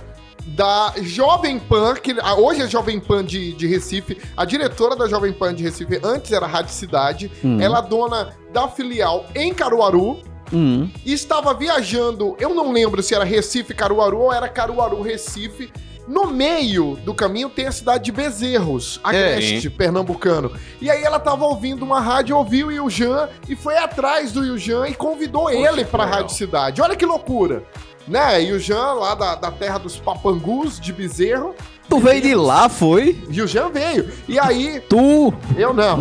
da 0.47 0.93
Jovem 1.01 1.59
Pan, 1.59 1.95
que 1.95 2.15
a- 2.19 2.35
hoje 2.35 2.61
é 2.63 2.67
Jovem 2.67 2.99
Pan 2.99 3.23
de, 3.23 3.53
de 3.53 3.67
Recife, 3.67 4.17
a 4.35 4.43
diretora 4.45 4.95
da 4.95 5.07
Jovem 5.07 5.31
Pan 5.33 5.53
de 5.53 5.63
Recife, 5.63 5.99
antes 6.03 6.31
era 6.31 6.45
Rádio 6.47 6.73
Cidade, 6.73 7.31
ela 7.59 7.79
é 7.79 7.81
dona 7.81 8.29
da 8.51 8.67
filial 8.67 9.25
em 9.35 9.53
Caruaru, 9.53 10.19
Hum. 10.53 10.89
e 11.05 11.13
estava 11.13 11.53
viajando, 11.53 12.35
eu 12.37 12.53
não 12.53 12.73
lembro 12.73 13.01
se 13.01 13.15
era 13.15 13.23
Recife, 13.23 13.73
Caruaru 13.73 14.17
ou 14.19 14.33
era 14.33 14.49
Caruaru, 14.49 15.01
Recife. 15.01 15.71
No 16.07 16.27
meio 16.27 16.97
do 17.05 17.13
caminho 17.13 17.47
tem 17.47 17.67
a 17.67 17.71
cidade 17.71 18.03
de 18.05 18.11
Bezerros, 18.11 18.99
Agreste, 19.01 19.69
pernambucano. 19.69 20.51
E 20.81 20.89
aí 20.91 21.03
ela 21.03 21.19
tava 21.19 21.45
ouvindo 21.45 21.85
uma 21.85 22.01
rádio, 22.01 22.35
ouviu 22.35 22.67
o 22.67 22.71
Iljan 22.71 23.29
e 23.47 23.55
foi 23.55 23.77
atrás 23.77 24.33
do 24.33 24.43
Iljan 24.43 24.87
e 24.89 24.93
convidou 24.95 25.49
ele 25.49 25.85
pra 25.85 26.03
legal. 26.03 26.19
Rádio 26.21 26.35
Cidade. 26.35 26.81
Olha 26.81 26.95
que 26.97 27.05
loucura! 27.05 27.63
Né? 28.11 28.43
Iljan 28.43 28.93
lá 28.95 29.15
da, 29.15 29.35
da 29.35 29.49
terra 29.49 29.77
dos 29.77 29.97
papangus 29.97 30.77
de 30.77 30.91
Bezerro. 30.91 31.55
Tu 31.87 31.97
veio 31.97 32.21
de 32.21 32.35
lá, 32.35 32.67
foi? 32.67 33.17
Iljan 33.29 33.69
veio. 33.69 34.11
E 34.27 34.37
aí 34.37 34.81
Tu. 34.89 35.33
eu 35.57 35.73
não. 35.73 35.99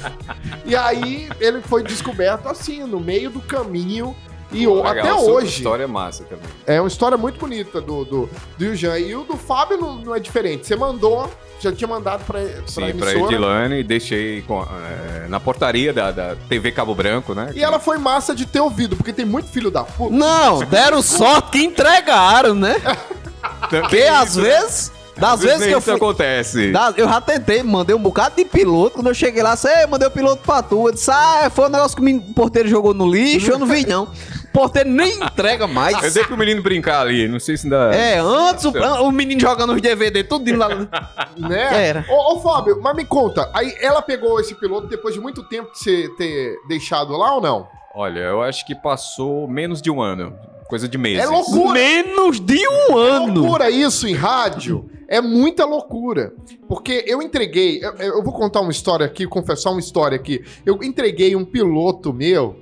e 0.64 0.74
aí 0.74 1.28
ele 1.38 1.60
foi 1.60 1.82
descoberto 1.82 2.48
assim, 2.48 2.84
no 2.84 2.98
meio 2.98 3.28
do 3.28 3.40
caminho. 3.40 4.16
E 4.52 4.66
o- 4.66 4.76
Legal, 4.82 4.90
até 4.90 5.18
sua 5.24 5.32
hoje. 5.34 5.46
história 5.48 5.84
é 5.84 5.86
massa 5.86 6.24
também. 6.24 6.44
É 6.66 6.80
uma 6.80 6.88
história 6.88 7.16
muito 7.18 7.38
bonita 7.40 7.80
do, 7.80 8.04
do, 8.04 8.30
do 8.56 8.64
Yujan. 8.64 8.98
E 8.98 9.14
o 9.16 9.24
do 9.24 9.36
Fábio 9.36 9.76
não, 9.78 9.96
não 9.96 10.14
é 10.14 10.20
diferente. 10.20 10.66
Você 10.66 10.76
mandou, 10.76 11.28
já 11.60 11.72
tinha 11.72 11.88
mandado 11.88 12.24
pra, 12.24 12.40
pra 12.40 12.62
Sim, 12.66 12.92
pra. 12.96 13.12
Edilane, 13.14 13.82
deixei 13.82 14.42
com, 14.42 14.62
é, 14.62 15.26
na 15.28 15.40
portaria 15.40 15.92
da, 15.92 16.10
da 16.12 16.36
TV 16.48 16.70
Cabo 16.70 16.94
Branco, 16.94 17.34
né? 17.34 17.50
E 17.54 17.62
ela 17.64 17.80
foi 17.80 17.98
massa 17.98 18.34
de 18.34 18.46
ter 18.46 18.60
ouvido, 18.60 18.94
porque 18.96 19.12
tem 19.12 19.24
muito 19.24 19.48
filho 19.48 19.70
da 19.70 19.82
puta. 19.82 20.14
Não, 20.14 20.60
deram 20.60 21.02
sorte 21.02 21.50
que 21.50 21.64
entregaram, 21.64 22.54
né? 22.54 22.76
Porque 23.68 23.98
às 24.02 24.36
vezes, 24.36 24.92
das 25.16 25.40
vezes 25.42 25.66
que 25.66 25.72
eu 25.72 25.78
isso 25.78 25.86
fui. 25.90 25.94
acontece. 25.96 26.72
das- 26.72 26.96
eu 26.98 27.08
já 27.08 27.20
tentei, 27.20 27.62
mandei 27.62 27.94
um 27.94 28.00
bocado 28.00 28.36
de 28.36 28.44
piloto. 28.44 28.96
Quando 28.96 29.08
eu 29.08 29.14
cheguei 29.14 29.42
lá, 29.42 29.56
você 29.56 29.86
mandei 29.86 30.08
o 30.08 30.10
piloto 30.10 30.42
pra 30.44 30.62
tu. 30.62 30.88
Eu 30.88 30.92
disse, 30.92 31.10
ah, 31.10 31.50
foi 31.54 31.66
um 31.66 31.70
negócio 31.70 31.96
que 31.96 32.02
o 32.14 32.20
porteiro 32.34 32.68
jogou 32.68 32.92
no 32.94 33.06
lixo, 33.10 33.50
eu 33.52 33.58
não 33.58 33.66
vi 33.66 33.86
não. 33.86 34.04
O 34.04 34.52
porteiro 34.52 34.88
nem 34.90 35.10
entrega 35.22 35.66
mais. 35.66 36.02
Eu 36.02 36.10
dei 36.12 36.24
pro 36.24 36.36
menino 36.36 36.62
brincar 36.62 37.00
ali, 37.00 37.26
não 37.28 37.40
sei 37.40 37.56
se 37.56 37.66
ainda... 37.66 37.94
É, 37.94 38.18
antes 38.18 38.64
o, 38.64 38.70
o 39.02 39.10
menino 39.12 39.40
jogando 39.40 39.72
os 39.72 39.80
DVD, 39.82 40.22
tudo 40.24 40.48
indo 40.48 40.58
lá. 40.58 40.68
Né? 41.36 41.88
Era. 41.88 42.06
Ô, 42.08 42.34
ô, 42.34 42.40
Fábio, 42.40 42.80
mas 42.80 42.94
me 42.94 43.04
conta, 43.04 43.50
aí 43.52 43.74
ela 43.80 44.00
pegou 44.00 44.38
esse 44.40 44.54
piloto 44.54 44.86
depois 44.86 45.12
de 45.14 45.20
muito 45.20 45.42
tempo 45.42 45.72
de 45.72 45.78
você 45.80 46.08
ter 46.16 46.56
deixado 46.68 47.16
lá 47.16 47.34
ou 47.34 47.40
não? 47.40 47.66
Olha, 47.92 48.20
eu 48.20 48.42
acho 48.42 48.64
que 48.66 48.74
passou 48.74 49.46
menos 49.48 49.82
de 49.82 49.90
um 49.90 50.00
ano. 50.00 50.36
Coisa 50.74 50.88
de 50.88 50.98
meses. 50.98 51.22
É 51.22 51.26
loucura. 51.28 51.72
Menos 51.72 52.40
de 52.40 52.58
um 52.66 52.96
ano. 52.96 53.42
loucura 53.42 53.70
isso 53.70 54.08
em 54.08 54.12
rádio. 54.12 54.90
É 55.06 55.20
muita 55.20 55.64
loucura. 55.64 56.34
Porque 56.66 57.04
eu 57.06 57.22
entreguei. 57.22 57.78
Eu, 57.80 57.92
eu 57.92 58.22
vou 58.24 58.32
contar 58.32 58.60
uma 58.60 58.72
história 58.72 59.06
aqui, 59.06 59.24
confessar 59.24 59.70
uma 59.70 59.78
história 59.78 60.16
aqui. 60.16 60.44
Eu 60.66 60.82
entreguei 60.82 61.36
um 61.36 61.44
piloto 61.44 62.12
meu. 62.12 62.58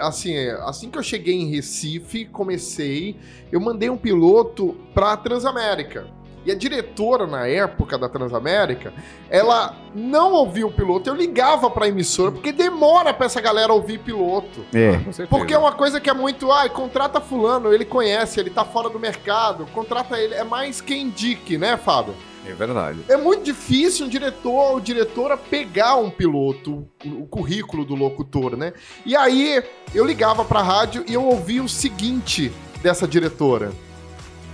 Assim, 0.00 0.34
é, 0.34 0.52
assim 0.62 0.88
que 0.88 0.96
eu 0.96 1.02
cheguei 1.02 1.34
em 1.34 1.50
Recife, 1.50 2.24
comecei. 2.24 3.14
Eu 3.52 3.60
mandei 3.60 3.90
um 3.90 3.98
piloto 3.98 4.74
pra 4.94 5.14
Transamérica. 5.14 6.06
E 6.48 6.50
a 6.50 6.54
diretora, 6.54 7.26
na 7.26 7.46
época 7.46 7.98
da 7.98 8.08
Transamérica, 8.08 8.94
ela 9.28 9.76
não 9.94 10.32
ouviu 10.32 10.68
o 10.68 10.72
piloto. 10.72 11.10
Eu 11.10 11.14
ligava 11.14 11.68
pra 11.68 11.86
emissora, 11.86 12.32
porque 12.32 12.52
demora 12.52 13.12
pra 13.12 13.26
essa 13.26 13.38
galera 13.38 13.70
ouvir 13.70 13.98
piloto. 13.98 14.64
É. 14.72 14.92
Com 14.92 15.12
certeza. 15.12 15.28
Porque 15.28 15.52
é 15.52 15.58
uma 15.58 15.72
coisa 15.72 16.00
que 16.00 16.08
é 16.08 16.14
muito, 16.14 16.50
ai, 16.50 16.70
contrata 16.70 17.20
fulano, 17.20 17.70
ele 17.70 17.84
conhece, 17.84 18.40
ele 18.40 18.48
tá 18.48 18.64
fora 18.64 18.88
do 18.88 18.98
mercado, 18.98 19.66
contrata 19.74 20.18
ele, 20.18 20.32
é 20.32 20.42
mais 20.42 20.80
quem 20.80 21.02
indique, 21.02 21.58
né, 21.58 21.76
Fábio? 21.76 22.14
É 22.46 22.54
verdade. 22.54 23.00
É 23.10 23.16
muito 23.18 23.44
difícil 23.44 24.06
um 24.06 24.08
diretor 24.08 24.72
ou 24.72 24.80
diretora 24.80 25.36
pegar 25.36 25.96
um 25.96 26.08
piloto, 26.08 26.88
o, 27.04 27.24
o 27.24 27.26
currículo 27.26 27.84
do 27.84 27.94
locutor, 27.94 28.56
né? 28.56 28.72
E 29.04 29.14
aí 29.14 29.62
eu 29.94 30.02
ligava 30.02 30.46
pra 30.46 30.62
rádio 30.62 31.04
e 31.06 31.12
eu 31.12 31.26
ouvi 31.26 31.60
o 31.60 31.68
seguinte 31.68 32.50
dessa 32.82 33.06
diretora. 33.06 33.70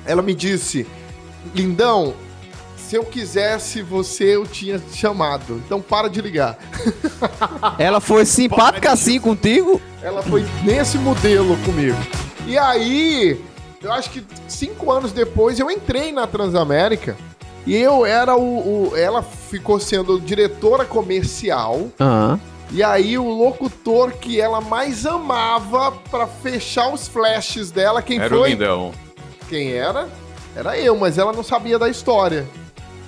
Ela 0.05 0.23
me 0.23 0.35
disse: 0.35 0.87
"Lindão, 1.55 2.15
se 2.77 2.97
eu 2.97 3.05
quisesse 3.05 3.83
você 3.83 4.37
eu 4.37 4.47
tinha 4.47 4.79
te 4.79 4.97
chamado. 4.97 5.61
Então 5.65 5.81
para 5.81 6.09
de 6.09 6.21
ligar". 6.21 6.57
Ela 7.79 8.01
foi 8.01 8.25
simpática 8.25 8.93
assim 8.93 9.19
contigo? 9.21 9.81
Ela 10.03 10.23
foi 10.23 10.45
nesse 10.63 10.99
modelo 10.99 11.57
comigo. 11.65 11.97
E 12.47 12.59
aí, 12.59 13.41
eu 13.83 13.93
acho 13.93 14.11
que 14.11 14.23
cinco 14.47 14.91
anos 14.93 15.13
depois 15.13 15.59
eu 15.59 15.71
entrei 15.71 16.13
na 16.13 16.27
Transamérica 16.27 17.17
e 17.67 17.75
eu 17.75 18.05
era 18.05 18.37
o. 18.37 18.91
o- 18.91 18.97
ela 18.97 19.23
ficou 19.23 19.81
sendo 19.81 20.21
diretora 20.21 20.85
comercial. 20.85 21.89
Aham. 21.99 22.39
E 22.71 22.83
aí 22.83 23.17
o 23.17 23.29
locutor 23.29 24.13
que 24.13 24.41
ela 24.41 24.61
mais 24.61 25.07
amava 25.07 25.93
pra 26.11 26.27
fechar 26.27 26.93
os 26.93 27.07
flashes 27.07 27.71
dela, 27.71 28.03
quem 28.03 28.19
Era 28.19 28.35
o 28.35 28.39
foi? 28.39 28.51
lindão. 28.51 28.93
Quem 29.49 29.73
era? 29.73 30.09
Era 30.57 30.79
eu, 30.79 30.97
mas 30.97 31.19
ela 31.19 31.33
não 31.33 31.43
sabia 31.43 31.79
da 31.79 31.89
história. 31.89 32.47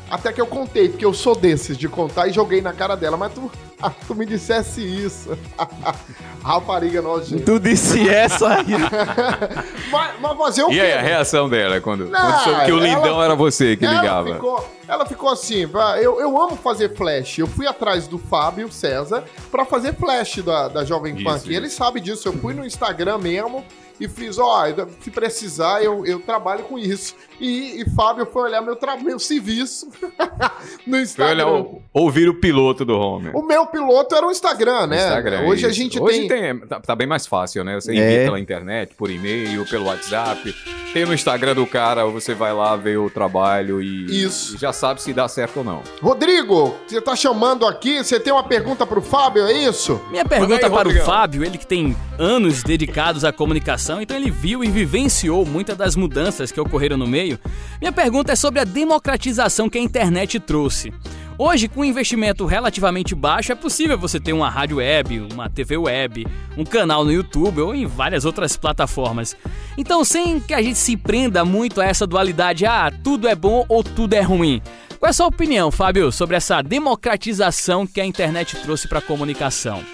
Até 0.09 0.33
que 0.33 0.41
eu 0.41 0.47
contei, 0.47 0.89
porque 0.89 1.05
eu 1.05 1.13
sou 1.13 1.35
desses 1.35 1.77
de 1.77 1.89
contar 1.89 2.29
e 2.29 2.33
joguei 2.33 2.61
na 2.61 2.73
cara 2.73 2.97
dela. 2.97 3.17
Mas 3.17 3.33
tu, 3.33 3.51
ah, 3.83 3.91
tu 4.07 4.15
me 4.15 4.25
dissesse 4.25 4.81
isso. 4.81 5.37
Rapariga 6.45 7.03
nojenta. 7.03 7.43
Tu 7.45 7.59
disse 7.59 8.09
essa 8.09 8.49
aí. 8.59 8.67
Mas, 9.91 10.21
mas 10.21 10.37
fazer 10.39 10.63
o 10.65 10.71
E 10.71 10.75
quê? 10.75 10.81
aí, 10.81 10.93
a 10.93 11.01
reação 11.01 11.49
dela 11.49 11.81
quando, 11.81 12.07
Não, 12.07 12.21
quando 12.21 12.45
soube 12.45 12.65
que 12.67 12.73
o 12.73 12.79
ela- 12.79 12.87
lindão 12.87 13.23
era 13.23 13.35
você 13.35 13.77
que 13.77 13.85
ela 13.85 14.01
ligava? 14.01 14.35
Ficou, 14.35 14.69
ela 14.89 15.07
ficou 15.07 15.29
assim, 15.31 15.69
"Ah, 15.75 15.97
eu, 16.01 16.21
eu 16.21 16.41
amo 16.41 16.57
fazer 16.57 16.95
flash. 16.95 17.39
Eu 17.39 17.47
fui 17.47 17.67
atrás 17.67 18.07
do 18.09 18.19
Fábio 18.19 18.71
César 18.71 19.25
pra 19.51 19.65
fazer 19.65 19.95
flash 19.95 20.39
da, 20.43 20.69
da 20.69 20.85
Jovem 20.85 21.23
Pan. 21.23 21.37
Isso, 21.37 21.51
E 21.51 21.57
ele 21.57 21.69
sabe 21.71 22.01
disso. 22.01 22.29
Eu 22.29 22.33
fui 22.35 22.53
no 22.55 22.65
Instagram 22.65 23.19
mesmo 23.19 23.65
e 24.01 24.09
fiz, 24.09 24.39
ó, 24.39 24.65
se 25.01 25.11
precisar, 25.11 25.83
eu, 25.83 26.05
eu 26.07 26.21
trabalho 26.21 26.65
com 26.65 26.79
isso. 26.79 27.15
E, 27.41 27.83
e 27.83 27.91
Fábio 27.91 28.27
foi 28.27 28.45
olhar 28.45 28.61
meu, 28.63 28.79
meu 29.03 29.19
serviço 29.19 29.89
no 30.87 30.93
Foi 30.95 31.03
Instagram. 31.03 31.47
olhar, 31.47 31.61
o- 31.61 31.83
ouvir 31.93 32.29
o 32.29 32.35
piloto 32.41 32.85
do 32.85 32.99
home. 32.99 33.31
O 33.35 33.43
meu 33.43 33.67
piloto 33.67 34.15
era 34.15 34.27
o 34.27 34.31
Instagram, 34.31 34.87
né? 34.87 34.97
Instagram, 35.07 35.43
Hoje 35.47 35.67
a 35.67 35.69
isso. 35.69 35.77
gente 35.79 36.01
Hoje 36.01 36.29
tem... 36.29 36.59
tá, 36.61 36.81
tá 36.81 36.97
bem 36.97 37.07
mais 37.07 37.27
fácil, 37.27 37.63
né? 37.65 37.75
Você 37.75 37.93
envia 37.93 38.05
É. 38.23 38.25
pela 38.25 38.41
internet, 38.41 38.95
por 38.95 39.11
e-mail, 39.11 39.67
pelo 39.69 39.85
WhatsApp. 39.87 40.55
Tem 40.95 41.05
no 41.05 41.13
Instagram 41.13 41.55
do 41.55 41.67
cara, 41.67 42.07
você 42.07 42.33
vai 42.35 42.55
lá 42.55 42.75
ver 42.75 42.97
o 42.99 43.11
trabalho 43.11 43.83
e, 43.83 44.25
Isso. 44.25 44.55
e 44.57 44.59
já 44.59 44.73
sabe 44.73 45.03
se 45.03 45.13
dá 45.13 45.29
certo 45.29 45.59
ou 45.59 45.65
não. 45.65 45.83
Rodrigo, 46.01 46.75
você 46.87 47.01
tá 47.03 47.15
chamando 47.15 47.67
aqui, 47.67 48.03
você 48.03 48.19
tem 48.19 48.33
uma 48.33 48.43
pergunta 48.45 48.87
pro 48.87 49.03
Fábio, 49.03 49.45
é 49.47 49.53
isso? 49.53 50.01
Minha 50.11 50.25
pergunta 50.25 50.55
aí, 50.55 50.61
para 50.61 50.71
o 50.71 50.77
Rodrigão. 50.77 51.05
Fábio, 51.05 51.45
ele 51.45 51.59
que 51.59 51.67
tem 51.67 51.95
anos 52.19 52.63
dedicados 52.63 53.25
à 53.27 53.33
comunicação, 53.33 53.86
então 53.95 54.17
ele 54.17 54.31
viu 54.31 54.65
e 54.65 54.71
vivenciou 54.71 55.47
muitas 55.47 55.77
das 55.77 55.95
mudanças 55.95 56.51
que 56.51 56.61
ocorreram 56.61 56.97
no 56.97 57.07
meio. 57.07 57.39
Minha 57.81 57.93
pergunta 57.93 58.33
é 58.33 58.37
sobre 58.37 58.61
a 58.61 58.65
democratização 58.65 59.69
que 59.69 59.79
a 59.79 59.81
internet 59.81 60.41
trouxe. 60.41 60.93
Hoje, 61.39 61.69
com 61.69 61.81
um 61.81 61.85
investimento 61.85 62.47
relativamente 62.47 63.15
baixo, 63.15 63.53
é 63.53 63.55
possível 63.55 63.99
você 63.99 64.19
ter 64.19 64.33
uma 64.33 64.49
rádio 64.49 64.79
web, 64.79 65.29
uma 65.33 65.51
TV 65.51 65.77
web, 65.77 66.27
um 66.57 66.65
canal 66.65 67.05
no 67.05 67.13
YouTube 67.13 67.61
ou 67.61 67.75
em 67.75 67.87
várias 67.87 68.25
outras 68.25 68.57
plataformas. 68.57 69.37
Então, 69.77 70.03
sem 70.03 70.41
que 70.41 70.55
a 70.55 70.63
gente 70.63 70.79
se 70.79 70.97
prenda 70.97 71.45
muito 71.45 71.81
a 71.81 71.85
essa 71.85 72.07
dualidade, 72.07 72.65
ah, 72.65 72.91
tudo 73.05 73.29
é 73.29 73.35
bom 73.35 73.67
ou 73.69 73.85
tudo 73.85 74.15
é 74.15 74.21
ruim. 74.23 74.63
Qual 74.99 75.09
é 75.09 75.11
a 75.11 75.13
sua 75.13 75.27
opinião, 75.27 75.71
Fábio, 75.71 76.11
sobre 76.11 76.37
essa 76.37 76.63
democratização 76.63 77.87
que 77.87 78.01
a 78.01 78.07
internet 78.07 78.57
trouxe 78.63 78.89
para 78.89 78.99
a 78.99 79.03
comunicação? 79.03 79.85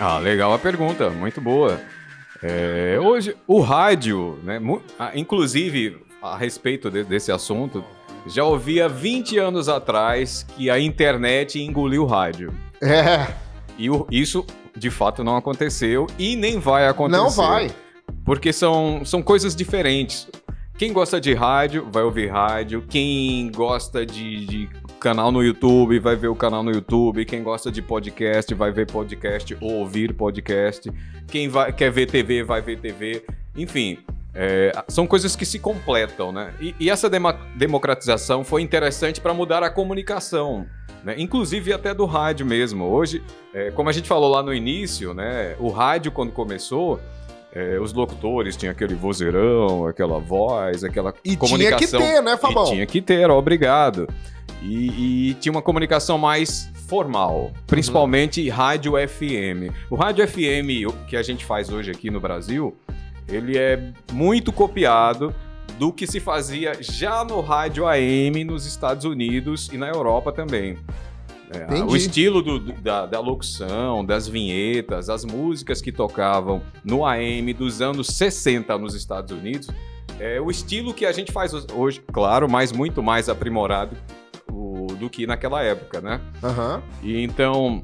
Ah, 0.00 0.18
legal 0.18 0.52
a 0.52 0.58
pergunta, 0.58 1.10
muito 1.10 1.40
boa. 1.40 1.80
É, 2.42 2.98
hoje, 3.00 3.36
o 3.46 3.60
rádio, 3.60 4.38
né, 4.42 4.58
inclusive 5.14 5.98
a 6.22 6.36
respeito 6.36 6.90
de- 6.90 7.04
desse 7.04 7.30
assunto, 7.30 7.84
já 8.26 8.44
ouvi 8.44 8.80
há 8.80 8.88
20 8.88 9.38
anos 9.38 9.68
atrás 9.68 10.42
que 10.56 10.70
a 10.70 10.78
internet 10.78 11.60
engoliu 11.60 12.02
o 12.04 12.06
rádio. 12.06 12.52
É, 12.82 13.26
E 13.78 13.88
o- 13.88 14.06
isso, 14.10 14.44
de 14.76 14.90
fato, 14.90 15.24
não 15.24 15.36
aconteceu 15.36 16.06
e 16.18 16.36
nem 16.36 16.58
vai 16.58 16.86
acontecer. 16.86 17.16
não 17.22 17.30
vai. 17.30 17.70
Porque 18.24 18.52
são, 18.52 19.02
são 19.06 19.22
coisas 19.22 19.56
diferentes. 19.56 20.28
Quem 20.76 20.92
gosta 20.92 21.18
de 21.20 21.32
rádio 21.34 21.86
vai 21.90 22.02
ouvir 22.02 22.28
rádio. 22.28 22.84
Quem 22.88 23.50
gosta 23.52 24.04
de, 24.04 24.44
de 24.46 24.68
canal 25.00 25.32
no 25.32 25.42
YouTube 25.42 25.98
vai 25.98 26.14
ver 26.14 26.28
o 26.28 26.36
canal 26.36 26.62
no 26.62 26.70
YouTube. 26.70 27.24
Quem 27.24 27.42
gosta 27.42 27.72
de 27.72 27.80
podcast 27.80 28.54
vai 28.54 28.70
ver 28.70 28.86
podcast 28.86 29.56
ou 29.60 29.72
ouvir 29.78 30.12
podcast. 30.12 30.92
Quem 31.26 31.48
vai, 31.48 31.72
quer 31.72 31.90
ver 31.90 32.06
TV 32.06 32.44
vai 32.44 32.60
ver 32.60 32.78
TV. 32.78 33.24
Enfim, 33.56 33.98
é, 34.34 34.72
são 34.88 35.06
coisas 35.06 35.34
que 35.34 35.46
se 35.46 35.58
completam, 35.58 36.30
né? 36.30 36.52
E, 36.60 36.74
e 36.78 36.90
essa 36.90 37.10
democratização 37.56 38.44
foi 38.44 38.60
interessante 38.62 39.20
para 39.20 39.32
mudar 39.32 39.62
a 39.62 39.70
comunicação. 39.70 40.66
né? 41.02 41.14
Inclusive 41.18 41.72
até 41.72 41.94
do 41.94 42.04
rádio 42.04 42.44
mesmo. 42.44 42.84
Hoje, 42.84 43.22
é, 43.54 43.70
como 43.70 43.88
a 43.88 43.92
gente 43.92 44.06
falou 44.06 44.30
lá 44.30 44.42
no 44.42 44.52
início, 44.52 45.14
né? 45.14 45.56
O 45.58 45.70
rádio, 45.70 46.12
quando 46.12 46.30
começou, 46.30 47.00
é, 47.52 47.80
os 47.80 47.92
locutores 47.94 48.54
tinham 48.54 48.70
aquele 48.70 48.94
vozeirão, 48.94 49.86
aquela 49.86 50.18
voz, 50.20 50.84
aquela 50.84 51.10
E 51.24 51.30
tinha 51.30 51.36
que 51.36 51.48
comunicação. 51.48 52.00
ter, 52.00 52.22
né, 52.22 52.36
Fabão? 52.36 52.66
E 52.66 52.70
tinha 52.70 52.86
que 52.86 53.00
ter, 53.00 53.28
obrigado. 53.30 54.06
E, 54.62 55.30
e 55.30 55.34
tinha 55.34 55.50
uma 55.52 55.62
comunicação 55.62 56.18
mais 56.18 56.70
formal, 56.86 57.50
principalmente 57.66 58.46
rádio 58.48 58.92
FM. 59.08 59.72
O 59.88 59.94
rádio 59.94 60.26
FM 60.26 60.92
que 61.08 61.16
a 61.16 61.22
gente 61.22 61.44
faz 61.44 61.70
hoje 61.70 61.90
aqui 61.90 62.10
no 62.10 62.20
Brasil, 62.20 62.76
ele 63.28 63.56
é 63.56 63.92
muito 64.12 64.52
copiado 64.52 65.34
do 65.78 65.92
que 65.92 66.06
se 66.06 66.20
fazia 66.20 66.72
já 66.80 67.24
no 67.24 67.40
rádio 67.40 67.86
AM 67.86 68.44
nos 68.44 68.66
Estados 68.66 69.04
Unidos 69.04 69.70
e 69.72 69.78
na 69.78 69.88
Europa 69.88 70.30
também. 70.32 70.76
É, 71.52 71.82
o 71.82 71.96
estilo 71.96 72.42
do- 72.42 72.60
da, 72.60 73.06
da 73.06 73.18
locução, 73.18 74.04
das 74.04 74.28
vinhetas, 74.28 75.08
as 75.08 75.24
músicas 75.24 75.80
que 75.80 75.90
tocavam 75.90 76.62
no 76.84 77.04
AM 77.06 77.52
dos 77.54 77.80
anos 77.80 78.08
60 78.08 78.76
nos 78.78 78.94
Estados 78.94 79.36
Unidos, 79.36 79.68
é 80.20 80.40
o 80.40 80.50
estilo 80.50 80.92
que 80.92 81.06
a 81.06 81.12
gente 81.12 81.32
faz 81.32 81.52
hoje, 81.74 82.02
claro, 82.12 82.48
mas 82.48 82.70
muito 82.72 83.02
mais 83.02 83.28
aprimorado 83.28 83.96
do 85.00 85.10
que 85.10 85.26
naquela 85.26 85.62
época, 85.62 86.00
né? 86.00 86.20
Aham. 86.44 86.82
E 87.02 87.24
então. 87.24 87.82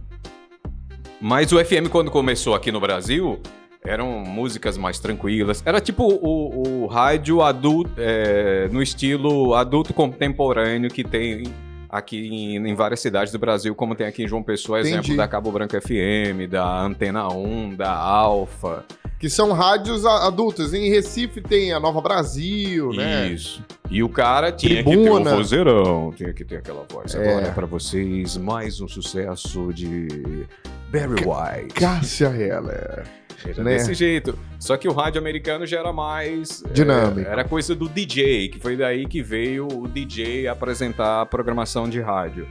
Mas 1.20 1.50
o 1.50 1.64
FM, 1.64 1.88
quando 1.90 2.10
começou 2.10 2.54
aqui 2.54 2.70
no 2.70 2.78
Brasil, 2.78 3.40
Eram 3.84 4.18
músicas 4.18 4.76
mais 4.76 4.98
tranquilas. 4.98 5.62
Era 5.64 5.80
tipo 5.80 6.02
o, 6.04 6.82
o 6.82 6.86
rádio 6.86 7.40
adulto, 7.40 7.92
é, 7.96 8.68
no 8.72 8.82
estilo 8.82 9.54
adulto 9.54 9.94
contemporâneo 9.94 10.90
que 10.90 11.04
tem 11.04 11.44
aqui 11.88 12.26
em, 12.26 12.56
em 12.56 12.74
várias 12.74 12.98
cidades 12.98 13.32
do 13.32 13.38
Brasil, 13.38 13.74
como 13.76 13.94
tem 13.94 14.06
aqui 14.08 14.24
em 14.24 14.28
João 14.28 14.42
Pessoa, 14.42 14.80
Entendi. 14.80 14.96
exemplo 14.96 15.16
da 15.16 15.28
Cabo 15.28 15.52
Branco 15.52 15.80
FM, 15.80 16.50
da 16.50 16.80
Antena 16.80 17.28
1, 17.32 17.76
da 17.76 17.92
Alfa. 17.92 18.84
Que 19.18 19.30
são 19.30 19.52
rádios 19.52 20.04
adultas. 20.04 20.74
Em 20.74 20.90
Recife 20.90 21.40
tem 21.40 21.72
a 21.72 21.80
Nova 21.80 22.00
Brasil, 22.00 22.90
né? 22.90 23.28
Isso. 23.28 23.64
E 23.90 24.02
o 24.02 24.08
cara 24.08 24.52
tinha 24.52 24.82
que 24.82 24.90
Tribuna. 24.90 25.24
ter 25.24 25.34
um 25.34 25.36
vozeirão, 25.36 26.12
tinha 26.14 26.32
que 26.32 26.44
ter 26.44 26.56
aquela 26.56 26.84
voz. 26.90 27.14
É. 27.14 27.30
Agora 27.30 27.52
pra 27.52 27.66
vocês, 27.66 28.36
mais 28.36 28.80
um 28.80 28.88
sucesso 28.88 29.72
de 29.72 30.46
Barry 30.90 31.24
White. 31.24 31.74
Cássia 31.74 32.26
Heller. 32.28 33.04
Era 33.44 33.62
né? 33.62 33.74
desse 33.74 33.94
jeito. 33.94 34.38
Só 34.58 34.76
que 34.76 34.88
o 34.88 34.92
rádio 34.92 35.20
americano 35.20 35.66
já 35.66 35.78
era 35.78 35.92
mais. 35.92 36.62
Dinâmico. 36.72 37.28
é, 37.28 37.32
era 37.32 37.44
coisa 37.44 37.74
do 37.74 37.88
DJ, 37.88 38.48
que 38.48 38.58
foi 38.58 38.76
daí 38.76 39.06
que 39.06 39.22
veio 39.22 39.68
o 39.68 39.86
DJ 39.86 40.48
apresentar 40.48 41.22
a 41.22 41.26
programação 41.26 41.88
de 41.88 42.00
rádio. 42.00 42.48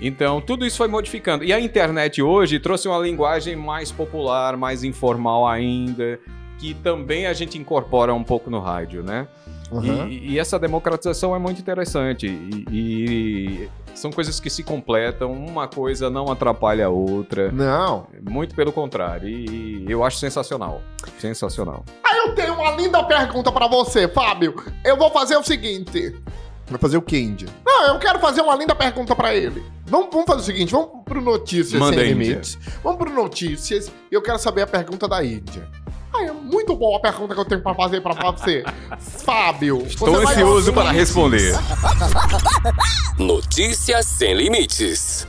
Então, 0.00 0.40
tudo 0.40 0.64
isso 0.64 0.76
foi 0.76 0.88
modificando. 0.88 1.44
E 1.44 1.52
a 1.52 1.60
internet 1.60 2.22
hoje 2.22 2.58
trouxe 2.58 2.86
uma 2.88 2.98
linguagem 2.98 3.56
mais 3.56 3.90
popular, 3.90 4.56
mais 4.56 4.84
informal 4.84 5.46
ainda, 5.46 6.18
que 6.58 6.74
também 6.74 7.26
a 7.26 7.32
gente 7.32 7.58
incorpora 7.58 8.14
um 8.14 8.22
pouco 8.22 8.50
no 8.50 8.60
rádio, 8.60 9.02
né? 9.02 9.26
Uhum. 9.70 10.08
E, 10.08 10.32
e 10.32 10.38
essa 10.38 10.58
democratização 10.58 11.34
é 11.34 11.38
muito 11.38 11.60
interessante. 11.60 12.26
E, 12.26 12.64
e 12.70 13.68
são 13.94 14.10
coisas 14.10 14.38
que 14.40 14.48
se 14.48 14.62
completam, 14.62 15.32
uma 15.32 15.68
coisa 15.68 16.08
não 16.08 16.30
atrapalha 16.30 16.86
a 16.86 16.88
outra. 16.88 17.50
Não. 17.50 18.06
Muito 18.28 18.54
pelo 18.54 18.72
contrário. 18.72 19.28
E, 19.28 19.84
e 19.84 19.90
eu 19.90 20.04
acho 20.04 20.18
sensacional. 20.18 20.80
Sensacional. 21.18 21.84
Aí 22.04 22.18
eu 22.18 22.34
tenho 22.34 22.54
uma 22.54 22.70
linda 22.72 23.02
pergunta 23.04 23.52
pra 23.52 23.66
você, 23.66 24.08
Fábio. 24.08 24.54
Eu 24.84 24.96
vou 24.96 25.10
fazer 25.10 25.36
o 25.36 25.42
seguinte. 25.42 26.14
Vai 26.70 26.78
fazer 26.78 26.96
o 26.98 27.02
que, 27.02 27.18
Índia? 27.18 27.48
Não, 27.64 27.94
eu 27.94 27.98
quero 27.98 28.18
fazer 28.18 28.42
uma 28.42 28.54
linda 28.54 28.74
pergunta 28.74 29.16
pra 29.16 29.34
ele. 29.34 29.64
Vamos, 29.86 30.08
vamos 30.12 30.26
fazer 30.26 30.40
o 30.40 30.44
seguinte, 30.44 30.72
vamos 30.72 31.02
pro 31.04 31.20
Notícias 31.20 31.80
Manda 31.80 31.96
Sem. 31.96 32.08
Limites. 32.08 32.58
Vamos 32.82 32.98
pro 32.98 33.10
Notícias 33.10 33.90
e 34.10 34.14
eu 34.14 34.20
quero 34.20 34.38
saber 34.38 34.62
a 34.62 34.66
pergunta 34.66 35.08
da 35.08 35.24
Índia. 35.24 35.68
Ah, 36.12 36.24
é 36.24 36.32
muito 36.32 36.74
boa 36.74 36.98
a 36.98 37.00
pergunta 37.00 37.34
que 37.34 37.40
eu 37.40 37.44
tenho 37.44 37.62
pra 37.62 37.74
fazer 37.74 38.00
pra 38.00 38.14
você. 38.14 38.64
Fábio, 39.24 39.82
Estou 39.86 40.10
você 40.12 40.32
ansioso 40.32 40.72
para 40.72 40.90
responder. 40.90 41.54
Notícias 43.18 44.06
sem 44.06 44.34
limites. 44.34 45.26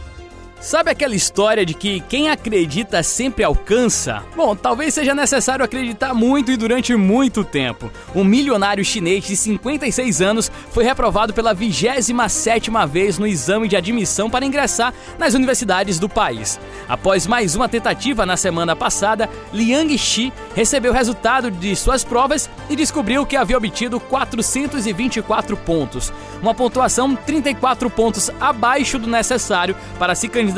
Sabe 0.62 0.91
aquela 0.91 1.16
história 1.16 1.66
de 1.66 1.74
que 1.74 2.01
quem 2.01 2.30
acredita 2.30 3.01
sempre 3.01 3.45
alcança? 3.45 4.24
Bom, 4.36 4.53
talvez 4.53 4.93
seja 4.93 5.16
necessário 5.16 5.64
acreditar 5.64 6.14
muito 6.14 6.51
e 6.51 6.57
durante 6.57 6.93
muito 6.97 7.45
tempo. 7.45 7.89
Um 8.14 8.26
milionário 8.26 8.84
chinês 8.84 9.24
de 9.24 9.38
56 9.38 10.22
anos 10.22 10.51
foi 10.72 10.84
reprovado 10.84 11.34
pela 11.34 11.55
27ª 11.55 12.86
vez 12.86 13.18
no 13.18 13.26
exame 13.26 13.70
de 13.70 13.78
admissão 13.78 14.30
para 14.30 14.45
ingressar 14.45 14.93
nas 15.18 15.34
universidades 15.34 15.97
do 15.97 16.10
país. 16.10 16.60
Após 16.89 17.26
mais 17.26 17.55
uma 17.55 17.70
tentativa 17.70 18.26
na 18.26 18.36
semana 18.36 18.76
passada, 18.76 19.30
Liang 19.53 19.97
Shi 19.97 20.34
recebeu 20.53 20.91
o 20.91 20.95
resultado 20.95 21.49
de 21.49 21.74
suas 21.74 22.03
provas 22.03 22.49
e 22.70 22.76
descobriu 22.76 23.26
que 23.26 23.38
havia 23.38 23.57
obtido 23.57 23.97
424 23.97 25.55
pontos, 25.55 26.12
uma 26.41 26.53
pontuação 26.53 27.16
34 27.16 27.89
pontos 27.89 28.30
abaixo 28.41 28.99
do 28.99 29.07
necessário 29.07 29.74
para 29.97 30.14
se 30.14 30.28
candidatar 30.28 30.49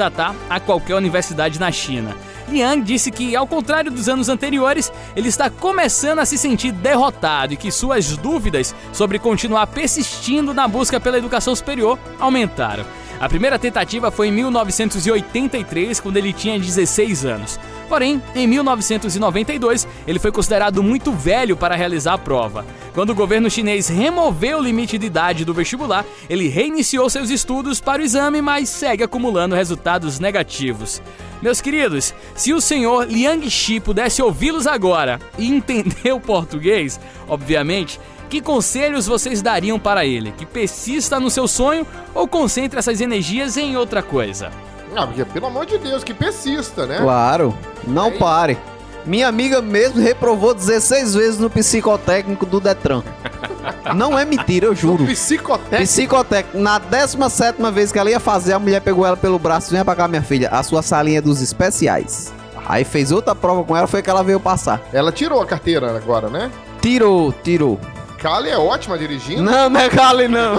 a 0.49 0.59
qualquer 0.59 0.95
universidade 0.95 1.59
na 1.59 1.71
China. 1.71 2.15
Liang 2.49 2.81
disse 2.81 3.09
que, 3.11 3.35
ao 3.35 3.47
contrário 3.47 3.89
dos 3.89 4.09
anos 4.09 4.27
anteriores, 4.27 4.91
ele 5.15 5.29
está 5.29 5.49
começando 5.49 6.19
a 6.19 6.25
se 6.25 6.37
sentir 6.37 6.71
derrotado 6.71 7.53
e 7.53 7.57
que 7.57 7.71
suas 7.71 8.17
dúvidas 8.17 8.75
sobre 8.91 9.17
continuar 9.17 9.67
persistindo 9.67 10.53
na 10.53 10.67
busca 10.67 10.99
pela 10.99 11.17
educação 11.17 11.55
superior 11.55 11.97
aumentaram. 12.19 12.85
A 13.21 13.29
primeira 13.29 13.59
tentativa 13.59 14.09
foi 14.09 14.29
em 14.29 14.31
1983, 14.31 15.99
quando 15.99 16.17
ele 16.17 16.33
tinha 16.33 16.57
16 16.57 17.23
anos. 17.23 17.59
Porém, 17.87 18.19
em 18.33 18.47
1992, 18.47 19.87
ele 20.07 20.17
foi 20.17 20.31
considerado 20.31 20.81
muito 20.81 21.11
velho 21.11 21.55
para 21.55 21.75
realizar 21.75 22.13
a 22.13 22.17
prova. 22.17 22.65
Quando 22.95 23.11
o 23.11 23.15
governo 23.15 23.47
chinês 23.47 23.87
removeu 23.89 24.57
o 24.57 24.63
limite 24.63 24.97
de 24.97 25.05
idade 25.05 25.45
do 25.45 25.53
vestibular, 25.53 26.03
ele 26.27 26.47
reiniciou 26.47 27.07
seus 27.11 27.29
estudos 27.29 27.79
para 27.79 28.01
o 28.01 28.05
exame, 28.05 28.41
mas 28.41 28.69
segue 28.69 29.03
acumulando 29.03 29.53
resultados 29.53 30.19
negativos. 30.19 30.99
Meus 31.43 31.61
queridos, 31.61 32.15
se 32.33 32.53
o 32.53 32.61
senhor 32.61 33.07
Liang 33.07 33.47
Shi 33.51 33.79
pudesse 33.79 34.19
ouvi-los 34.23 34.65
agora 34.65 35.19
e 35.37 35.45
entender 35.53 36.11
o 36.11 36.19
português, 36.19 36.99
obviamente, 37.27 37.99
que 38.31 38.39
conselhos 38.39 39.05
vocês 39.05 39.41
dariam 39.41 39.77
para 39.77 40.05
ele? 40.05 40.31
Que 40.31 40.45
persista 40.45 41.19
no 41.19 41.29
seu 41.29 41.49
sonho 41.49 41.85
ou 42.15 42.25
concentre 42.25 42.79
essas 42.79 43.01
energias 43.01 43.57
em 43.57 43.75
outra 43.75 44.01
coisa? 44.01 44.49
Ah, 44.95 45.05
porque, 45.05 45.25
pelo 45.25 45.47
amor 45.47 45.65
de 45.65 45.77
Deus, 45.77 46.01
que 46.01 46.13
persista, 46.13 46.85
né? 46.85 46.99
Claro, 47.01 47.53
não 47.85 48.05
Aí- 48.05 48.17
pare. 48.17 48.57
Minha 49.05 49.27
amiga 49.27 49.61
mesmo 49.61 49.99
reprovou 49.99 50.53
16 50.53 51.15
vezes 51.15 51.39
no 51.39 51.49
psicotécnico 51.49 52.45
do 52.45 52.59
Detran. 52.59 53.01
Não 53.95 54.17
é 54.17 54.23
mentira, 54.23 54.67
eu 54.67 54.75
juro. 54.75 55.05
Psicotécnico. 55.05 55.83
Psicotécnico, 55.83 56.57
na 56.59 56.77
17 56.77 57.59
vez 57.73 57.91
que 57.91 57.97
ela 57.97 58.11
ia 58.11 58.19
fazer, 58.19 58.53
a 58.53 58.59
mulher 58.59 58.79
pegou 58.79 59.03
ela 59.05 59.17
pelo 59.17 59.39
braço, 59.39 59.71
vem 59.71 59.83
pra 59.83 59.95
cá, 59.95 60.07
minha 60.07 60.21
filha, 60.21 60.49
a 60.49 60.61
sua 60.61 60.83
salinha 60.83 61.17
é 61.17 61.21
dos 61.21 61.41
especiais. 61.41 62.31
Aí 62.67 62.83
fez 62.83 63.11
outra 63.11 63.33
prova 63.33 63.63
com 63.63 63.75
ela, 63.75 63.87
foi 63.87 64.03
que 64.03 64.09
ela 64.09 64.23
veio 64.23 64.39
passar. 64.39 64.79
Ela 64.93 65.11
tirou 65.11 65.41
a 65.41 65.45
carteira 65.47 65.97
agora, 65.97 66.29
né? 66.29 66.51
Tirou, 66.79 67.33
tirou. 67.33 67.79
Kali 68.21 68.49
é 68.49 68.57
ótima 68.57 68.97
dirigindo. 68.97 69.41
Não, 69.41 69.69
não 69.69 69.79
é 69.79 69.89
Kali, 69.89 70.27
não. 70.27 70.55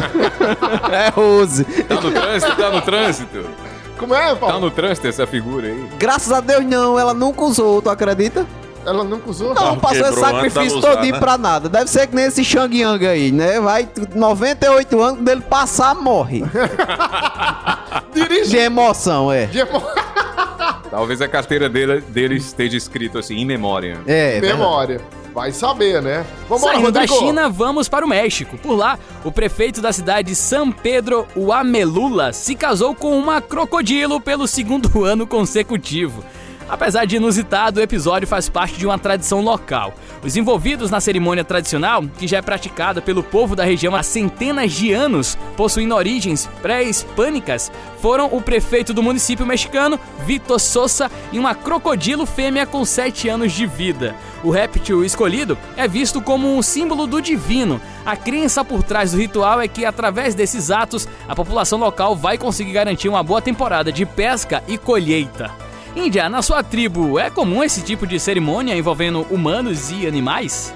é 0.92 1.08
Rose. 1.14 1.64
Tá 1.64 1.94
no 2.00 2.10
trânsito? 2.10 2.56
Tá 2.56 2.70
no 2.70 2.82
trânsito? 2.82 3.46
Como 3.96 4.14
é, 4.14 4.30
Tá 4.30 4.36
Paulo? 4.36 4.60
no 4.60 4.70
trânsito 4.70 5.06
essa 5.06 5.26
figura 5.26 5.68
aí? 5.68 5.88
Graças 5.98 6.32
a 6.32 6.40
Deus, 6.40 6.64
não, 6.64 6.98
ela 6.98 7.14
nunca 7.14 7.42
usou, 7.44 7.80
tu 7.80 7.88
acredita? 7.88 8.44
Ela 8.84 9.04
nunca 9.04 9.30
usou? 9.30 9.54
Não, 9.54 9.78
passou 9.78 10.08
esse 10.08 10.18
sacrifício 10.18 10.78
usar, 10.78 10.96
todinho 10.96 11.14
né? 11.14 11.20
pra 11.20 11.38
nada. 11.38 11.68
Deve 11.68 11.88
ser 11.88 12.08
que 12.08 12.16
nem 12.16 12.24
esse 12.24 12.44
Shang 12.44 12.76
Yang 12.76 13.06
aí, 13.06 13.30
né? 13.30 13.60
Vai 13.60 13.88
98 14.12 15.00
anos, 15.00 15.16
quando 15.18 15.28
ele 15.28 15.40
passar, 15.42 15.94
morre. 15.94 16.42
Dirige. 18.12 18.50
De 18.50 18.56
emoção, 18.56 19.30
é. 19.32 19.46
De 19.46 19.60
emo- 19.60 19.82
Talvez 20.90 21.22
a 21.22 21.28
carteira 21.28 21.68
dele, 21.68 22.00
dele 22.00 22.34
esteja 22.36 22.76
escrito 22.76 23.18
assim, 23.18 23.36
in 23.36 23.46
memória. 23.46 24.00
É, 24.06 24.40
verdade. 24.40 24.98
Vai 25.34 25.50
saber, 25.50 26.02
né? 26.02 26.26
Vambora, 26.48 26.74
Saindo 26.74 26.92
da 26.92 27.00
Rodrigo. 27.00 27.18
China, 27.20 27.48
vamos 27.48 27.88
para 27.88 28.04
o 28.04 28.08
México. 28.08 28.58
Por 28.58 28.74
lá, 28.76 28.98
o 29.24 29.32
prefeito 29.32 29.80
da 29.80 29.92
cidade 29.92 30.28
de 30.28 30.34
San 30.34 30.70
Pedro 30.70 31.26
Uamelula 31.34 32.32
se 32.32 32.54
casou 32.54 32.94
com 32.94 33.16
uma 33.18 33.40
crocodilo 33.40 34.20
pelo 34.20 34.46
segundo 34.46 35.04
ano 35.04 35.26
consecutivo. 35.26 36.22
Apesar 36.68 37.04
de 37.04 37.16
inusitado, 37.16 37.80
o 37.80 37.82
episódio 37.82 38.26
faz 38.26 38.48
parte 38.48 38.78
de 38.78 38.86
uma 38.86 38.98
tradição 38.98 39.40
local. 39.40 39.94
Os 40.22 40.36
envolvidos 40.36 40.90
na 40.90 41.00
cerimônia 41.00 41.44
tradicional, 41.44 42.02
que 42.18 42.26
já 42.26 42.38
é 42.38 42.42
praticada 42.42 43.02
pelo 43.02 43.22
povo 43.22 43.54
da 43.54 43.64
região 43.64 43.94
há 43.94 44.02
centenas 44.02 44.72
de 44.72 44.92
anos, 44.92 45.36
possuindo 45.56 45.94
origens 45.94 46.48
pré-hispânicas, 46.62 47.70
foram 48.00 48.26
o 48.32 48.40
prefeito 48.40 48.94
do 48.94 49.02
município 49.02 49.44
mexicano, 49.44 49.98
Vitor 50.24 50.58
Sosa, 50.58 51.10
e 51.32 51.38
uma 51.38 51.54
crocodilo 51.54 52.24
fêmea 52.24 52.66
com 52.66 52.84
7 52.84 53.28
anos 53.28 53.52
de 53.52 53.66
vida. 53.66 54.14
O 54.42 54.50
réptil 54.50 55.04
escolhido 55.04 55.56
é 55.76 55.86
visto 55.86 56.20
como 56.20 56.56
um 56.56 56.62
símbolo 56.62 57.06
do 57.06 57.20
divino. 57.20 57.80
A 58.04 58.16
crença 58.16 58.64
por 58.64 58.82
trás 58.82 59.12
do 59.12 59.18
ritual 59.18 59.60
é 59.60 59.68
que, 59.68 59.84
através 59.84 60.34
desses 60.34 60.70
atos, 60.70 61.06
a 61.28 61.34
população 61.34 61.78
local 61.78 62.16
vai 62.16 62.36
conseguir 62.38 62.72
garantir 62.72 63.08
uma 63.08 63.22
boa 63.22 63.40
temporada 63.40 63.92
de 63.92 64.04
pesca 64.04 64.62
e 64.66 64.76
colheita. 64.76 65.50
Índia, 65.94 66.28
na 66.28 66.40
sua 66.42 66.62
tribo, 66.62 67.18
é 67.18 67.28
comum 67.30 67.62
esse 67.62 67.82
tipo 67.82 68.06
de 68.06 68.18
cerimônia 68.18 68.74
envolvendo 68.76 69.26
humanos 69.30 69.90
e 69.90 70.06
animais? 70.06 70.74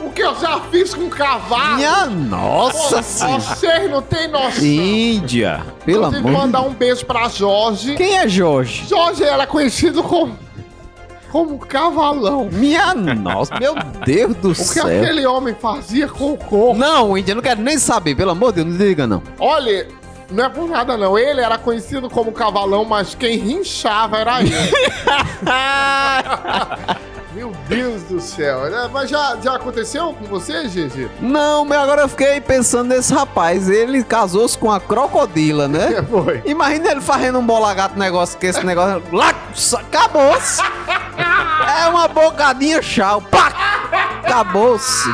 O 0.00 0.10
que 0.10 0.22
eu 0.22 0.34
já 0.38 0.60
fiz 0.70 0.92
com 0.92 1.08
cavalo? 1.08 1.76
Minha 1.76 2.06
nossa 2.06 2.96
Pô, 2.96 3.02
senhora. 3.02 3.40
Vocês 3.40 3.90
não 3.90 4.02
tem 4.02 4.28
noção. 4.28 4.62
Índia. 4.64 5.64
Pelo 5.86 6.06
Inclusive, 6.08 6.18
amor 6.28 6.32
de 6.32 6.38
mandar 6.38 6.60
um 6.62 6.74
beijo 6.74 7.06
pra 7.06 7.28
Jorge. 7.28 7.94
Quem 7.94 8.18
é 8.18 8.28
Jorge? 8.28 8.86
Jorge 8.88 9.24
era 9.24 9.46
conhecido 9.46 10.02
como... 10.02 10.36
Como 11.30 11.58
cavalão. 11.58 12.50
Minha 12.52 12.92
nossa, 12.94 13.54
meu 13.58 13.74
Deus 14.04 14.36
do 14.36 14.50
O 14.50 14.54
que 14.54 14.64
céu. 14.64 14.84
aquele 14.86 15.24
homem 15.24 15.54
fazia 15.54 16.06
com 16.06 16.32
o 16.32 16.36
corpo. 16.36 16.78
Não, 16.78 17.16
Índia, 17.16 17.32
eu 17.32 17.36
não 17.36 17.42
quero 17.42 17.62
nem 17.62 17.78
saber, 17.78 18.14
pelo 18.14 18.32
amor 18.32 18.52
de 18.52 18.62
Deus, 18.62 18.76
não 18.76 18.86
diga 18.86 19.06
não. 19.06 19.22
Olha, 19.38 19.88
não 20.32 20.44
é 20.44 20.48
por 20.48 20.68
nada 20.68 20.96
não. 20.96 21.18
Ele 21.18 21.40
era 21.40 21.58
conhecido 21.58 22.08
como 22.10 22.32
cavalão, 22.32 22.84
mas 22.84 23.14
quem 23.14 23.38
rinchava 23.38 24.18
era 24.18 24.40
ele. 24.40 24.52
Meu 27.34 27.50
Deus 27.66 28.02
do 28.02 28.20
céu. 28.20 28.70
né? 28.70 28.90
Mas 28.92 29.08
já, 29.08 29.36
já 29.42 29.56
aconteceu 29.56 30.12
com 30.12 30.24
você, 30.26 30.68
Gigi? 30.68 31.10
Não, 31.20 31.64
mas 31.64 31.78
agora 31.78 32.02
eu 32.02 32.08
fiquei 32.08 32.40
pensando 32.40 32.88
nesse 32.88 33.12
rapaz. 33.12 33.70
Ele 33.70 34.04
casou-se 34.04 34.56
com 34.56 34.70
a 34.70 34.78
crocodila, 34.78 35.66
né? 35.66 35.94
É, 35.98 36.02
foi. 36.02 36.42
Imagina 36.44 36.90
ele 36.90 37.00
fazendo 37.00 37.38
um 37.38 37.46
bola 37.46 37.72
gato 37.72 37.98
negócio 37.98 38.38
que 38.38 38.46
esse 38.46 38.64
negócio. 38.64 39.02
Lá, 39.12 39.32
acabou-se! 39.78 40.60
É 41.82 41.86
uma 41.88 42.08
bocadinha 42.08 42.82
chau. 42.82 43.20
Pá! 43.22 43.52
Acabou-se. 44.24 45.08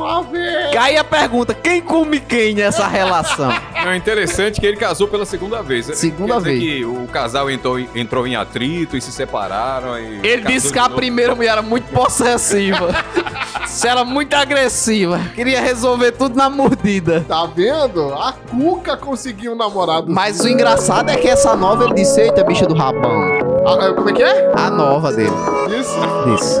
Um. 0.00 0.78
Aí 0.78 0.96
a 0.96 1.04
pergunta: 1.04 1.54
quem 1.54 1.80
come 1.80 2.20
quem 2.20 2.54
nessa 2.54 2.86
relação? 2.86 3.50
É 3.74 3.96
interessante 3.96 4.60
que 4.60 4.66
ele 4.66 4.76
casou 4.76 5.08
pela 5.08 5.24
segunda 5.24 5.62
vez. 5.62 5.86
Segunda 5.86 6.34
Quer 6.34 6.38
dizer 6.40 6.50
vez. 6.50 6.62
que 6.62 6.84
o 6.84 7.06
casal 7.08 7.50
entrou, 7.50 7.78
em- 7.78 7.88
entrou 7.94 8.26
em 8.26 8.36
atrito 8.36 8.96
e 8.96 9.00
se 9.00 9.10
separaram. 9.12 9.98
E 9.98 10.20
Ele 10.26 10.42
disse 10.44 10.72
que 10.72 10.78
a 10.78 10.88
primeira 10.88 11.34
mulher 11.34 11.52
era 11.52 11.62
muito 11.62 11.90
possessiva. 11.92 12.88
Se 13.66 13.86
era 13.86 14.02
muito 14.02 14.34
agressiva. 14.34 15.20
Queria 15.34 15.60
resolver 15.60 16.12
tudo 16.12 16.34
na 16.36 16.48
mordida. 16.48 17.24
Tá 17.28 17.44
vendo? 17.46 18.12
A 18.14 18.32
Cuca 18.32 18.96
conseguiu 18.96 19.52
um 19.52 19.56
namorado. 19.56 20.10
Mas 20.10 20.40
o 20.40 20.48
engraçado 20.48 21.10
é 21.10 21.16
que 21.16 21.28
essa 21.28 21.54
nova 21.54 21.84
ele 21.84 21.94
disse: 21.94 22.18
Eita, 22.20 22.42
bicha 22.42 22.66
do 22.66 22.74
rabão. 22.74 23.38
Ah, 23.66 23.92
como 23.94 24.08
é 24.08 24.12
que 24.14 24.22
é? 24.22 24.52
A 24.56 24.70
nova 24.70 25.12
dele. 25.12 25.30
Isso. 25.78 25.94
Disse. 26.34 26.60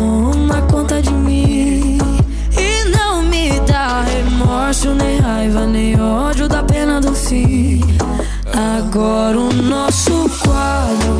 remorso, 4.71 4.93
nem 4.93 5.19
raiva, 5.19 5.65
nem 5.65 5.99
ódio 5.99 6.47
da 6.47 6.63
pena 6.63 7.01
do 7.01 7.13
fim. 7.13 7.81
Agora 8.77 9.37
o 9.37 9.53
nosso 9.53 10.29
quadro, 10.41 11.10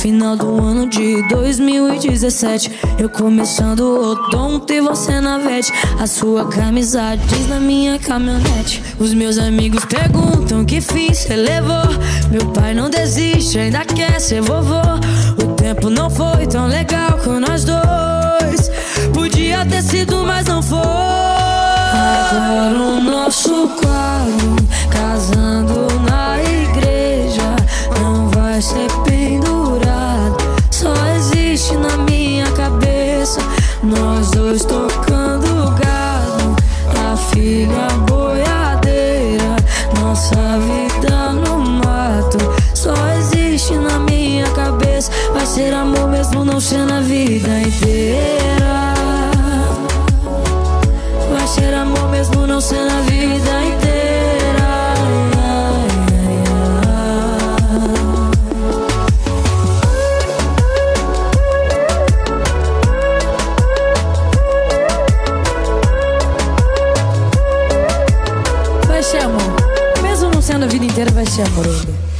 Final 0.00 0.34
do 0.34 0.58
ano 0.58 0.88
de 0.88 1.22
2017. 1.28 2.70
Eu 2.98 3.10
começando 3.10 3.80
o 3.80 4.12
odonto 4.12 4.72
e 4.72 4.80
você 4.80 5.20
na 5.20 5.36
vete. 5.36 5.70
A 5.98 6.06
sua 6.06 6.46
camisa 6.46 7.14
diz 7.28 7.46
na 7.46 7.60
minha 7.60 7.98
caminhonete. 7.98 8.82
Os 8.98 9.12
meus 9.12 9.36
amigos 9.36 9.84
perguntam 9.84 10.64
que 10.64 10.80
fim 10.80 11.12
cê 11.12 11.36
levou. 11.36 11.84
Meu 12.30 12.46
pai 12.46 12.72
não 12.72 12.88
desiste, 12.88 13.58
ainda 13.58 13.84
quer 13.84 14.18
ser 14.22 14.40
vovô. 14.40 14.80
O 15.44 15.52
tempo 15.52 15.90
não 15.90 16.08
foi 16.08 16.46
tão 16.46 16.66
legal 16.66 17.18
com 17.22 17.38
nós 17.38 17.64
dois. 17.64 18.70
Podia 19.12 19.66
ter 19.66 19.82
sido, 19.82 20.24
mas 20.24 20.46
não 20.46 20.62
foi. 20.62 20.78
Agora 22.30 22.74
o 22.74 23.00
nosso 23.02 23.68
quadro, 23.82 24.56
casando 24.88 25.86
na 26.08 26.38
igreja, 26.42 27.54
não 28.00 28.30
vai 28.30 28.62
ser 28.62 28.90
pendurado. 29.04 29.49
Existe 31.60 31.76
na 31.76 31.94
minha 32.04 32.50
cabeça, 32.52 33.38
nós 33.82 34.30
dois 34.30 34.64
tocando 34.64 35.70
gado, 35.78 36.56
a 36.88 37.14
filha 37.14 37.86
boiadeira, 38.08 39.56
nossa 40.00 40.36
vida 40.58 41.34
no 41.34 41.58
mato. 41.58 42.38
Só 42.74 42.94
existe 43.18 43.74
na 43.74 43.98
minha 43.98 44.48
cabeça, 44.52 45.12
vai 45.34 45.44
ser 45.44 45.74
amor 45.74 46.08
mesmo 46.08 46.46
não 46.46 46.58
ser 46.58 46.86
na 46.86 47.02
vida 47.02 47.59
ainda. 71.40 72.10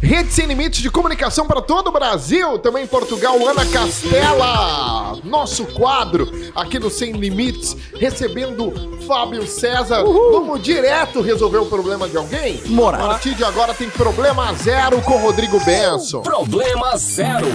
Rede 0.00 0.32
Sem 0.32 0.46
Limites 0.46 0.80
de 0.80 0.90
comunicação 0.90 1.44
para 1.44 1.60
todo 1.60 1.88
o 1.88 1.92
Brasil, 1.92 2.56
também 2.60 2.84
em 2.84 2.86
Portugal, 2.86 3.36
Ana 3.48 3.66
Castela. 3.66 5.18
Nosso 5.24 5.66
quadro 5.66 6.30
aqui 6.54 6.78
no 6.78 6.88
Sem 6.88 7.12
Limites, 7.12 7.76
recebendo 7.98 8.72
Fábio 9.08 9.44
César. 9.44 10.04
Vamos 10.04 10.62
direto 10.62 11.20
resolver 11.20 11.58
o 11.58 11.66
problema 11.66 12.08
de 12.08 12.16
alguém? 12.16 12.58
Bora. 12.68 12.96
A 12.96 13.08
partir 13.08 13.34
de 13.34 13.42
agora 13.42 13.74
tem 13.74 13.90
problema 13.90 14.54
zero 14.54 15.02
com 15.02 15.16
Rodrigo 15.18 15.58
Benson. 15.64 16.20
Problema 16.20 16.96
zero. 16.96 17.48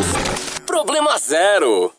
Problema 0.65 1.17
zero. 1.17 1.93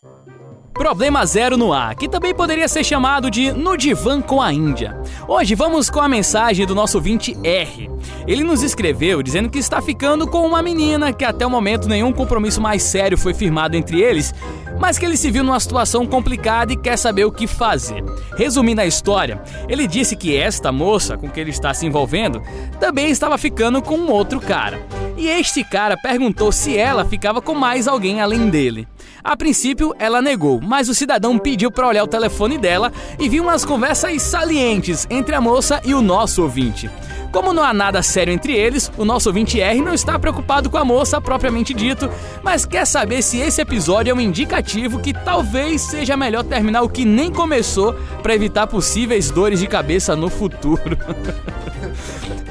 Problema 0.75 1.25
Zero 1.25 1.57
no 1.57 1.73
ar, 1.73 1.95
que 1.95 2.09
também 2.09 2.35
poderia 2.35 2.67
ser 2.67 2.83
chamado 2.83 3.31
de 3.31 3.53
No 3.53 3.77
Divã 3.77 4.21
com 4.21 4.43
a 4.43 4.53
Índia. 4.53 5.01
Hoje 5.29 5.55
vamos 5.55 5.89
com 5.89 6.01
a 6.01 6.09
mensagem 6.09 6.67
do 6.67 6.75
nosso 6.75 6.99
ouvinte 6.99 7.37
R. 7.45 7.89
Ele 8.27 8.43
nos 8.43 8.61
escreveu 8.61 9.23
dizendo 9.23 9.49
que 9.49 9.59
está 9.59 9.81
ficando 9.81 10.27
com 10.27 10.45
uma 10.45 10.61
menina 10.61 11.13
que 11.13 11.25
até 11.25 11.47
o 11.47 11.51
momento 11.51 11.89
nenhum 11.89 12.13
compromisso 12.13 12.61
mais 12.61 12.83
sério 12.83 13.17
foi 13.17 13.33
firmado 13.33 13.77
entre 13.77 14.01
eles, 14.03 14.35
mas 14.79 14.99
que 14.99 15.07
ele 15.07 15.17
se 15.17 15.31
viu 15.31 15.45
numa 15.45 15.61
situação 15.61 16.05
complicada 16.05 16.73
e 16.73 16.77
quer 16.77 16.99
saber 16.99 17.25
o 17.25 17.33
que 17.33 17.47
fazer. 17.47 18.03
Resumindo 18.37 18.81
a 18.81 18.87
história, 18.87 19.41
ele 19.69 19.87
disse 19.87 20.17
que 20.17 20.37
esta 20.37 20.73
moça 20.73 21.17
com 21.17 21.31
que 21.31 21.39
ele 21.39 21.51
está 21.51 21.73
se 21.73 21.87
envolvendo 21.87 22.43
também 22.81 23.11
estava 23.11 23.39
ficando 23.39 23.81
com 23.81 23.97
um 23.97 24.11
outro 24.11 24.41
cara. 24.41 24.85
E 25.25 25.27
este 25.27 25.65
cara 25.65 25.97
perguntou 25.97 26.53
se 26.53 26.77
ela 26.77 27.03
ficava 27.03 27.41
com 27.41 27.55
mais 27.55 27.89
alguém 27.89 28.21
além 28.21 28.51
dele. 28.51 28.87
A 29.25 29.35
princípio, 29.35 29.95
ela 29.99 30.21
negou, 30.21 30.61
mas 30.61 30.87
o 30.91 30.95
cidadão 30.95 31.39
pediu 31.39 31.71
para 31.71 31.89
olhar 31.89 32.05
o 32.05 32.07
telefone 32.07 32.59
dela 32.59 32.93
e 33.19 33.27
viu 33.27 33.43
umas 33.43 33.65
conversas 33.65 34.21
salientes 34.21 35.07
entre 35.09 35.35
a 35.35 35.41
moça 35.41 35.81
e 35.83 35.95
o 35.95 36.03
nosso 36.03 36.43
ouvinte. 36.43 36.91
Como 37.35 37.53
não 37.53 37.65
há 37.65 37.75
nada 37.75 38.01
sério 38.01 38.33
entre 38.33 38.53
eles, 38.53 38.93
o 38.97 39.05
nosso 39.05 39.29
ouvinte 39.29 39.61
R 39.61 39.83
não 39.83 39.93
está 39.93 40.17
preocupado 40.17 40.71
com 40.71 40.79
a 40.79 40.85
moça 40.85 41.21
propriamente 41.21 41.75
dito, 41.75 42.09
mas 42.45 42.65
quer 42.65 42.87
saber 42.87 43.23
se 43.23 43.41
esse 43.41 43.61
episódio 43.61 44.13
é 44.13 44.15
um 44.15 44.21
indicativo 44.21 45.01
que 45.01 45.13
talvez 45.13 45.81
seja 45.81 46.17
melhor 46.17 46.45
terminar 46.45 46.83
o 46.83 46.89
que 46.89 47.05
nem 47.05 47.33
começou 47.33 47.93
para 48.23 48.37
evitar 48.37 48.69
possíveis 48.69 49.33
dores 49.33 49.59
de 49.59 49.67
cabeça 49.67 50.15
no 50.15 50.31
futuro. 50.31 50.97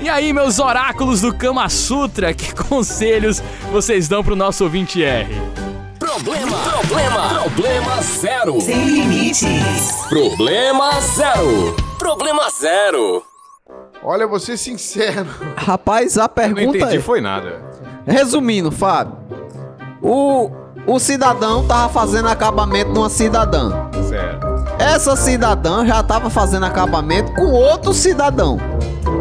E 0.01 0.09
aí, 0.09 0.34
meus 0.34 0.59
oráculos 0.59 1.21
do 1.21 1.34
Kama 1.34 1.69
Sutra, 1.69 2.34
que 2.34 2.51
conselhos 2.67 3.41
vocês 3.71 4.09
dão 4.09 4.21
pro 4.21 4.36
nosso 4.36 4.65
ouvinte 4.65 5.01
R? 5.01 5.34
Problema, 5.97 6.57
problema, 6.57 7.29
problema 7.29 8.01
zero. 8.01 8.59
Sem 8.59 8.84
limites. 8.84 10.05
Problema 10.09 10.99
zero. 10.99 11.73
Problema 11.97 12.49
zero. 12.49 13.23
Olha, 14.04 14.28
vou 14.28 14.39
ser 14.39 14.58
sincero. 14.58 15.28
Rapaz, 15.56 16.18
a 16.18 16.24
Eu 16.24 16.28
não 16.28 16.30
pergunta 16.30 16.78
entendi, 16.78 16.97
é... 16.97 17.01
foi 17.01 17.22
nada. 17.22 17.62
Resumindo, 18.06 18.70
Fábio, 18.70 19.18
o, 20.01 20.51
o 20.86 20.99
cidadão 20.99 21.66
tava 21.66 21.88
fazendo 21.91 22.28
acabamento 22.28 22.91
numa 22.91 23.10
cidadã. 23.10 23.72
Certo. 24.10 24.45
Essa 24.78 25.16
cidadã 25.16 25.86
já 25.86 26.04
tava 26.04 26.30
fazendo 26.30 26.66
acabamento 26.66 27.32
com 27.34 27.45
outro 27.45 27.93
cidadão. 27.93 28.58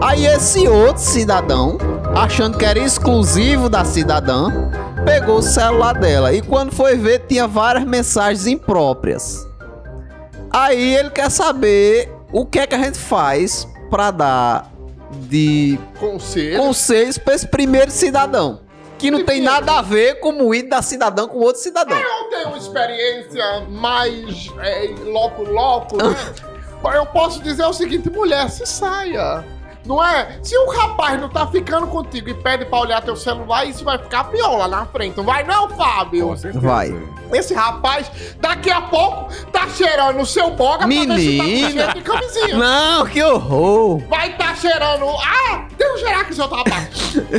Aí 0.00 0.26
esse 0.26 0.66
outro 0.66 1.02
cidadão, 1.02 1.78
achando 2.16 2.58
que 2.58 2.64
era 2.64 2.78
exclusivo 2.78 3.68
da 3.68 3.84
cidadã, 3.84 4.50
pegou 5.04 5.38
o 5.38 5.42
celular 5.42 5.94
dela 5.94 6.32
e 6.32 6.42
quando 6.42 6.72
foi 6.72 6.96
ver 6.96 7.20
tinha 7.28 7.46
várias 7.46 7.84
mensagens 7.84 8.48
impróprias. 8.48 9.46
Aí 10.50 10.96
ele 10.96 11.10
quer 11.10 11.30
saber 11.30 12.12
o 12.32 12.44
que 12.44 12.58
é 12.58 12.66
que 12.66 12.74
a 12.74 12.78
gente 12.78 12.98
faz 12.98 13.68
pra 13.88 14.10
dar 14.10 14.71
de 15.28 15.78
Conselho. 15.98 16.58
conselhos 16.58 17.18
pra 17.18 17.34
esse 17.34 17.46
primeiro 17.46 17.90
cidadão, 17.90 18.60
que 18.98 19.10
não 19.10 19.24
tem 19.24 19.40
nada 19.40 19.78
a 19.78 19.82
ver 19.82 20.20
com 20.20 20.32
o 20.42 20.54
ídolo 20.54 20.70
da 20.70 20.82
cidadã 20.82 21.26
com 21.26 21.38
outro 21.38 21.60
cidadão. 21.60 21.98
Eu 21.98 22.30
tenho 22.30 22.48
uma 22.48 22.58
experiência 22.58 23.60
mais 23.68 24.48
é, 24.60 24.94
loco-loco, 25.04 25.96
né? 25.96 26.14
Eu 26.94 27.06
posso 27.06 27.40
dizer 27.40 27.64
o 27.64 27.72
seguinte, 27.72 28.10
mulher, 28.10 28.50
se 28.50 28.66
saia. 28.66 29.44
Não 29.84 30.02
é? 30.04 30.38
Se 30.42 30.56
um 30.56 30.70
rapaz 30.70 31.20
não 31.20 31.28
tá 31.28 31.46
ficando 31.46 31.86
contigo 31.88 32.28
e 32.30 32.34
pede 32.34 32.64
pra 32.64 32.80
olhar 32.80 33.02
teu 33.02 33.16
celular, 33.16 33.64
isso 33.64 33.84
vai 33.84 33.98
ficar 33.98 34.24
pior 34.24 34.56
lá 34.56 34.68
na 34.68 34.86
frente. 34.86 35.16
Não 35.16 35.24
vai 35.24 35.42
não, 35.44 35.68
Fábio? 35.70 36.34
Vai. 36.54 36.94
Esse 37.32 37.54
rapaz, 37.54 38.10
daqui 38.38 38.70
a 38.70 38.82
pouco, 38.82 39.32
tá 39.50 39.66
cheirando 39.68 40.20
o 40.20 40.26
seu 40.26 40.50
boga 40.50 40.78
pra 40.78 40.86
ver 40.86 41.18
se 41.18 41.38
tá 41.38 41.44
Menina. 41.44 41.94
de 41.94 42.00
camisinha. 42.02 42.56
Não, 42.56 43.06
que 43.06 43.22
horror! 43.22 43.98
Vai 44.08 44.36
tá 44.36 44.54
cheirando. 44.54 45.06
Ah, 45.08 45.66
deixa 45.76 45.94
eu 45.94 45.98
cheirar 45.98 46.20
aqui 46.20 46.34
seu 46.34 46.48
tabaco. 46.48 46.88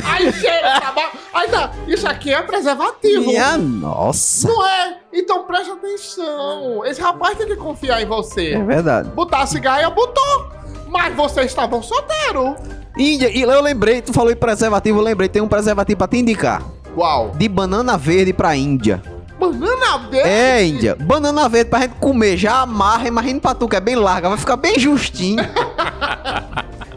Aí 0.05 0.33
cheira 0.33 0.77
o 0.77 0.81
tabaco. 0.81 1.17
Aí 1.33 1.47
tá. 1.47 1.71
Isso 1.87 2.07
aqui 2.07 2.33
é 2.33 2.41
preservativo. 2.41 3.25
Minha 3.27 3.57
nossa! 3.57 4.47
Não 4.47 4.67
é? 4.67 4.97
Então 5.13 5.43
preste 5.43 5.71
atenção. 5.71 6.83
Esse 6.85 6.99
rapaz 6.99 7.37
tem 7.37 7.47
que 7.47 7.55
confiar 7.55 8.01
em 8.01 8.05
você. 8.05 8.53
É 8.53 8.63
verdade. 8.63 9.09
Botar 9.09 9.45
cigarro, 9.45 9.91
botou. 9.91 10.62
Mas 10.93 11.13
vocês 11.15 11.47
estavam 11.47 11.81
solteiros. 11.81 12.53
Índia, 12.97 13.27
e 13.29 13.41
eu 13.41 13.61
lembrei, 13.61 14.01
tu 14.01 14.13
falou 14.13 14.31
em 14.31 14.35
preservativo, 14.35 14.99
eu 14.99 15.03
lembrei, 15.03 15.27
tem 15.27 15.41
um 15.41 15.47
preservativo 15.47 15.97
pra 15.97 16.07
te 16.07 16.17
indicar. 16.17 16.61
Qual? 16.93 17.31
De 17.31 17.49
banana 17.49 17.97
verde 17.97 18.31
pra 18.31 18.55
Índia. 18.55 19.01
Banana 19.39 19.97
verde? 20.11 20.29
É, 20.29 20.63
Índia. 20.63 20.95
Banana 20.95 21.49
verde 21.49 21.71
pra 21.71 21.79
gente 21.81 21.95
comer, 21.95 22.37
já 22.37 22.61
amarra, 22.61 23.07
imagina 23.07 23.39
pra 23.41 23.55
tu 23.55 23.67
que 23.67 23.75
é 23.75 23.81
bem 23.81 23.95
larga, 23.95 24.29
vai 24.29 24.37
ficar 24.37 24.55
bem 24.55 24.77
justinho. 24.79 25.43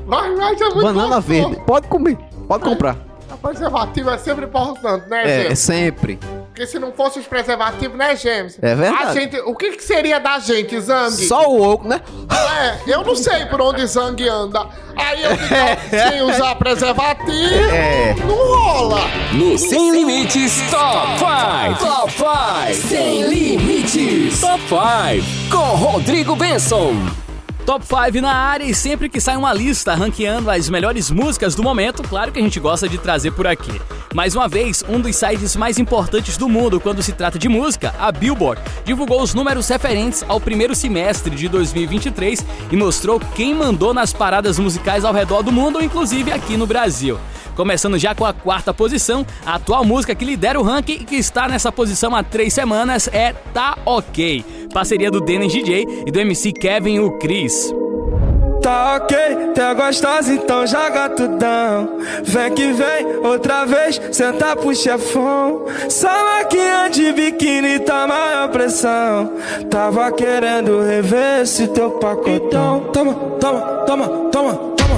Vai, 0.06 0.36
vai, 0.36 0.54
isso 0.54 0.62
é 0.62 0.66
muito 0.68 0.82
banana 0.84 1.16
gostoso. 1.16 1.26
verde. 1.26 1.56
Pode 1.66 1.88
comer, 1.88 2.16
pode 2.46 2.62
comprar. 2.62 2.96
Preservativo 3.42 4.08
é 4.10 4.18
sempre 4.18 4.44
importante, 4.44 5.08
né, 5.08 5.22
É, 5.24 5.42
gente? 5.48 5.56
sempre. 5.56 6.18
Porque 6.56 6.66
se 6.66 6.78
não 6.78 6.90
fosse 6.90 7.18
os 7.18 7.26
preservativos, 7.26 7.98
né, 7.98 8.16
James? 8.16 8.58
É 8.62 8.74
verdade. 8.74 9.02
A 9.08 9.12
gente, 9.12 9.38
o 9.40 9.54
que, 9.54 9.72
que 9.72 9.84
seria 9.84 10.18
da 10.18 10.38
gente, 10.38 10.80
Zang? 10.80 11.10
Só 11.26 11.50
o 11.50 11.60
oco, 11.60 11.86
né? 11.86 12.00
É, 12.30 12.90
eu 12.94 13.04
não 13.04 13.14
sei 13.14 13.44
por 13.44 13.60
onde 13.60 13.86
Zang 13.86 14.26
anda. 14.26 14.66
Aí 14.96 15.22
eu 15.22 15.36
fico 15.36 15.54
sem 16.10 16.22
usar 16.22 16.54
preservativo, 16.54 17.30
É. 17.70 18.14
não 18.26 18.34
rola. 18.34 19.00
No 19.34 19.58
Sem 19.58 19.90
Limites 19.90 20.62
Top 20.70 21.18
5. 21.18 21.84
Top 21.84 22.10
5. 22.72 22.88
Sem 22.88 23.22
Limites. 23.28 24.40
Top 24.40 24.62
5. 24.66 25.50
Com 25.50 25.76
Rodrigo 25.76 26.34
Benson. 26.36 26.94
Top 27.66 27.84
5 27.84 28.22
na 28.22 28.32
área 28.32 28.62
e 28.62 28.72
sempre 28.72 29.08
que 29.08 29.20
sai 29.20 29.36
uma 29.36 29.52
lista 29.52 29.92
ranqueando 29.92 30.48
as 30.48 30.70
melhores 30.70 31.10
músicas 31.10 31.56
do 31.56 31.64
momento, 31.64 32.00
claro 32.04 32.30
que 32.30 32.38
a 32.38 32.42
gente 32.42 32.60
gosta 32.60 32.88
de 32.88 32.96
trazer 32.96 33.32
por 33.32 33.44
aqui. 33.44 33.82
Mais 34.14 34.36
uma 34.36 34.46
vez, 34.46 34.84
um 34.88 35.00
dos 35.00 35.16
sites 35.16 35.56
mais 35.56 35.76
importantes 35.76 36.36
do 36.36 36.48
mundo 36.48 36.78
quando 36.78 37.02
se 37.02 37.12
trata 37.12 37.40
de 37.40 37.48
música, 37.48 37.92
a 37.98 38.12
Billboard, 38.12 38.62
divulgou 38.84 39.20
os 39.20 39.34
números 39.34 39.66
referentes 39.66 40.24
ao 40.28 40.40
primeiro 40.40 40.76
semestre 40.76 41.34
de 41.34 41.48
2023 41.48 42.46
e 42.70 42.76
mostrou 42.76 43.18
quem 43.34 43.52
mandou 43.52 43.92
nas 43.92 44.12
paradas 44.12 44.60
musicais 44.60 45.04
ao 45.04 45.12
redor 45.12 45.42
do 45.42 45.50
mundo, 45.50 45.82
inclusive 45.82 46.30
aqui 46.30 46.56
no 46.56 46.68
Brasil. 46.68 47.18
Começando 47.56 47.98
já 47.98 48.14
com 48.14 48.26
a 48.26 48.34
quarta 48.34 48.74
posição, 48.74 49.26
a 49.44 49.54
atual 49.54 49.82
música 49.82 50.14
que 50.14 50.26
lidera 50.26 50.60
o 50.60 50.62
ranking 50.62 50.92
e 50.92 51.04
que 51.04 51.16
está 51.16 51.48
nessa 51.48 51.72
posição 51.72 52.14
há 52.14 52.22
três 52.22 52.52
semanas 52.52 53.08
é 53.10 53.32
Tá 53.54 53.78
Ok, 53.86 54.44
parceria 54.74 55.10
do 55.10 55.22
Dennis 55.22 55.52
DJ 55.52 56.04
e 56.06 56.10
do 56.10 56.20
MC 56.20 56.52
Kevin 56.52 56.98
o 56.98 57.12
Chris. 57.18 57.72
Tá 58.60 58.96
ok, 58.96 59.16
tá 59.54 59.72
gostosa, 59.74 60.34
então 60.34 60.66
joga 60.66 61.08
tudão. 61.10 61.98
Vem 62.24 62.52
que 62.52 62.72
vem, 62.72 63.06
outra 63.24 63.64
vez, 63.64 64.00
senta 64.12 64.56
pro 64.56 64.74
chefão. 64.74 65.64
Só 65.88 66.08
maquinha 66.08 66.88
de 66.90 67.12
biquíni 67.12 67.78
tá 67.78 68.06
maior 68.06 68.48
pressão. 68.48 69.32
Tava 69.70 70.10
querendo 70.12 70.82
rever 70.82 71.42
esse 71.42 71.68
teu 71.68 71.92
pacotão. 71.92 72.90
Toma, 72.92 73.14
toma, 73.38 73.60
toma, 73.60 73.60
toma, 73.86 74.06
toma, 74.26 74.26
toma, 74.30 74.30
toma, 74.30 74.74
toma, 74.76 74.95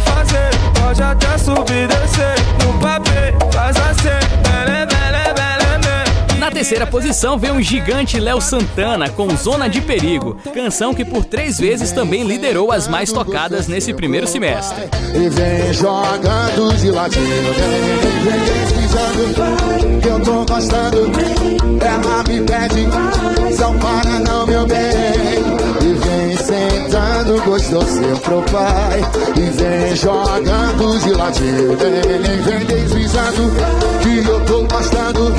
fazer, 0.00 0.50
pode 0.80 1.02
até 1.02 1.38
subir 1.38 1.84
e 1.84 1.86
descer. 1.86 2.34
No 2.64 2.78
papel, 2.78 3.38
faz 3.52 3.76
assim, 3.76 4.08
bele, 4.42 4.86
bele, 4.86 5.34
bele. 5.34 6.38
Na 6.38 6.50
terceira 6.50 6.86
posição 6.86 7.38
vem 7.38 7.52
o 7.52 7.62
gigante 7.62 8.18
Léo 8.18 8.40
Santana 8.40 9.08
com 9.08 9.28
Zona 9.36 9.68
de 9.68 9.80
Perigo, 9.80 10.36
canção 10.54 10.92
que 10.94 11.04
por 11.04 11.24
três 11.24 11.58
vezes 11.58 11.92
também 11.92 12.24
liderou 12.24 12.72
as 12.72 12.88
mais 12.88 13.12
tocadas 13.12 13.68
nesse 13.68 13.92
primeiro 13.94 14.26
semestre. 14.26 14.88
E 15.14 15.28
vem 15.28 15.72
jogando 15.72 16.76
de 16.76 16.90
ladinho, 16.90 17.54
vem, 17.54 18.40
vem 19.84 20.00
que 20.00 20.08
eu 20.08 20.20
tô 20.20 20.44
gostando. 20.44 21.12
Ela 21.80 22.24
me 22.28 22.40
pede, 22.42 23.56
só 23.56 23.72
para 23.74 24.18
não, 24.20 24.46
meu 24.46 24.66
bem. 24.66 25.59
Vem 26.90 27.00
sentando, 27.00 27.42
gostoso 27.44 28.02
pro 28.22 28.42
pai. 28.50 29.00
E 29.36 29.50
vem 29.50 29.96
jogando 29.96 30.98
de 30.98 31.12
ladinho, 31.12 31.76
vem, 31.76 32.42
vem 32.42 32.66
deslizando, 32.66 33.52
que 34.02 34.28
eu 34.28 34.40
tô 34.44 34.62
gostando. 34.64 35.32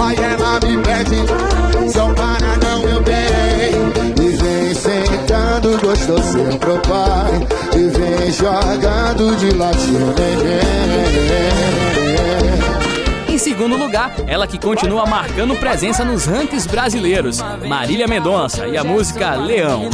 Ai, 0.00 0.16
ela 0.16 0.60
me 0.60 0.82
pede, 0.82 1.92
só 1.92 2.08
para 2.14 2.56
não, 2.62 2.82
meu 2.84 3.02
bem. 3.02 4.24
E 4.24 4.30
vem 4.30 4.74
sentando, 4.74 5.78
gostoso 5.82 6.58
pro 6.58 6.78
pai. 6.80 7.46
E 7.74 7.88
vem 7.90 8.32
jogando 8.32 9.36
de 9.36 9.50
ladinho, 9.56 10.14
vem, 10.16 10.36
vem, 10.38 11.28
vem. 11.28 12.03
Em 13.34 13.38
segundo 13.38 13.76
lugar, 13.76 14.14
ela 14.28 14.46
que 14.46 14.56
continua 14.56 15.06
marcando 15.06 15.56
presença 15.56 16.04
nos 16.04 16.24
rankings 16.24 16.68
brasileiros, 16.68 17.40
Marília 17.66 18.06
Mendonça 18.06 18.68
e 18.68 18.76
a 18.76 18.84
música 18.84 19.34
Leão. 19.34 19.90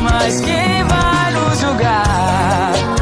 Mas 0.00 0.40
quem 0.40 0.84
vai 0.84 1.32
nos 1.32 1.58
julgar? 1.58 2.99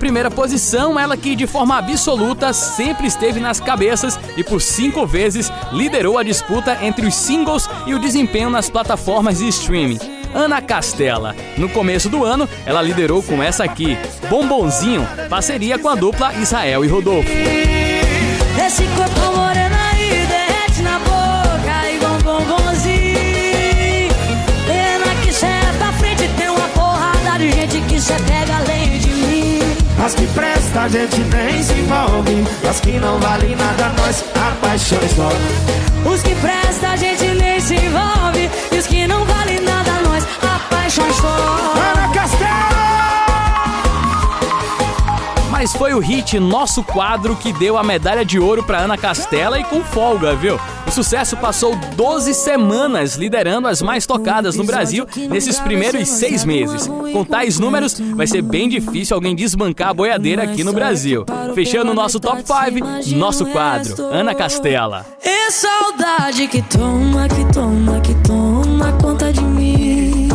Primeira 0.00 0.30
posição, 0.30 0.98
ela 0.98 1.16
que 1.16 1.36
de 1.36 1.46
forma 1.46 1.76
absoluta 1.76 2.52
sempre 2.52 3.06
esteve 3.06 3.38
nas 3.38 3.60
cabeças 3.60 4.18
e 4.36 4.42
por 4.42 4.60
cinco 4.60 5.06
vezes 5.06 5.52
liderou 5.70 6.18
a 6.18 6.22
disputa 6.24 6.78
entre 6.82 7.06
os 7.06 7.14
singles 7.14 7.68
e 7.86 7.94
o 7.94 7.98
desempenho 7.98 8.50
nas 8.50 8.68
plataformas 8.68 9.38
de 9.38 9.46
streaming. 9.48 9.98
Ana 10.34 10.62
Castela. 10.62 11.36
No 11.58 11.68
começo 11.68 12.08
do 12.08 12.24
ano, 12.24 12.48
ela 12.64 12.80
liderou 12.80 13.22
com 13.22 13.42
essa 13.42 13.62
aqui, 13.62 13.98
Bombonzinho, 14.28 15.06
parceria 15.28 15.78
com 15.78 15.88
a 15.88 15.94
dupla 15.94 16.32
Israel 16.34 16.84
e 16.84 16.88
Rodolfo. 16.88 17.30
As 30.10 30.16
que 30.16 30.26
presta 30.26 30.80
a 30.80 30.88
gente 30.88 31.20
nem 31.20 31.62
se 31.62 31.72
envolve. 31.72 32.44
E 32.64 32.66
as 32.66 32.80
que 32.80 32.98
não 32.98 33.20
vale 33.20 33.54
nada, 33.54 33.92
nós 33.96 34.24
apaixões 34.34 35.16
logo. 35.16 36.12
Os 36.12 36.20
que 36.20 36.34
presta 36.34 36.88
a 36.88 36.96
gente 36.96 37.26
nem 37.26 37.60
se 37.60 37.76
envolve 37.76 38.50
E 38.72 38.76
os 38.76 38.86
que 38.88 39.06
não 39.06 39.24
vale 39.24 39.60
nada 39.60 40.00
nós 40.02 40.26
apaixões 40.42 41.14
só 41.14 41.28
Ana 41.28 42.12
Castelo! 42.12 42.50
Mas 45.48 45.72
foi 45.74 45.94
o 45.94 46.00
hit 46.00 46.40
Nosso 46.40 46.82
Quadro 46.82 47.36
que 47.36 47.52
deu 47.52 47.78
a 47.78 47.84
medalha 47.84 48.24
de 48.24 48.40
ouro 48.40 48.64
pra 48.64 48.78
Ana 48.78 48.98
Castela 48.98 49.60
e 49.60 49.64
com 49.64 49.84
folga, 49.84 50.34
viu? 50.34 50.58
O 50.90 50.92
sucesso 50.92 51.36
passou 51.36 51.76
12 51.94 52.34
semanas 52.34 53.14
liderando 53.14 53.68
as 53.68 53.80
mais 53.80 54.06
tocadas 54.06 54.56
no 54.56 54.64
Brasil 54.64 55.06
nesses 55.30 55.60
primeiros 55.60 56.08
seis 56.08 56.44
meses. 56.44 56.88
Com 56.88 57.24
tais 57.24 57.60
números, 57.60 57.96
vai 58.16 58.26
ser 58.26 58.42
bem 58.42 58.68
difícil 58.68 59.14
alguém 59.14 59.36
desbancar 59.36 59.90
a 59.90 59.94
boiadeira 59.94 60.42
aqui 60.42 60.64
no 60.64 60.72
Brasil. 60.72 61.24
Fechando 61.54 61.92
o 61.92 61.94
nosso 61.94 62.18
top 62.18 62.42
5, 62.42 63.16
Nosso 63.16 63.46
Quadro, 63.46 64.02
Ana 64.06 64.34
Castela. 64.34 65.06
É 65.22 65.48
saudade 65.52 66.48
que 66.48 66.60
toma, 66.62 67.28
que 67.28 67.52
toma, 67.52 68.00
que 68.00 68.14
toma 68.26 68.92
conta 69.00 69.32
de 69.32 69.42
mim 69.42 70.28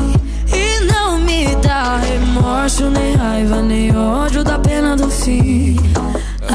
E 0.53 0.85
não 0.85 1.19
me 1.19 1.53
dá 1.57 1.97
remorso, 1.97 2.89
nem 2.89 3.13
raiva, 3.15 3.61
nem 3.61 3.93
ódio 3.93 4.41
da 4.41 4.57
pena 4.57 4.95
do 4.95 5.11
fim 5.11 5.94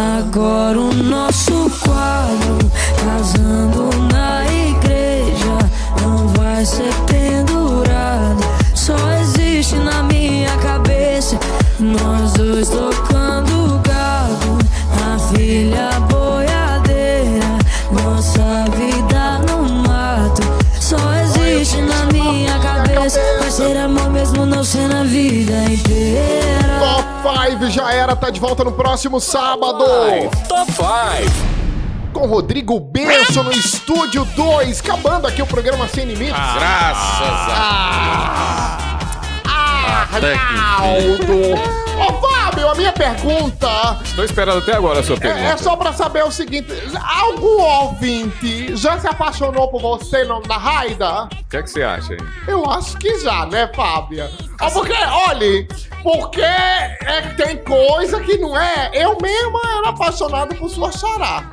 Agora 0.01 0.81
o 0.81 0.95
nosso 0.95 1.71
quadro, 1.85 2.71
casando 3.05 3.91
na 4.11 4.47
igreja 4.47 5.59
Não 6.01 6.27
vai 6.29 6.65
ser 6.65 6.91
pendurado, 7.07 8.41
só 8.75 8.97
existe 9.21 9.77
na 9.77 10.03
minha 10.05 10.57
cabeça 10.57 11.39
Nós 11.79 12.33
dois 12.33 12.71
tocando 12.71 13.60
5 27.49 27.71
já 27.71 27.93
era, 27.93 28.15
tá 28.17 28.31
de 28.31 28.39
volta 28.41 28.65
no 28.65 28.73
próximo 28.73 29.21
sábado. 29.21 29.85
Top 30.49 30.71
5. 30.73 31.51
Com 32.13 32.27
Rodrigo 32.27 32.79
Benson 32.81 33.43
no 33.45 33.53
Estúdio 33.53 34.25
2, 34.37 34.81
acabando 34.81 35.27
aqui 35.27 35.41
o 35.41 35.47
programa 35.47 35.87
Sem 35.89 36.05
Limites. 36.07 36.35
Graças 36.35 37.49
a 37.49 38.79
Ah, 39.47 40.09
Até 40.13 40.33
que 40.33 40.39
Arnaldo! 40.39 41.81
Ô, 42.01 42.13
Fábio, 42.29 42.69
a 42.71 42.75
minha 42.75 42.93
pergunta 42.95 43.69
Estou 44.03 44.25
esperando 44.25 44.59
até 44.59 44.75
agora 44.75 45.01
a 45.01 45.03
sua 45.03 45.19
pergunta. 45.19 45.43
é, 45.45 45.51
é 45.53 45.57
só 45.59 45.77
pra 45.77 45.93
saber 45.93 46.25
o 46.25 46.31
seguinte: 46.31 46.67
algum 47.23 47.61
ouvinte 47.61 48.75
já 48.77 48.99
se 48.99 49.07
apaixonou 49.07 49.69
por 49.69 49.81
você 49.83 50.25
no, 50.25 50.41
na 50.49 50.57
Raida? 50.57 51.25
O 51.25 51.29
que 51.51 51.59
é 51.59 51.63
que 51.63 51.71
você 51.71 51.83
acha, 51.83 52.15
hein? 52.15 52.21
Eu 52.49 52.69
acho 52.71 52.97
que 52.97 53.21
já, 53.21 53.45
né, 53.47 53.71
Fábia? 53.75 54.31
Ah, 54.59 54.71
porque, 54.71 54.95
olha, 55.29 55.69
porque 56.03 56.41
é, 56.43 57.23
que 57.23 57.37
tem 57.43 57.57
coisa 57.59 58.21
que 58.21 58.37
não 58.39 58.59
é. 58.59 58.91
Eu 58.95 59.17
mesma 59.21 59.61
era 59.79 59.89
apaixonado 59.91 60.55
por 60.57 60.69
sua 60.71 60.91
xará. 60.93 61.53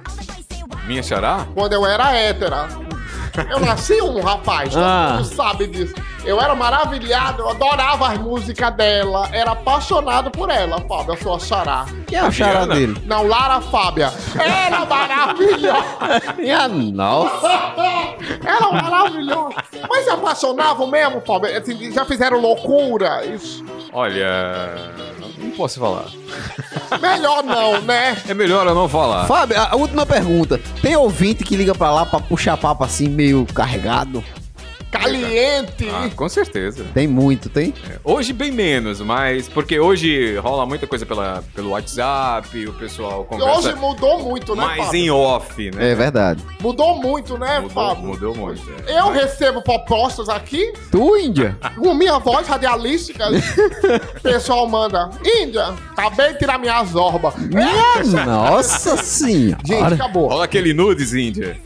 Minha 0.86 1.04
xará? 1.04 1.46
Quando 1.54 1.74
eu 1.74 1.86
era 1.86 2.16
hétera. 2.16 2.68
Eu 3.52 3.60
nasci 3.60 4.02
um 4.02 4.20
rapaz, 4.22 4.74
todo 4.74 4.82
Ah. 4.84 5.14
mundo 5.18 5.36
sabe 5.36 5.68
disso. 5.68 5.94
Eu 6.28 6.42
era 6.42 6.54
maravilhado, 6.54 7.44
eu 7.44 7.50
adorava 7.52 8.10
as 8.10 8.18
músicas 8.18 8.76
dela, 8.76 9.30
era 9.32 9.52
apaixonado 9.52 10.30
por 10.30 10.50
ela, 10.50 10.82
Fábia, 10.82 11.14
a 11.14 11.18
sua 11.18 11.40
xará. 11.40 11.86
Quem 12.06 12.18
é 12.18 12.22
a 12.22 12.30
chará 12.30 12.60
Fabiana? 12.60 12.76
dele? 12.76 13.02
Não, 13.06 13.26
Lara 13.26 13.62
Fábia. 13.62 14.12
Era 14.38 14.86
maravilhosa. 14.86 16.34
Minha 16.38 16.68
nossa. 16.68 17.48
Era 18.44 18.72
maravilhosa. 18.74 19.56
Mas 19.90 20.04
se 20.04 20.10
apaixonavam 20.10 20.88
mesmo, 20.88 21.22
Fábia? 21.22 21.58
Assim, 21.58 21.94
já 21.94 22.04
fizeram 22.04 22.42
loucura? 22.42 23.26
Isso. 23.26 23.64
Olha, 23.94 24.76
não 25.38 25.52
posso 25.52 25.80
falar. 25.80 26.08
Melhor 27.00 27.42
não, 27.42 27.80
né? 27.84 28.18
É 28.28 28.34
melhor 28.34 28.68
eu 28.68 28.76
não 28.76 28.90
falar. 28.90 29.28
Fábio, 29.28 29.58
a 29.58 29.78
última 29.78 30.06
pergunta. 30.06 30.60
Tem 30.82 30.98
ouvinte 30.98 31.46
que 31.46 31.56
liga 31.56 31.74
pra 31.74 31.90
lá 31.90 32.06
pra 32.06 32.20
puxar 32.20 32.58
papo 32.58 32.84
assim, 32.84 33.08
meio 33.08 33.46
carregado? 33.54 34.22
Caliente. 34.92 35.88
Ah, 35.90 36.10
com 36.16 36.28
certeza. 36.30 36.86
Tem 36.94 37.08
muito, 37.08 37.50
tem? 37.50 37.74
Hoje 38.04 38.34
bem 38.34 38.52
menos, 38.52 39.02
mas 39.02 39.48
porque 39.48 39.80
hoje 39.80 40.36
rola 40.38 40.66
muita 40.66 40.88
coisa 40.88 41.06
pela, 41.06 41.44
pelo 41.54 41.72
WhatsApp, 41.72 42.68
o 42.68 42.74
pessoal 42.74 43.26
conversa 43.26 43.70
Hoje 43.70 43.76
mudou 43.76 44.24
muito, 44.24 44.56
né, 44.56 44.66
mais 44.66 44.86
Fábio? 44.86 45.00
em 45.00 45.10
off, 45.10 45.72
né? 45.72 45.92
É 45.92 45.96
verdade. 45.96 46.44
Mudou 46.62 46.96
muito, 47.02 47.38
né, 47.38 47.60
Mudou, 47.60 47.70
Fábio? 47.72 48.04
mudou 48.04 48.36
muito. 48.36 48.62
é. 48.88 49.00
Eu 49.00 49.12
recebo 49.12 49.62
propostas 49.62 50.30
aqui 50.30 50.72
Tu, 50.92 51.18
Índia? 51.18 51.58
com 51.78 51.94
minha 51.94 52.18
voz 52.20 52.48
radialística. 52.48 53.26
o 53.30 54.20
pessoal 54.22 54.68
manda. 54.68 55.10
Índia, 55.24 55.74
acabei 55.92 56.34
de 56.34 56.40
tirar 56.40 56.58
minha 56.58 56.84
zorba. 56.86 57.34
Minha 57.38 58.26
nossa 58.26 58.98
senhora. 58.98 59.62
Gente, 59.66 59.94
acabou. 59.94 60.28
Rola 60.28 60.46
aquele 60.46 60.74
nudes, 60.74 61.14
Índia. 61.14 61.58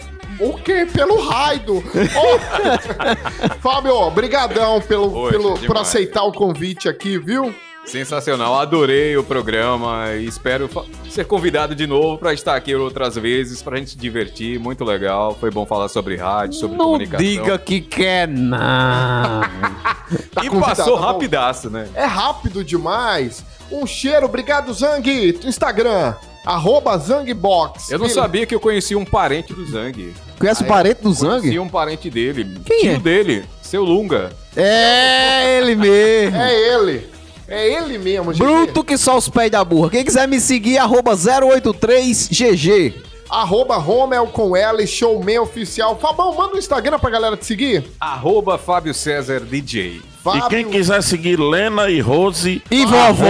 O 0.41 0.53
quê? 0.57 0.87
Pelo 0.91 1.21
raido. 1.21 1.77
Ô, 1.77 3.51
Fábio, 3.61 4.09
brigadão 4.11 4.81
pelo, 4.81 5.11
Poxa, 5.11 5.31
pelo, 5.31 5.59
por 5.59 5.77
aceitar 5.77 6.23
o 6.23 6.31
convite 6.31 6.89
aqui, 6.89 7.17
viu? 7.17 7.53
Sensacional, 7.85 8.59
adorei 8.59 9.17
o 9.17 9.23
programa 9.23 10.13
e 10.13 10.25
espero 10.25 10.69
ser 11.09 11.25
convidado 11.25 11.73
de 11.73 11.87
novo 11.87 12.17
para 12.17 12.31
estar 12.31 12.55
aqui 12.55 12.75
outras 12.75 13.15
vezes 13.15 13.61
pra 13.63 13.77
gente 13.77 13.91
se 13.91 13.97
divertir, 13.97 14.59
muito 14.59 14.83
legal. 14.83 15.35
Foi 15.39 15.49
bom 15.49 15.65
falar 15.65 15.89
sobre 15.89 16.15
rádio, 16.15 16.59
sobre 16.59 16.77
Não 16.77 16.85
comunicação. 16.85 17.25
diga 17.25 17.57
que 17.57 17.81
quer, 17.81 18.27
não. 18.27 19.41
Tá 20.33 20.43
e 20.43 20.49
passou 20.49 20.97
tá 20.97 21.05
rapidaço, 21.05 21.69
né? 21.69 21.87
É 21.95 22.03
rápido 22.03 22.65
demais. 22.65 23.45
Um 23.71 23.85
cheiro, 23.85 24.25
obrigado, 24.25 24.73
Zang. 24.73 25.39
Instagram, 25.45 26.15
arroba 26.45 26.97
Zangbox. 26.97 27.89
Eu 27.89 27.99
não 27.99 28.05
Beleza. 28.07 28.21
sabia 28.21 28.45
que 28.45 28.55
eu 28.55 28.59
conhecia 28.59 28.97
um 28.97 29.05
parente 29.05 29.53
do 29.53 29.65
Zang. 29.65 30.13
Conhece 30.39 30.63
o 30.63 30.67
parente 30.67 30.97
do 31.01 31.13
Conheci 31.15 31.47
Zang? 31.47 31.59
um 31.59 31.69
parente 31.69 32.09
dele. 32.09 32.59
Quem 32.65 32.79
tio 32.81 32.91
é? 32.93 32.97
dele, 32.99 33.45
seu 33.61 33.83
Lunga. 33.83 34.31
É 34.55 35.57
ele 35.57 35.75
mesmo. 35.75 36.37
É 36.37 36.73
ele. 36.73 37.09
É 37.47 37.67
ele 37.73 37.97
mesmo, 37.97 38.33
gente. 38.33 38.43
Bruto 38.43 38.83
que 38.83 38.97
só 38.97 39.17
os 39.17 39.27
pés 39.27 39.51
da 39.51 39.63
burra. 39.63 39.89
Quem 39.89 40.03
quiser 40.05 40.27
me 40.27 40.39
seguir, 40.39 40.77
arroba 40.77 41.15
083GG. 41.15 42.93
Arroba 43.29 43.77
Romel 43.77 44.27
com 44.27 44.55
L, 44.55 44.85
showman 44.85 45.39
oficial. 45.39 45.97
Fabão, 45.99 46.35
manda 46.35 46.55
o 46.55 46.57
Instagram 46.57 46.99
pra 46.99 47.09
galera 47.09 47.37
te 47.37 47.45
seguir. 47.45 47.85
Arroba 47.99 48.57
Fábio 48.57 48.93
César 48.93 49.39
DJ. 49.41 50.01
E 50.35 50.49
quem 50.49 50.69
quiser 50.69 51.01
seguir 51.01 51.39
Lena 51.39 51.89
e 51.89 51.99
Rose. 51.99 52.61
E 52.69 52.85
vovó. 52.85 53.25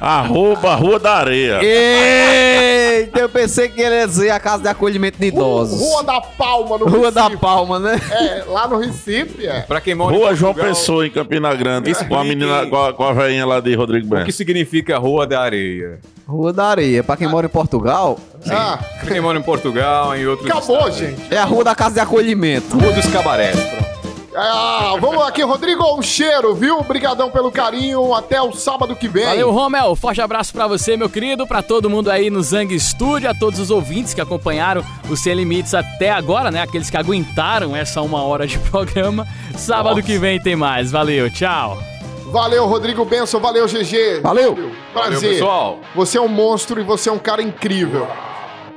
arroba 0.00 0.74
Rua 0.76 0.98
da 1.00 1.14
Areia. 1.14 1.60
Eita, 1.62 3.18
eu 3.20 3.28
pensei 3.28 3.68
que 3.68 3.80
ele 3.80 3.94
ia 3.96 4.06
dizer 4.06 4.30
a 4.30 4.38
casa 4.38 4.62
de 4.62 4.68
acolhimento 4.68 5.18
de 5.18 5.26
idosos. 5.26 5.80
Rua 5.80 6.04
da 6.04 6.20
Palma, 6.20 6.78
no 6.78 6.86
Rua 6.86 7.10
da 7.10 7.24
Recife. 7.24 7.40
Palma, 7.40 7.78
né? 7.80 8.00
É, 8.10 8.44
lá 8.46 8.68
no 8.68 8.78
Recife, 8.78 9.44
é. 9.46 9.62
Pra 9.62 9.80
quem 9.80 9.94
mora 9.94 10.14
em 10.14 10.18
Rua 10.18 10.34
João 10.34 10.54
Pessoa, 10.54 11.06
em 11.06 11.10
Campina 11.10 11.52
Grande. 11.54 11.90
Explique. 11.90 12.14
Com 12.14 12.20
a 12.20 12.24
menina, 12.24 12.66
com 12.66 12.76
a, 12.84 12.92
com 12.92 13.04
a 13.04 13.12
velhinha 13.12 13.44
lá 13.46 13.58
de 13.60 13.74
Rodrigo 13.74 14.14
O 14.16 14.24
que 14.24 14.32
significa 14.32 14.96
Rua 14.98 15.26
da 15.26 15.40
Areia? 15.40 15.98
Rua 16.28 16.52
da 16.52 16.66
Areia. 16.66 17.02
Pra 17.02 17.16
quem 17.16 17.26
mora 17.28 17.46
em 17.46 17.50
Portugal, 17.50 18.18
Ah, 18.48 18.78
Pra 19.00 19.08
quem 19.10 19.20
mora 19.20 19.38
em 19.38 19.42
Portugal, 19.42 20.16
em 20.16 20.26
outros 20.26 20.48
acabou, 20.50 20.76
estados. 20.88 20.96
gente. 20.96 21.22
é 21.34 21.38
a 21.38 21.44
rua 21.44 21.64
da 21.64 21.74
casa 21.74 21.94
de 21.94 22.00
acolhimento. 22.00 22.78
Rua 22.78 22.92
dos 22.92 23.06
Cabarés. 23.06 23.56
Pronto. 23.58 23.93
Ah, 24.36 24.96
vamos 25.00 25.22
aqui, 25.22 25.42
Rodrigo, 25.42 25.96
um 25.96 26.02
cheiro, 26.02 26.54
viu? 26.54 26.78
Obrigadão 26.78 27.30
pelo 27.30 27.52
carinho. 27.52 28.12
Até 28.14 28.42
o 28.42 28.52
sábado 28.52 28.96
que 28.96 29.06
vem. 29.06 29.24
Valeu, 29.24 29.52
Romel. 29.52 29.94
Forte 29.94 30.20
abraço 30.20 30.52
pra 30.52 30.66
você, 30.66 30.96
meu 30.96 31.08
querido, 31.08 31.46
pra 31.46 31.62
todo 31.62 31.88
mundo 31.88 32.10
aí 32.10 32.30
no 32.30 32.42
Zang 32.42 32.78
Studio, 32.78 33.30
a 33.30 33.34
todos 33.34 33.60
os 33.60 33.70
ouvintes 33.70 34.12
que 34.12 34.20
acompanharam 34.20 34.84
o 35.08 35.16
Sem 35.16 35.34
Limites 35.34 35.72
até 35.72 36.10
agora, 36.10 36.50
né? 36.50 36.62
Aqueles 36.62 36.90
que 36.90 36.96
aguentaram 36.96 37.76
essa 37.76 38.02
uma 38.02 38.24
hora 38.24 38.46
de 38.46 38.58
programa. 38.70 39.26
Sábado 39.56 40.02
que 40.02 40.18
vem 40.18 40.40
tem 40.40 40.56
mais. 40.56 40.90
Valeu, 40.90 41.30
tchau. 41.30 41.78
Valeu, 42.26 42.66
Rodrigo 42.66 43.04
Benson. 43.04 43.38
Valeu, 43.38 43.66
GG. 43.66 44.20
Valeu. 44.20 44.54
Prazer. 44.92 45.14
Valeu, 45.14 45.20
pessoal. 45.20 45.78
Você 45.94 46.18
é 46.18 46.20
um 46.20 46.26
monstro 46.28 46.80
e 46.80 46.82
você 46.82 47.08
é 47.08 47.12
um 47.12 47.18
cara 47.18 47.40
incrível. 47.40 48.08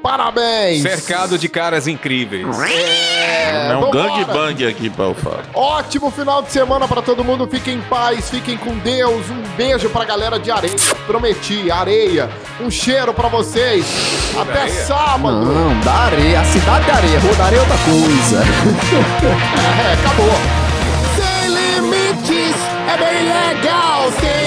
Parabéns. 0.08 0.82
Cercado 0.84 1.38
de 1.38 1.49
caras 1.49 1.86
incríveis. 1.86 2.47
É, 2.62 3.72
É 3.72 3.76
um 3.76 3.91
gangbang 3.91 4.66
aqui 4.66 4.89
falar. 4.89 5.43
Ótimo 5.53 6.10
final 6.10 6.41
de 6.41 6.49
semana 6.49 6.88
pra 6.88 7.01
todo 7.01 7.26
mundo. 7.26 7.45
Fiquem 7.45 7.74
em 7.76 7.82
paz, 7.82 8.30
fiquem 8.30 8.55
com 8.55 8.78
Deus. 8.78 9.30
Um 9.30 9.41
beijo 9.58 9.89
pra 9.89 10.05
galera 10.05 10.39
de 10.39 10.49
areia. 10.49 10.74
Prometi, 11.05 11.70
areia. 11.70 12.30
Um 12.62 12.72
cheiro 12.72 13.14
pra 13.14 13.28
vocês. 13.28 13.86
Até 14.39 14.62
Areia? 14.62 14.86
sábado. 14.86 15.43
Não, 15.43 15.78
da 15.82 15.91
areia. 15.91 16.39
A 16.39 16.43
cidade 16.45 16.86
da 16.86 16.93
areia. 16.93 17.20
Rua 17.20 17.36
da 17.36 17.43
areia 17.43 17.60
é 17.60 17.62
outra 17.64 17.78
coisa. 17.78 18.43
É, 19.78 19.93
acabou. 19.93 20.32
Sem 21.18 21.49
limites, 21.49 22.55
é 22.88 22.97
bem 22.97 23.24
legal. 23.26 24.10
Sem 24.20 24.47